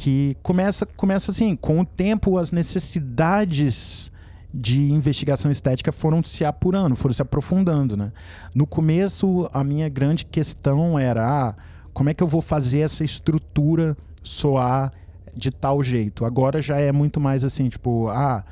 Que 0.02 0.34
começa 0.42 0.86
começa 0.86 1.30
assim, 1.30 1.54
com 1.54 1.78
o 1.78 1.84
tempo 1.84 2.38
as 2.38 2.52
necessidades 2.52 4.10
de 4.52 4.90
investigação 4.90 5.50
estética 5.50 5.92
foram 5.92 6.24
se 6.24 6.42
apurando, 6.42 6.96
foram 6.96 7.12
se 7.12 7.20
aprofundando, 7.20 7.98
né? 7.98 8.10
No 8.54 8.66
começo, 8.66 9.46
a 9.52 9.62
minha 9.62 9.90
grande 9.90 10.24
questão 10.24 10.98
era 10.98 11.50
ah, 11.50 11.54
como 11.92 12.08
é 12.08 12.14
que 12.14 12.22
eu 12.22 12.26
vou 12.26 12.40
fazer 12.40 12.78
essa 12.78 13.04
estrutura 13.04 13.94
soar 14.22 14.90
de 15.36 15.50
tal 15.50 15.82
jeito? 15.82 16.24
Agora 16.24 16.62
já 16.62 16.78
é 16.78 16.90
muito 16.90 17.20
mais 17.20 17.44
assim, 17.44 17.68
tipo, 17.68 18.08
ah, 18.08 18.42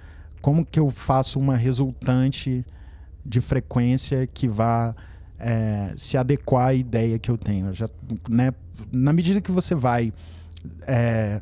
como 0.42 0.66
que 0.66 0.78
eu 0.78 0.90
faço 0.90 1.40
uma 1.40 1.56
resultante 1.56 2.62
de 3.24 3.40
frequência 3.40 4.26
que 4.26 4.46
vá 4.46 4.94
é, 5.38 5.94
se 5.96 6.18
adequar 6.18 6.68
à 6.68 6.74
ideia 6.74 7.18
que 7.18 7.30
eu 7.30 7.38
tenho? 7.38 7.72
Já, 7.72 7.88
né, 8.28 8.52
na 8.92 9.14
medida 9.14 9.40
que 9.40 9.50
você 9.50 9.74
vai 9.74 10.12
é, 10.86 11.40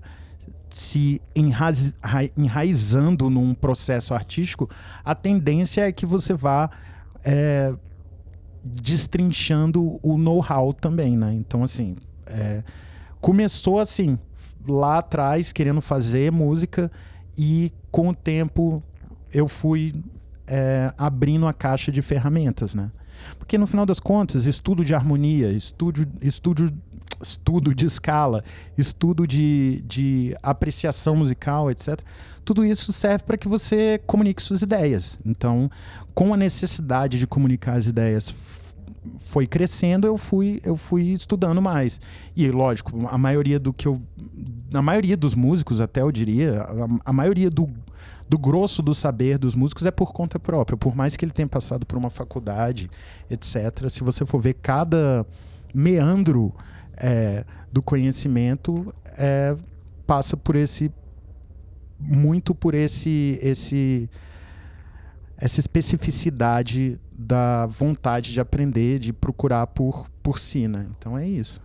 se 0.70 1.20
enraiz, 1.34 1.94
enraizando 2.36 3.30
num 3.30 3.54
processo 3.54 4.14
artístico, 4.14 4.68
a 5.04 5.14
tendência 5.14 5.82
é 5.88 5.92
que 5.92 6.04
você 6.04 6.34
vá 6.34 6.70
é, 7.24 7.72
destrinchando 8.62 9.98
o 10.02 10.18
know-how 10.18 10.72
também, 10.72 11.16
né? 11.16 11.32
Então, 11.34 11.62
assim, 11.62 11.96
é, 12.26 12.62
começou 13.20 13.80
assim, 13.80 14.18
lá 14.66 14.98
atrás, 14.98 15.52
querendo 15.52 15.80
fazer 15.80 16.30
música 16.32 16.90
e 17.38 17.72
com 17.90 18.08
o 18.08 18.14
tempo 18.14 18.82
eu 19.32 19.48
fui 19.48 19.94
é, 20.46 20.92
abrindo 20.96 21.46
a 21.46 21.52
caixa 21.52 21.90
de 21.90 22.02
ferramentas, 22.02 22.74
né? 22.74 22.90
Porque 23.38 23.56
no 23.58 23.66
final 23.66 23.86
das 23.86 23.98
contas, 23.98 24.46
estudo 24.46 24.84
de 24.84 24.94
harmonia, 24.94 25.50
estudo, 25.52 26.06
estudo, 26.20 26.72
estudo 27.20 27.74
de 27.74 27.86
escala, 27.86 28.42
estudo 28.76 29.26
de, 29.26 29.82
de 29.86 30.36
apreciação 30.42 31.16
musical, 31.16 31.70
etc. 31.70 32.00
Tudo 32.44 32.64
isso 32.64 32.92
serve 32.92 33.24
para 33.24 33.36
que 33.36 33.48
você 33.48 34.00
comunique 34.06 34.42
suas 34.42 34.62
ideias. 34.62 35.18
Então, 35.24 35.70
com 36.14 36.32
a 36.32 36.36
necessidade 36.36 37.18
de 37.18 37.26
comunicar 37.26 37.74
as 37.74 37.86
ideias 37.86 38.34
foi 39.22 39.46
crescendo, 39.46 40.06
eu 40.06 40.16
fui, 40.16 40.60
eu 40.64 40.76
fui 40.76 41.12
estudando 41.12 41.60
mais. 41.60 42.00
E 42.34 42.50
lógico, 42.50 43.06
a 43.08 43.18
maioria 43.18 43.58
do 43.58 43.72
que 43.72 43.86
eu. 43.86 44.00
A 44.74 44.82
maioria 44.82 45.16
dos 45.16 45.34
músicos, 45.34 45.80
até 45.80 46.02
eu 46.02 46.10
diria, 46.10 46.62
a, 46.62 47.10
a 47.10 47.12
maioria 47.12 47.48
do, 47.48 47.68
do 48.28 48.38
grosso 48.38 48.82
do 48.82 48.94
saber 48.94 49.38
dos 49.38 49.54
músicos 49.54 49.86
é 49.86 49.90
por 49.90 50.12
conta 50.12 50.38
própria. 50.38 50.76
Por 50.76 50.94
mais 50.94 51.16
que 51.16 51.24
ele 51.24 51.32
tenha 51.32 51.48
passado 51.48 51.86
por 51.86 51.96
uma 51.96 52.10
faculdade, 52.10 52.90
etc. 53.30 53.88
Se 53.88 54.02
você 54.02 54.26
for 54.26 54.40
ver 54.40 54.54
cada 54.54 55.24
meandro 55.74 56.52
é, 56.96 57.44
do 57.72 57.82
conhecimento, 57.82 58.94
é, 59.18 59.56
passa 60.06 60.36
por 60.36 60.56
esse. 60.56 60.92
Muito 61.98 62.54
por 62.54 62.74
esse. 62.74 63.38
esse 63.42 64.08
essa 65.38 65.60
especificidade 65.60 66.98
da 67.12 67.66
vontade 67.66 68.32
de 68.32 68.40
aprender, 68.40 68.98
de 68.98 69.12
procurar 69.12 69.66
por, 69.66 70.06
por 70.22 70.38
si, 70.38 70.66
né? 70.66 70.86
Então 70.98 71.16
é 71.16 71.26
isso. 71.26 71.60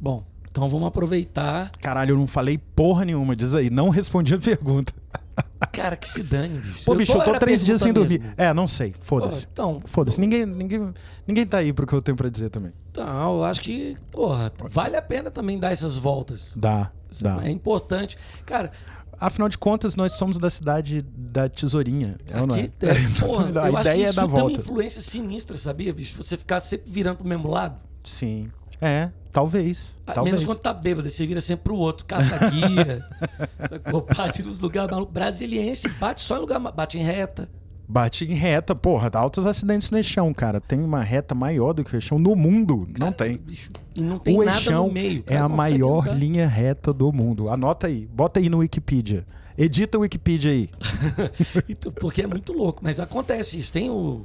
Bom, 0.00 0.24
então 0.50 0.68
vamos 0.68 0.86
aproveitar. 0.88 1.70
Caralho, 1.80 2.12
eu 2.12 2.16
não 2.16 2.26
falei 2.26 2.58
porra 2.58 3.04
nenhuma, 3.04 3.34
diz 3.34 3.54
aí. 3.54 3.70
Não 3.70 3.88
respondi 3.88 4.34
a 4.34 4.38
pergunta. 4.38 4.92
Cara, 5.72 5.96
que 5.96 6.08
se 6.08 6.22
dane, 6.22 6.58
bicho. 6.58 6.84
Pô, 6.84 6.94
bicho, 6.94 7.12
eu, 7.12 7.22
qual 7.22 7.34
tô 7.34 7.38
três 7.38 7.64
dias 7.64 7.80
sem 7.80 7.92
dormir. 7.92 8.20
mesmo? 8.20 8.34
É, 8.36 8.52
não 8.52 8.66
sei. 8.66 8.94
Foda-se. 9.00 9.46
Então, 9.50 9.80
Foda-se. 9.84 10.20
Ninguém, 10.20 10.44
ninguém, 10.44 10.92
ninguém 11.26 11.46
tá 11.46 11.58
aí 11.58 11.72
pro 11.72 11.86
que 11.86 11.92
eu 11.92 12.02
tenho 12.02 12.16
pra 12.16 12.28
dizer 12.28 12.50
também. 12.50 12.72
Então, 12.92 13.36
eu 13.38 13.44
acho 13.44 13.62
que, 13.62 13.96
porra, 14.10 14.52
vale 14.68 14.96
a 14.96 15.02
pena 15.02 15.30
também 15.30 15.58
dar 15.58 15.72
essas 15.72 15.96
voltas. 15.96 16.52
Dá, 16.54 16.92
dá. 17.20 17.40
É 17.42 17.50
importante. 17.50 18.18
Cara, 18.44 18.70
Afinal 19.18 19.48
de 19.48 19.56
contas, 19.56 19.94
nós 19.94 20.12
somos 20.12 20.36
da 20.36 20.50
cidade 20.50 21.00
da 21.02 21.48
tesourinha. 21.48 22.16
é 22.26 22.40
ou 22.40 22.46
não 22.46 22.56
é? 22.56 22.62
aqui, 22.62 22.72
é, 22.80 22.94
porra, 23.20 23.62
a 23.62 23.68
eu 23.68 23.76
acho 23.76 23.90
que 23.90 23.90
ideia 23.90 24.04
é 24.04 24.08
isso 24.08 24.16
dar 24.16 24.22
tem 24.22 24.30
uma 24.30 24.40
volta. 24.40 24.58
influência 24.60 25.00
sinistra, 25.00 25.56
sabia, 25.56 25.94
bicho? 25.94 26.16
Você 26.20 26.36
ficar 26.36 26.60
sempre 26.60 26.90
virando 26.90 27.18
pro 27.18 27.26
mesmo 27.26 27.48
lado. 27.48 27.76
Sim. 28.02 28.50
É, 28.80 29.10
talvez. 29.30 29.96
A 30.06 30.12
talvez. 30.12 30.34
Menos 30.34 30.44
quando 30.44 30.58
tá 30.58 30.74
bêbado, 30.74 31.08
você 31.08 31.24
vira 31.24 31.40
sempre 31.40 31.64
pro 31.64 31.76
outro, 31.76 32.04
cata 32.04 32.50
guia, 32.50 33.06
bate 34.16 34.42
nos 34.42 34.58
lugares 34.58 34.90
malucos. 34.90 35.14
Brasiliense 35.14 35.88
bate 35.88 36.20
só 36.20 36.36
em 36.36 36.40
lugar, 36.40 36.58
bate 36.58 36.98
em 36.98 37.02
reta. 37.02 37.48
Bate 37.92 38.24
em 38.24 38.34
reta, 38.34 38.74
porra, 38.74 39.10
dá 39.10 39.18
altos 39.20 39.44
acidentes 39.44 39.90
no 39.90 39.98
eixão, 39.98 40.32
cara. 40.32 40.62
Tem 40.62 40.80
uma 40.80 41.02
reta 41.02 41.34
maior 41.34 41.74
do 41.74 41.84
que 41.84 41.94
o 41.94 41.96
eixão 41.98 42.18
no 42.18 42.34
mundo. 42.34 42.88
não 42.98 43.12
Cara, 43.12 43.12
tem. 43.12 43.36
bicho, 43.36 43.68
e 43.94 44.00
não 44.00 44.18
tem 44.18 44.34
o 44.34 44.42
nada 44.42 44.56
eixão 44.56 44.86
no 44.86 44.92
meio. 44.94 45.18
É 45.26 45.34
cara 45.34 45.44
a 45.44 45.48
consegue 45.50 45.56
maior 45.78 46.02
andar. 46.04 46.14
linha 46.14 46.48
reta 46.48 46.90
do 46.90 47.12
mundo. 47.12 47.50
Anota 47.50 47.88
aí, 47.88 48.08
bota 48.10 48.40
aí 48.40 48.48
no 48.48 48.58
Wikipedia. 48.58 49.26
Edita 49.58 49.98
o 49.98 50.00
Wikipedia 50.00 50.50
aí. 50.52 50.70
Então, 51.68 51.92
Porque 51.92 52.22
é 52.22 52.26
muito 52.26 52.54
louco, 52.54 52.80
mas 52.82 52.98
acontece 52.98 53.58
isso. 53.58 53.70
Tem 53.70 53.90
o, 53.90 54.24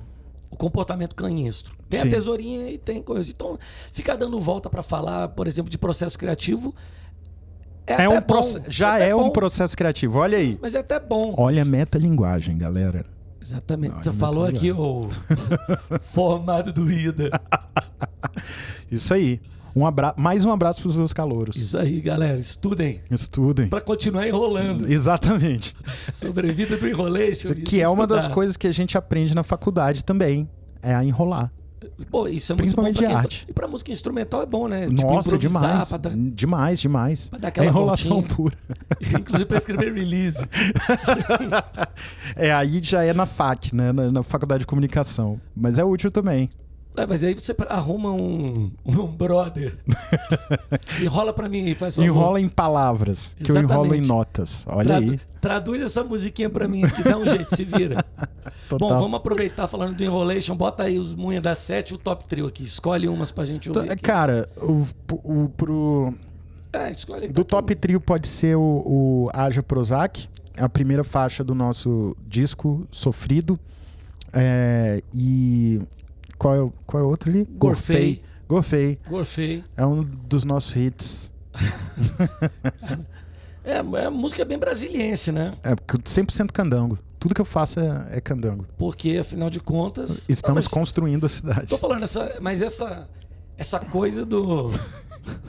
o 0.49 0.55
comportamento 0.55 1.13
canhestro. 1.13 1.75
Tem 1.89 1.99
Sim. 1.99 2.07
a 2.07 2.11
tesourinha 2.11 2.69
e 2.69 2.77
tem 2.77 3.03
coisa. 3.03 3.29
Então, 3.29 3.57
ficar 3.91 4.15
dando 4.15 4.39
volta 4.39 4.69
pra 4.69 4.81
falar, 4.81 5.27
por 5.27 5.45
exemplo, 5.45 5.69
de 5.69 5.77
processo 5.77 6.17
criativo 6.17 6.73
é, 7.85 8.03
É 8.03 8.09
um 8.09 8.21
bom, 8.21 8.41
já 8.69 8.95
até 8.95 9.09
é 9.09 9.15
um 9.15 9.29
processo 9.29 9.75
criativo. 9.75 10.19
Olha 10.19 10.37
aí. 10.37 10.57
Mas 10.61 10.73
é 10.73 10.79
até 10.79 10.97
bom. 10.99 11.33
Olha 11.37 11.63
a 11.63 11.65
metalinguagem, 11.65 12.57
galera. 12.57 13.05
Exatamente. 13.47 13.93
Olha, 13.93 14.03
Você 14.03 14.11
falou 14.13 14.45
aqui 14.45 14.71
o 14.71 15.07
formado 16.01 16.73
do 16.73 16.91
IDA. 16.91 17.29
Isso 18.91 19.13
aí. 19.13 19.39
Um 19.73 19.85
abra... 19.85 20.13
Mais 20.17 20.43
um 20.43 20.51
abraço 20.51 20.81
pros 20.81 20.95
meus 20.95 21.13
calouros. 21.13 21.55
Isso 21.55 21.77
aí, 21.77 22.01
galera. 22.01 22.39
Estudem 22.39 23.01
Estudem. 23.09 23.69
pra 23.69 23.79
continuar 23.79 24.27
enrolando. 24.27 24.87
Exatamente. 24.91 25.75
Sobrevida 26.13 26.75
do 26.75 26.87
enrolation. 26.87 27.53
Que 27.53 27.79
é 27.79 27.87
uma 27.87 28.05
das 28.07 28.27
coisas 28.27 28.57
que 28.57 28.67
a 28.67 28.71
gente 28.71 28.97
aprende 28.97 29.33
na 29.35 29.43
faculdade 29.43 30.03
também. 30.03 30.49
É 30.81 30.93
a 30.93 31.03
enrolar. 31.03 31.51
Pô, 32.09 32.27
isso 32.27 32.51
é 32.51 32.55
muito 32.55 32.63
Principalmente 32.63 32.95
de 32.99 33.05
quem- 33.05 33.15
arte. 33.15 33.45
E 33.49 33.53
pra 33.53 33.67
música 33.67 33.91
instrumental 33.91 34.41
é 34.41 34.45
bom, 34.45 34.67
né? 34.67 34.87
Nossa, 34.87 35.29
tipo, 35.37 35.39
demais. 35.39 35.89
Dar... 35.89 36.11
Demais, 36.15 36.79
demais. 36.79 37.29
pra 37.29 37.39
dar 37.39 37.47
É 37.47 37.49
aquela 37.49 37.67
enrolação 37.67 38.21
voltinha. 38.21 38.35
pura. 38.35 38.55
Inclusive 39.19 39.45
pra 39.45 39.57
escrever 39.57 39.93
release. 39.93 40.45
é, 42.35 42.51
aí 42.53 42.79
já 42.83 43.03
é 43.03 43.13
na 43.13 43.25
FAC, 43.25 43.73
né? 43.75 43.91
Na, 43.91 44.11
na 44.11 44.23
Faculdade 44.23 44.61
de 44.61 44.67
Comunicação. 44.67 45.39
Mas 45.55 45.77
é 45.77 45.83
útil 45.83 46.11
também. 46.11 46.49
É, 46.97 47.05
mas 47.05 47.23
aí 47.23 47.33
você 47.33 47.55
arruma 47.69 48.11
um, 48.11 48.71
um 48.85 49.05
brother. 49.05 49.77
Enrola 51.01 51.31
pra 51.31 51.47
mim 51.47 51.65
aí, 51.65 51.75
faz 51.75 51.95
favor. 51.95 52.07
Enrola 52.07 52.41
em 52.41 52.49
palavras, 52.49 53.35
que 53.35 53.51
eu 53.51 53.57
enrolo 53.57 53.85
em 53.85 53.99
Exatamente. 54.01 54.07
notas. 54.07 54.65
Olha 54.67 54.83
Tradu- 54.87 55.11
aí. 55.11 55.19
Traduz 55.39 55.81
essa 55.83 56.03
musiquinha 56.03 56.49
pra 56.49 56.67
mim, 56.67 56.81
que 56.81 57.03
dá 57.03 57.15
um 57.17 57.25
jeito, 57.25 57.55
se 57.55 57.63
vira. 57.63 58.03
Total. 58.67 58.89
Bom, 58.89 58.99
vamos 58.99 59.17
aproveitar 59.19 59.67
falando 59.67 59.95
do 59.95 60.03
Enrolation. 60.03 60.55
Bota 60.55 60.83
aí 60.83 60.97
os 60.97 61.13
Munha 61.13 61.39
da 61.39 61.55
Sete 61.55 61.91
e 61.91 61.95
o 61.95 61.97
Top 61.97 62.27
Trio 62.27 62.47
aqui. 62.47 62.63
Escolhe 62.63 63.07
umas 63.07 63.31
pra 63.31 63.45
gente 63.45 63.69
ouvir. 63.69 63.91
Aqui. 63.91 64.01
Cara, 64.01 64.49
o, 64.57 64.85
o- 65.23 65.49
pro, 65.49 66.13
É, 66.73 66.91
escolhe 66.91 67.27
do 67.27 67.43
top 67.45 67.75
trio 67.75 68.01
pode 68.01 68.27
ser 68.27 68.57
o, 68.57 68.61
o 68.85 69.29
Aja 69.33 69.61
Prozac, 69.63 70.27
a 70.57 70.67
primeira 70.67 71.03
faixa 71.03 71.43
do 71.43 71.53
nosso 71.53 72.17
disco 72.27 72.87
Sofrido. 72.91 73.57
É, 74.33 75.01
e 75.13 75.79
qual 76.37 76.55
é, 76.55 76.61
o- 76.61 76.73
qual 76.85 77.03
é 77.03 77.05
o 77.05 77.09
outro 77.09 77.29
ali? 77.29 77.45
Gorfei. 77.57 78.21
Gorfei. 78.47 78.99
Gorfei. 79.09 79.63
É 79.75 79.85
um 79.85 80.03
dos 80.03 80.43
nossos 80.43 80.75
hits. 80.75 81.31
É, 83.63 83.79
é 83.79 84.09
música 84.09 84.45
bem 84.45 84.57
brasiliense, 84.57 85.29
né? 85.29 85.51
É, 85.61 85.75
porque 85.75 85.97
100% 85.97 86.51
candango. 86.53 86.97
Tudo 87.19 87.35
que 87.35 87.41
eu 87.41 87.45
faço 87.45 87.81
é, 87.81 88.07
é 88.11 88.21
candango. 88.21 88.65
Porque, 88.77 89.17
afinal 89.17 89.49
de 89.49 89.59
contas. 89.59 90.25
Estamos 90.29 90.63
Não, 90.65 90.71
construindo 90.71 91.25
a 91.25 91.29
cidade. 91.29 91.67
Tô 91.67 91.77
falando, 91.77 92.03
essa, 92.03 92.37
mas 92.39 92.61
essa, 92.61 93.09
essa 93.57 93.77
coisa 93.77 94.25
do. 94.25 94.71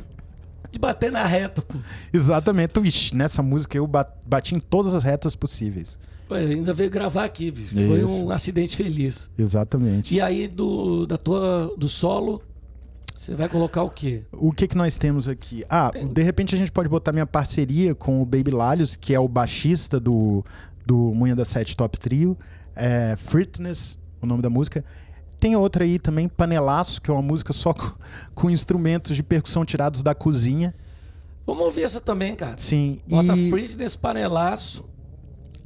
de 0.72 0.80
bater 0.80 1.12
na 1.12 1.24
reta, 1.24 1.62
pô. 1.62 1.78
Exatamente. 2.12 2.80
Ixi, 2.80 3.14
nessa 3.14 3.40
música 3.40 3.76
eu 3.78 3.86
ba- 3.86 4.12
bati 4.26 4.56
em 4.56 4.60
todas 4.60 4.94
as 4.94 5.04
retas 5.04 5.36
possíveis. 5.36 5.96
Pô, 6.28 6.34
ainda 6.34 6.74
veio 6.74 6.90
gravar 6.90 7.24
aqui, 7.24 7.50
bicho. 7.50 7.74
Foi 7.74 8.04
um 8.04 8.30
acidente 8.30 8.76
feliz. 8.76 9.30
Exatamente. 9.38 10.14
E 10.14 10.20
aí, 10.20 10.46
do, 10.46 11.06
da 11.06 11.16
tua, 11.16 11.72
do 11.76 11.88
solo, 11.88 12.42
você 13.16 13.34
vai 13.34 13.48
colocar 13.48 13.82
o 13.82 13.90
quê? 13.90 14.22
O 14.32 14.52
que 14.52 14.68
que 14.68 14.76
nós 14.76 14.96
temos 14.96 15.26
aqui? 15.26 15.64
Ah, 15.70 15.90
Tem- 15.90 16.06
de 16.06 16.22
repente 16.22 16.54
a 16.54 16.58
gente 16.58 16.70
pode 16.70 16.88
botar 16.88 17.12
minha 17.12 17.26
parceria 17.26 17.94
com 17.94 18.20
o 18.20 18.26
Baby 18.26 18.50
Lalios, 18.50 18.94
que 18.94 19.14
é 19.14 19.18
o 19.18 19.26
baixista 19.26 19.98
do, 19.98 20.44
do 20.84 20.96
Munha 21.14 21.34
da 21.34 21.44
Sete 21.46 21.76
Top 21.76 21.98
Trio. 21.98 22.36
É 22.76 23.16
Fitness, 23.16 23.98
o 24.22 24.26
nome 24.26 24.42
da 24.42 24.50
música. 24.50 24.84
Tem 25.40 25.56
outra 25.56 25.84
aí 25.84 25.98
também, 25.98 26.28
Panelaço, 26.28 27.00
que 27.00 27.10
é 27.10 27.12
uma 27.12 27.22
música 27.22 27.52
só 27.52 27.72
com, 27.72 27.90
com 28.34 28.50
instrumentos 28.50 29.16
de 29.16 29.22
percussão 29.22 29.64
tirados 29.64 30.02
da 30.02 30.14
cozinha. 30.14 30.74
Vamos 31.46 31.64
ouvir 31.64 31.82
essa 31.84 32.00
também, 32.00 32.36
cara. 32.36 32.56
Sim. 32.58 32.98
Bota 33.08 33.34
e, 33.36 33.50
Fritz 33.50 33.74
nesse 33.74 33.96
panelaço. 33.96 34.84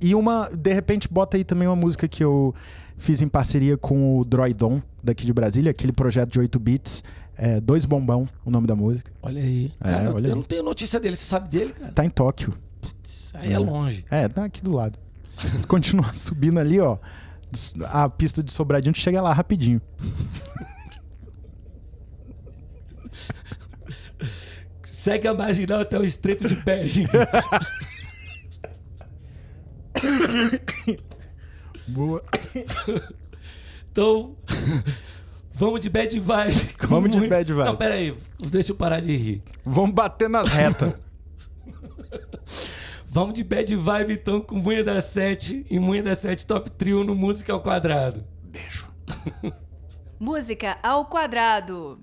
E 0.02 0.14
uma, 0.14 0.48
de 0.54 0.72
repente, 0.72 1.08
bota 1.08 1.36
aí 1.36 1.44
também 1.44 1.68
uma 1.68 1.76
música 1.76 2.08
que 2.08 2.22
eu 2.24 2.54
fiz 2.98 3.22
em 3.22 3.28
parceria 3.28 3.76
com 3.76 4.18
o 4.18 4.24
Droidon, 4.24 4.82
daqui 5.02 5.24
de 5.24 5.32
Brasília, 5.32 5.70
aquele 5.70 5.92
projeto 5.92 6.30
de 6.30 6.40
8 6.40 6.58
bits. 6.58 7.04
É, 7.36 7.60
Dois 7.60 7.84
Bombão, 7.86 8.28
o 8.44 8.50
nome 8.50 8.66
da 8.66 8.76
música. 8.76 9.10
Olha 9.22 9.40
aí. 9.42 9.72
É, 9.80 9.90
Cara, 9.90 10.14
olha 10.14 10.26
eu 10.28 10.32
aí. 10.32 10.36
não 10.36 10.42
tenho 10.42 10.62
notícia 10.62 11.00
dele. 11.00 11.16
Você 11.16 11.24
sabe 11.24 11.48
dele, 11.48 11.72
cara? 11.72 11.90
Tá 11.92 12.04
em 12.04 12.10
Tóquio. 12.10 12.54
Putz, 12.80 13.32
aí 13.34 13.52
é 13.52 13.58
longe. 13.58 14.04
É, 14.10 14.28
tá 14.28 14.44
aqui 14.44 14.62
do 14.62 14.72
lado. 14.72 14.98
Continuar 15.66 16.14
subindo 16.14 16.60
ali, 16.60 16.78
ó. 16.78 16.98
A 17.84 18.08
pista 18.08 18.42
de 18.42 18.52
Sobradinho, 18.52 18.92
tu 18.92 18.98
chega 19.00 19.20
lá 19.20 19.32
rapidinho. 19.32 19.80
Segue 24.84 25.26
a 25.26 25.34
marginal 25.34 25.80
até 25.80 25.98
o 25.98 26.04
estreito 26.04 26.46
de 26.46 26.54
Bering. 26.56 27.06
Boa. 31.88 32.22
Então, 33.90 34.36
vamos 35.54 35.80
de 35.80 35.90
bad 35.90 36.18
vibe. 36.18 36.74
Vamos 36.88 37.10
de 37.10 37.18
muito- 37.18 37.30
bad 37.30 37.52
vibe. 37.52 37.64
Não, 37.66 37.76
pera 37.76 37.94
aí. 37.94 38.16
Deixa 38.40 38.72
eu 38.72 38.76
parar 38.76 39.00
de 39.00 39.14
rir. 39.16 39.42
Vamos 39.64 39.92
bater 39.94 40.28
nas 40.28 40.48
retas. 40.48 40.94
Vamos 43.06 43.34
de 43.34 43.44
bad 43.44 43.76
vibe, 43.76 44.14
então, 44.14 44.40
com 44.40 44.54
Munha 44.56 44.82
da 44.82 45.02
Sete 45.02 45.66
e 45.68 45.78
Munha 45.78 46.02
da 46.02 46.14
Sete 46.14 46.46
Top 46.46 46.70
Trio 46.70 47.04
no 47.04 47.14
Música 47.14 47.52
ao 47.52 47.60
Quadrado. 47.60 48.24
Beijo. 48.44 48.88
Música 50.18 50.78
ao 50.82 51.04
quadrado. 51.04 52.02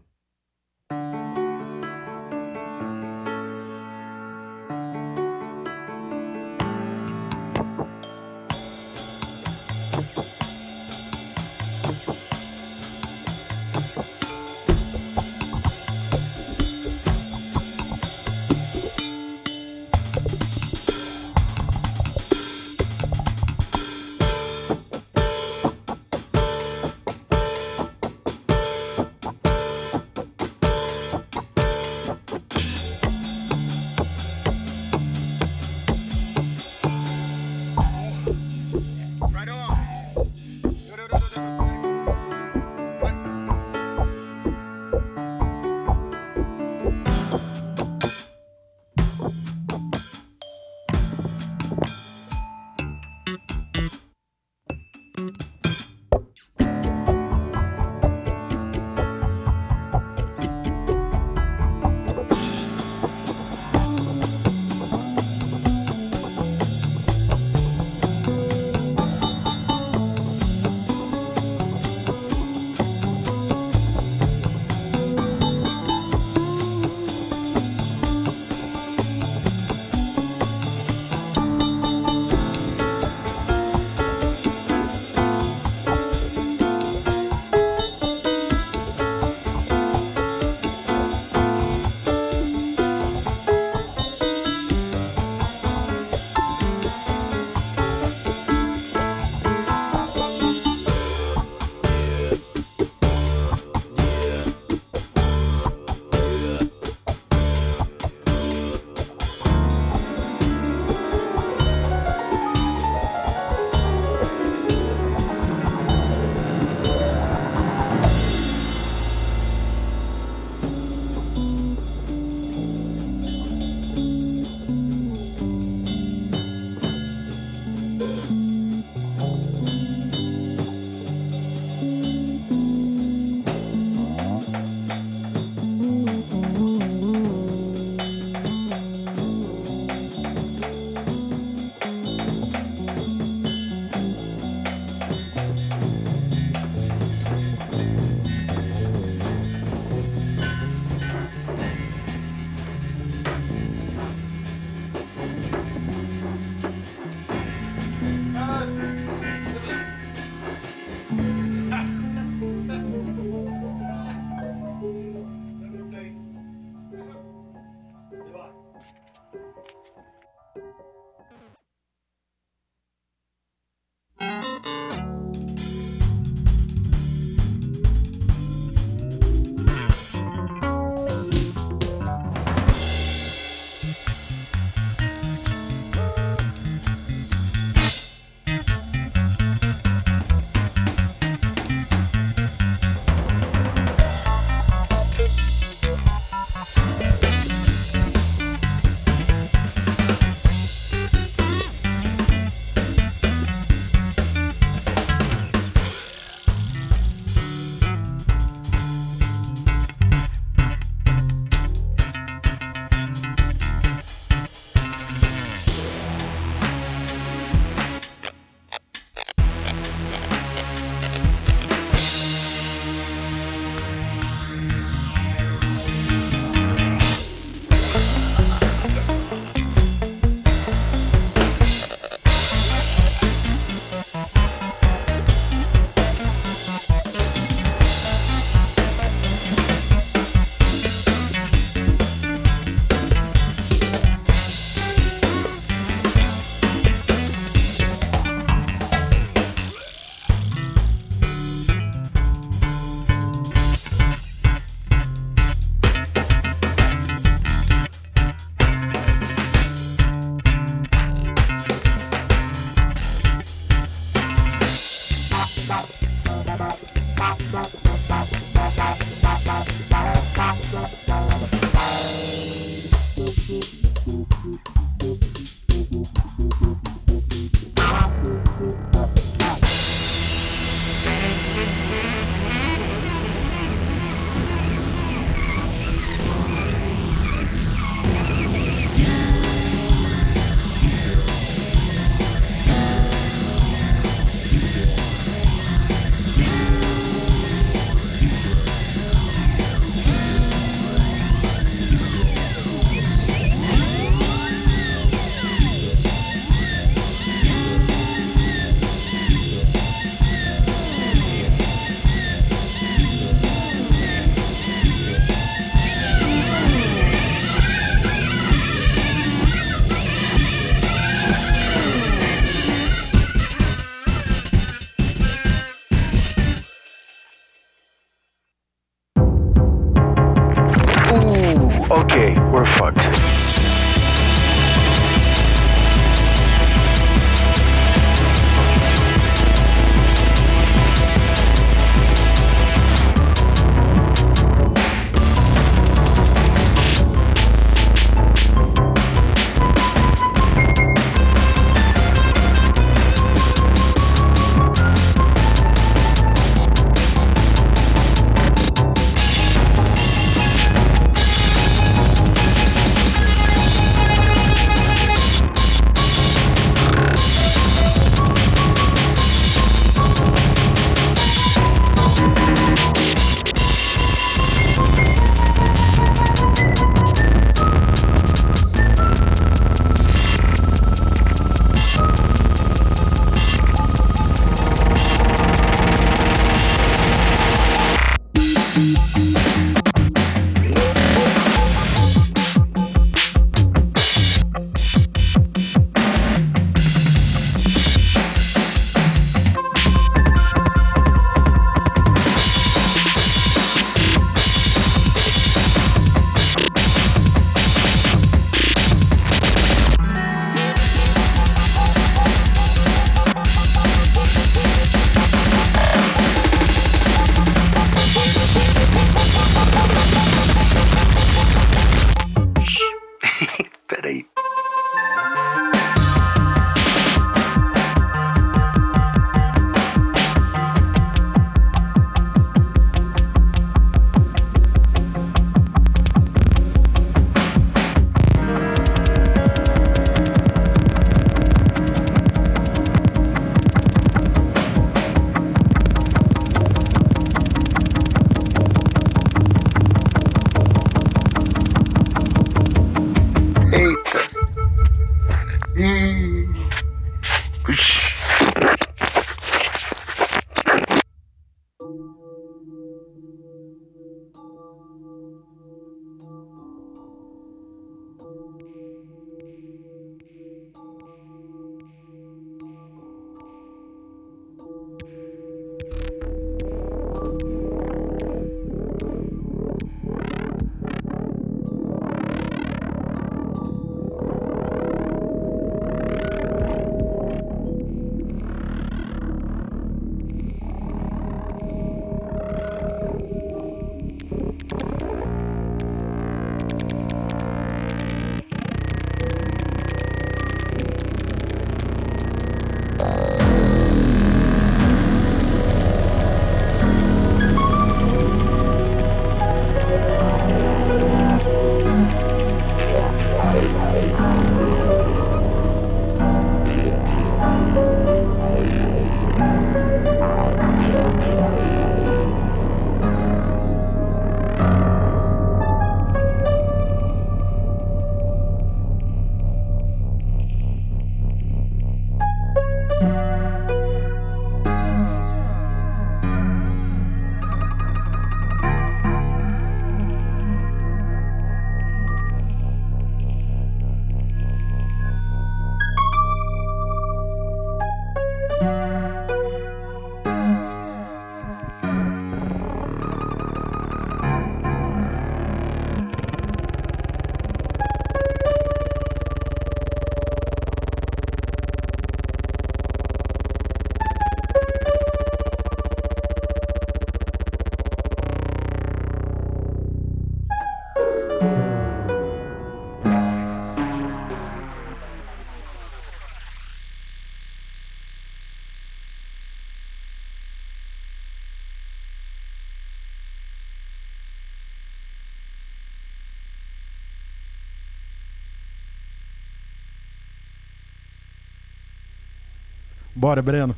Bora, 593.20 593.42
Breno. 593.42 593.76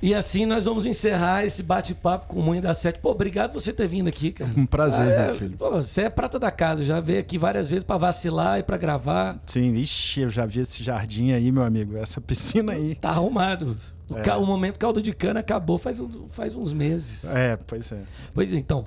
E 0.00 0.14
assim 0.14 0.44
nós 0.46 0.64
vamos 0.66 0.84
encerrar 0.84 1.44
esse 1.44 1.60
bate-papo 1.62 2.26
com 2.28 2.38
o 2.38 2.42
Munha 2.42 2.60
da 2.60 2.72
Sete. 2.74 3.00
Pô, 3.00 3.10
obrigado 3.10 3.52
por 3.52 3.60
você 3.60 3.72
ter 3.72 3.88
vindo 3.88 4.06
aqui, 4.06 4.30
cara. 4.30 4.50
Um 4.56 4.66
prazer, 4.66 5.08
é, 5.08 5.26
meu 5.28 5.34
filho. 5.34 5.56
Pô, 5.56 5.70
você 5.70 6.02
é 6.02 6.10
prata 6.10 6.38
da 6.38 6.50
casa, 6.52 6.84
já 6.84 7.00
veio 7.00 7.18
aqui 7.18 7.36
várias 7.38 7.68
vezes 7.68 7.82
pra 7.82 7.96
vacilar 7.96 8.60
e 8.60 8.62
pra 8.62 8.76
gravar. 8.76 9.40
Sim, 9.46 9.74
ixi, 9.74 10.20
eu 10.20 10.30
já 10.30 10.46
vi 10.46 10.60
esse 10.60 10.84
jardim 10.84 11.32
aí, 11.32 11.50
meu 11.50 11.64
amigo. 11.64 11.96
Essa 11.96 12.20
piscina 12.20 12.72
aí. 12.72 12.94
Tá 12.94 13.08
arrumado. 13.08 13.76
O, 14.10 14.16
É. 14.18 14.36
o 14.36 14.46
momento 14.46 14.78
caldo 14.78 15.02
de 15.02 15.12
cana 15.12 15.40
acabou 15.40 15.78
faz, 15.78 15.98
um- 15.98 16.28
faz 16.30 16.54
uns 16.54 16.72
meses. 16.72 17.24
É, 17.24 17.56
pois 17.66 17.90
é. 17.90 18.02
Pois 18.32 18.52
é, 18.52 18.56
então. 18.56 18.86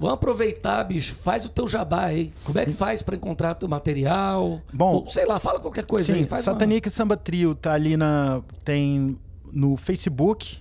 Vamos 0.00 0.14
aproveitar, 0.14 0.82
bicho. 0.84 1.14
Faz 1.14 1.44
o 1.44 1.50
teu 1.50 1.68
jabá 1.68 2.04
aí. 2.06 2.32
Como 2.42 2.58
é 2.58 2.64
que 2.64 2.72
faz 2.72 3.02
pra 3.02 3.14
encontrar 3.14 3.54
teu 3.54 3.68
material? 3.68 4.62
Bom, 4.72 4.94
Ou, 4.94 5.06
sei 5.10 5.26
lá, 5.26 5.38
fala 5.38 5.60
qualquer 5.60 5.84
coisa 5.84 6.06
Sim, 6.06 6.20
aí. 6.20 6.26
Faz 6.26 6.46
uma- 6.46 6.54
Satanic 6.54 6.88
Samba 6.88 7.18
Trio 7.18 7.54
tá 7.54 7.74
ali 7.74 7.98
na. 7.98 8.40
Tem 8.64 9.14
no 9.52 9.76
Facebook. 9.76 10.58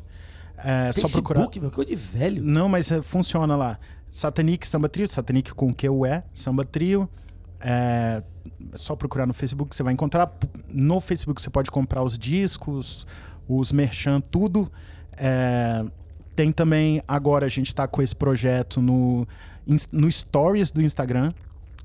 É 0.57 0.91
só 0.91 1.07
procurar. 1.07 1.39
Facebook, 1.39 1.59
meu, 1.61 1.71
coisa 1.71 1.89
de 1.89 1.95
velho. 1.95 2.43
Não, 2.43 2.67
mas 2.67 2.91
é, 2.91 3.01
funciona 3.01 3.55
lá. 3.55 3.79
Satanic 4.11 4.67
Samba 4.67 4.89
Trio, 4.89 5.07
Satanic 5.07 5.53
com 5.53 5.73
Q-U-E, 5.73 6.21
Samba 6.33 6.65
Trio. 6.65 7.07
É, 7.61 8.21
é 8.73 8.77
só 8.77 8.93
procurar 8.93 9.25
no 9.25 9.33
Facebook, 9.33 9.73
você 9.73 9.83
vai 9.83 9.93
encontrar. 9.93 10.29
No 10.67 10.99
Facebook 10.99 11.41
você 11.41 11.49
pode 11.49 11.71
comprar 11.71 12.03
os 12.03 12.17
discos, 12.19 13.07
os 13.47 13.71
merchan, 13.71 14.19
tudo. 14.19 14.69
É, 15.15 15.85
tem 16.39 16.53
também, 16.53 17.03
agora 17.05 17.45
a 17.45 17.49
gente 17.49 17.67
está 17.67 17.85
com 17.85 18.01
esse 18.01 18.15
projeto 18.15 18.81
no, 18.81 19.27
no 19.91 20.09
Stories 20.09 20.71
do 20.71 20.81
Instagram, 20.81 21.33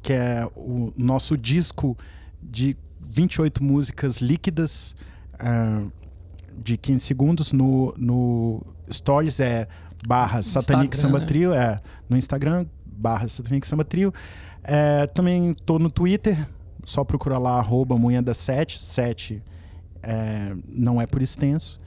que 0.01 0.13
é 0.13 0.49
o 0.55 0.93
nosso 0.97 1.37
disco 1.37 1.99
de 2.41 2.77
28 3.01 3.65
músicas 3.65 4.19
líquidas. 4.19 4.95
é, 5.41 6.05
de 6.57 6.77
15 6.77 7.05
segundos 7.05 7.51
no, 7.51 7.93
no 7.99 8.63
Stories 8.89 9.41
é 9.41 9.67
barra 10.07 10.41
Satanic 10.41 10.97
Samba 10.97 11.19
né? 11.19 11.27
Trio, 11.27 11.53
é 11.53 11.81
no 12.09 12.17
Instagram, 12.17 12.65
barra 12.87 13.27
Satanic 13.27 13.67
Samba 13.67 13.85
Trio. 13.85 14.15
É, 14.63 15.09
também 15.09 15.53
tô 15.67 15.81
no 15.81 15.91
Twitter, 15.91 16.47
só 16.85 17.03
procurar 17.03 17.39
lá, 17.39 17.59
arroba 17.59 17.99
Moeda 17.99 18.33
7, 18.33 18.81
7 18.81 19.43
é, 20.01 20.55
não 20.69 21.03
é 21.03 21.09
por 21.09 21.21
extenso. 21.21 21.81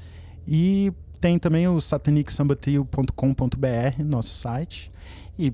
E 0.46 0.92
tem 1.20 1.40
também 1.40 1.68
o 1.68 1.82
satanicsambatrio.com.br, 1.82 4.04
nosso 4.04 4.30
site. 4.30 4.92
E 5.38 5.54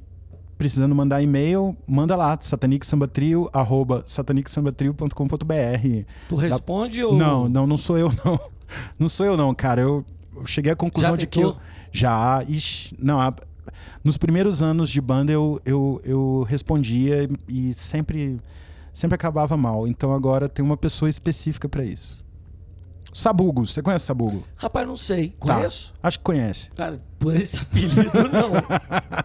precisando 0.57 0.95
mandar 0.95 1.21
e-mail, 1.21 1.75
manda 1.85 2.15
lá, 2.15 2.37
satanicsambatrio, 2.39 3.49
arroba 3.51 4.03
satanicsambatrio.com.br. 4.05 6.05
Tu 6.29 6.35
responde 6.35 7.03
ou... 7.03 7.15
Não, 7.15 7.49
não, 7.49 7.67
não 7.67 7.77
sou 7.77 7.97
eu 7.97 8.11
não. 8.23 8.39
Não 8.97 9.09
sou 9.09 9.25
eu 9.25 9.37
não, 9.37 9.53
cara. 9.53 9.81
Eu 9.81 10.05
cheguei 10.45 10.71
à 10.71 10.75
conclusão 10.75 11.17
de 11.17 11.27
que 11.27 11.41
eu... 11.41 11.55
Já, 11.91 12.43
ixi, 12.47 12.95
não, 12.97 13.21
a... 13.21 13.33
nos 14.03 14.17
primeiros 14.17 14.63
anos 14.63 14.89
de 14.89 14.99
banda 14.99 15.31
eu, 15.31 15.61
eu, 15.65 16.01
eu 16.03 16.43
respondia 16.47 17.29
e 17.47 17.71
sempre, 17.73 18.39
sempre 18.93 19.15
acabava 19.15 19.55
mal. 19.57 19.87
Então 19.87 20.13
agora 20.13 20.49
tem 20.49 20.65
uma 20.65 20.77
pessoa 20.77 21.09
específica 21.09 21.69
para 21.69 21.83
isso. 21.83 22.22
Sabugo, 23.13 23.65
você 23.65 23.81
conhece 23.81 24.05
Sabugo? 24.05 24.43
Rapaz, 24.55 24.87
não 24.87 24.97
sei. 24.97 25.29
Tá, 25.39 25.55
Conheço? 25.55 25.93
acho 26.01 26.17
que 26.17 26.23
conhece. 26.23 26.69
Cara, 26.71 26.99
por 27.19 27.35
esse 27.35 27.57
apelido, 27.57 28.11
não. 28.31 28.51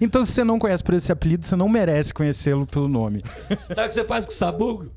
Então, 0.00 0.24
se 0.24 0.32
você 0.32 0.44
não 0.44 0.58
conhece 0.58 0.82
por 0.82 0.94
esse 0.94 1.10
apelido, 1.12 1.44
você 1.44 1.54
não 1.54 1.68
merece 1.68 2.14
conhecê-lo 2.14 2.66
pelo 2.66 2.88
nome. 2.88 3.20
Sabe 3.74 3.86
o 3.86 3.88
que 3.88 3.94
você 3.94 4.04
faz 4.04 4.24
com 4.24 4.30
o 4.30 4.34
sabugo? 4.34 4.90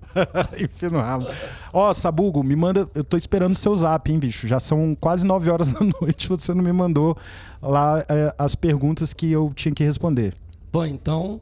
Enfia 0.58 0.90
no 0.90 1.00
rabo. 1.00 1.28
Ó, 1.74 1.94
Sabugo, 1.94 2.42
me 2.44 2.56
manda. 2.56 2.88
Eu 2.96 3.04
tô 3.04 3.18
esperando 3.18 3.54
o 3.54 3.58
seu 3.58 3.76
zap, 3.76 4.10
hein, 4.10 4.18
bicho? 4.20 4.48
Já 4.48 4.60
são 4.60 4.96
quase 4.96 5.26
9 5.26 5.50
horas 5.50 5.74
da 5.74 5.80
noite. 6.00 6.30
Você 6.30 6.54
não 6.54 6.64
me 6.64 6.72
mandou 6.72 7.18
lá 7.62 8.06
é, 8.08 8.34
as 8.38 8.56
perguntas 8.56 9.14
que 9.14 9.30
eu 9.32 9.52
tinha 9.56 9.74
que 9.74 9.84
responder. 9.84 10.36
Bom, 10.72 10.86
então, 10.86 11.42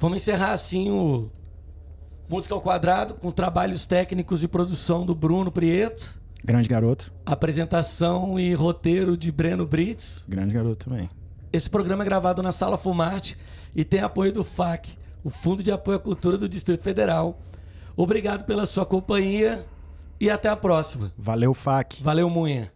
vamos 0.00 0.16
encerrar 0.16 0.52
assim 0.52 0.90
o 0.90 1.30
Música 2.28 2.54
ao 2.54 2.60
Quadrado, 2.60 3.14
com 3.14 3.30
trabalhos 3.30 3.86
técnicos 3.86 4.42
e 4.44 4.48
produção 4.48 5.04
do 5.06 5.14
Bruno 5.14 5.50
Prieto, 5.50 6.14
Grande 6.44 6.68
garoto. 6.68 7.12
apresentação 7.24 8.38
e 8.38 8.52
roteiro 8.54 9.16
de 9.16 9.32
Breno 9.32 9.66
Brits. 9.66 10.24
Grande 10.28 10.52
garoto 10.54 10.88
também. 10.88 11.08
Esse 11.52 11.68
programa 11.70 12.02
é 12.02 12.06
gravado 12.06 12.42
na 12.42 12.52
Sala 12.52 12.76
Fumarte 12.76 13.36
e 13.74 13.82
tem 13.84 14.00
apoio 14.00 14.32
do 14.32 14.44
FAC, 14.44 14.90
o 15.24 15.30
Fundo 15.30 15.62
de 15.62 15.72
Apoio 15.72 15.96
à 15.96 16.00
Cultura 16.00 16.36
do 16.36 16.48
Distrito 16.48 16.82
Federal. 16.82 17.38
Obrigado 17.96 18.44
pela 18.44 18.66
sua 18.66 18.84
companhia 18.84 19.64
e 20.20 20.28
até 20.28 20.48
a 20.48 20.56
próxima. 20.56 21.10
Valeu, 21.16 21.54
FAC. 21.54 22.02
Valeu, 22.02 22.28
Munha. 22.28 22.70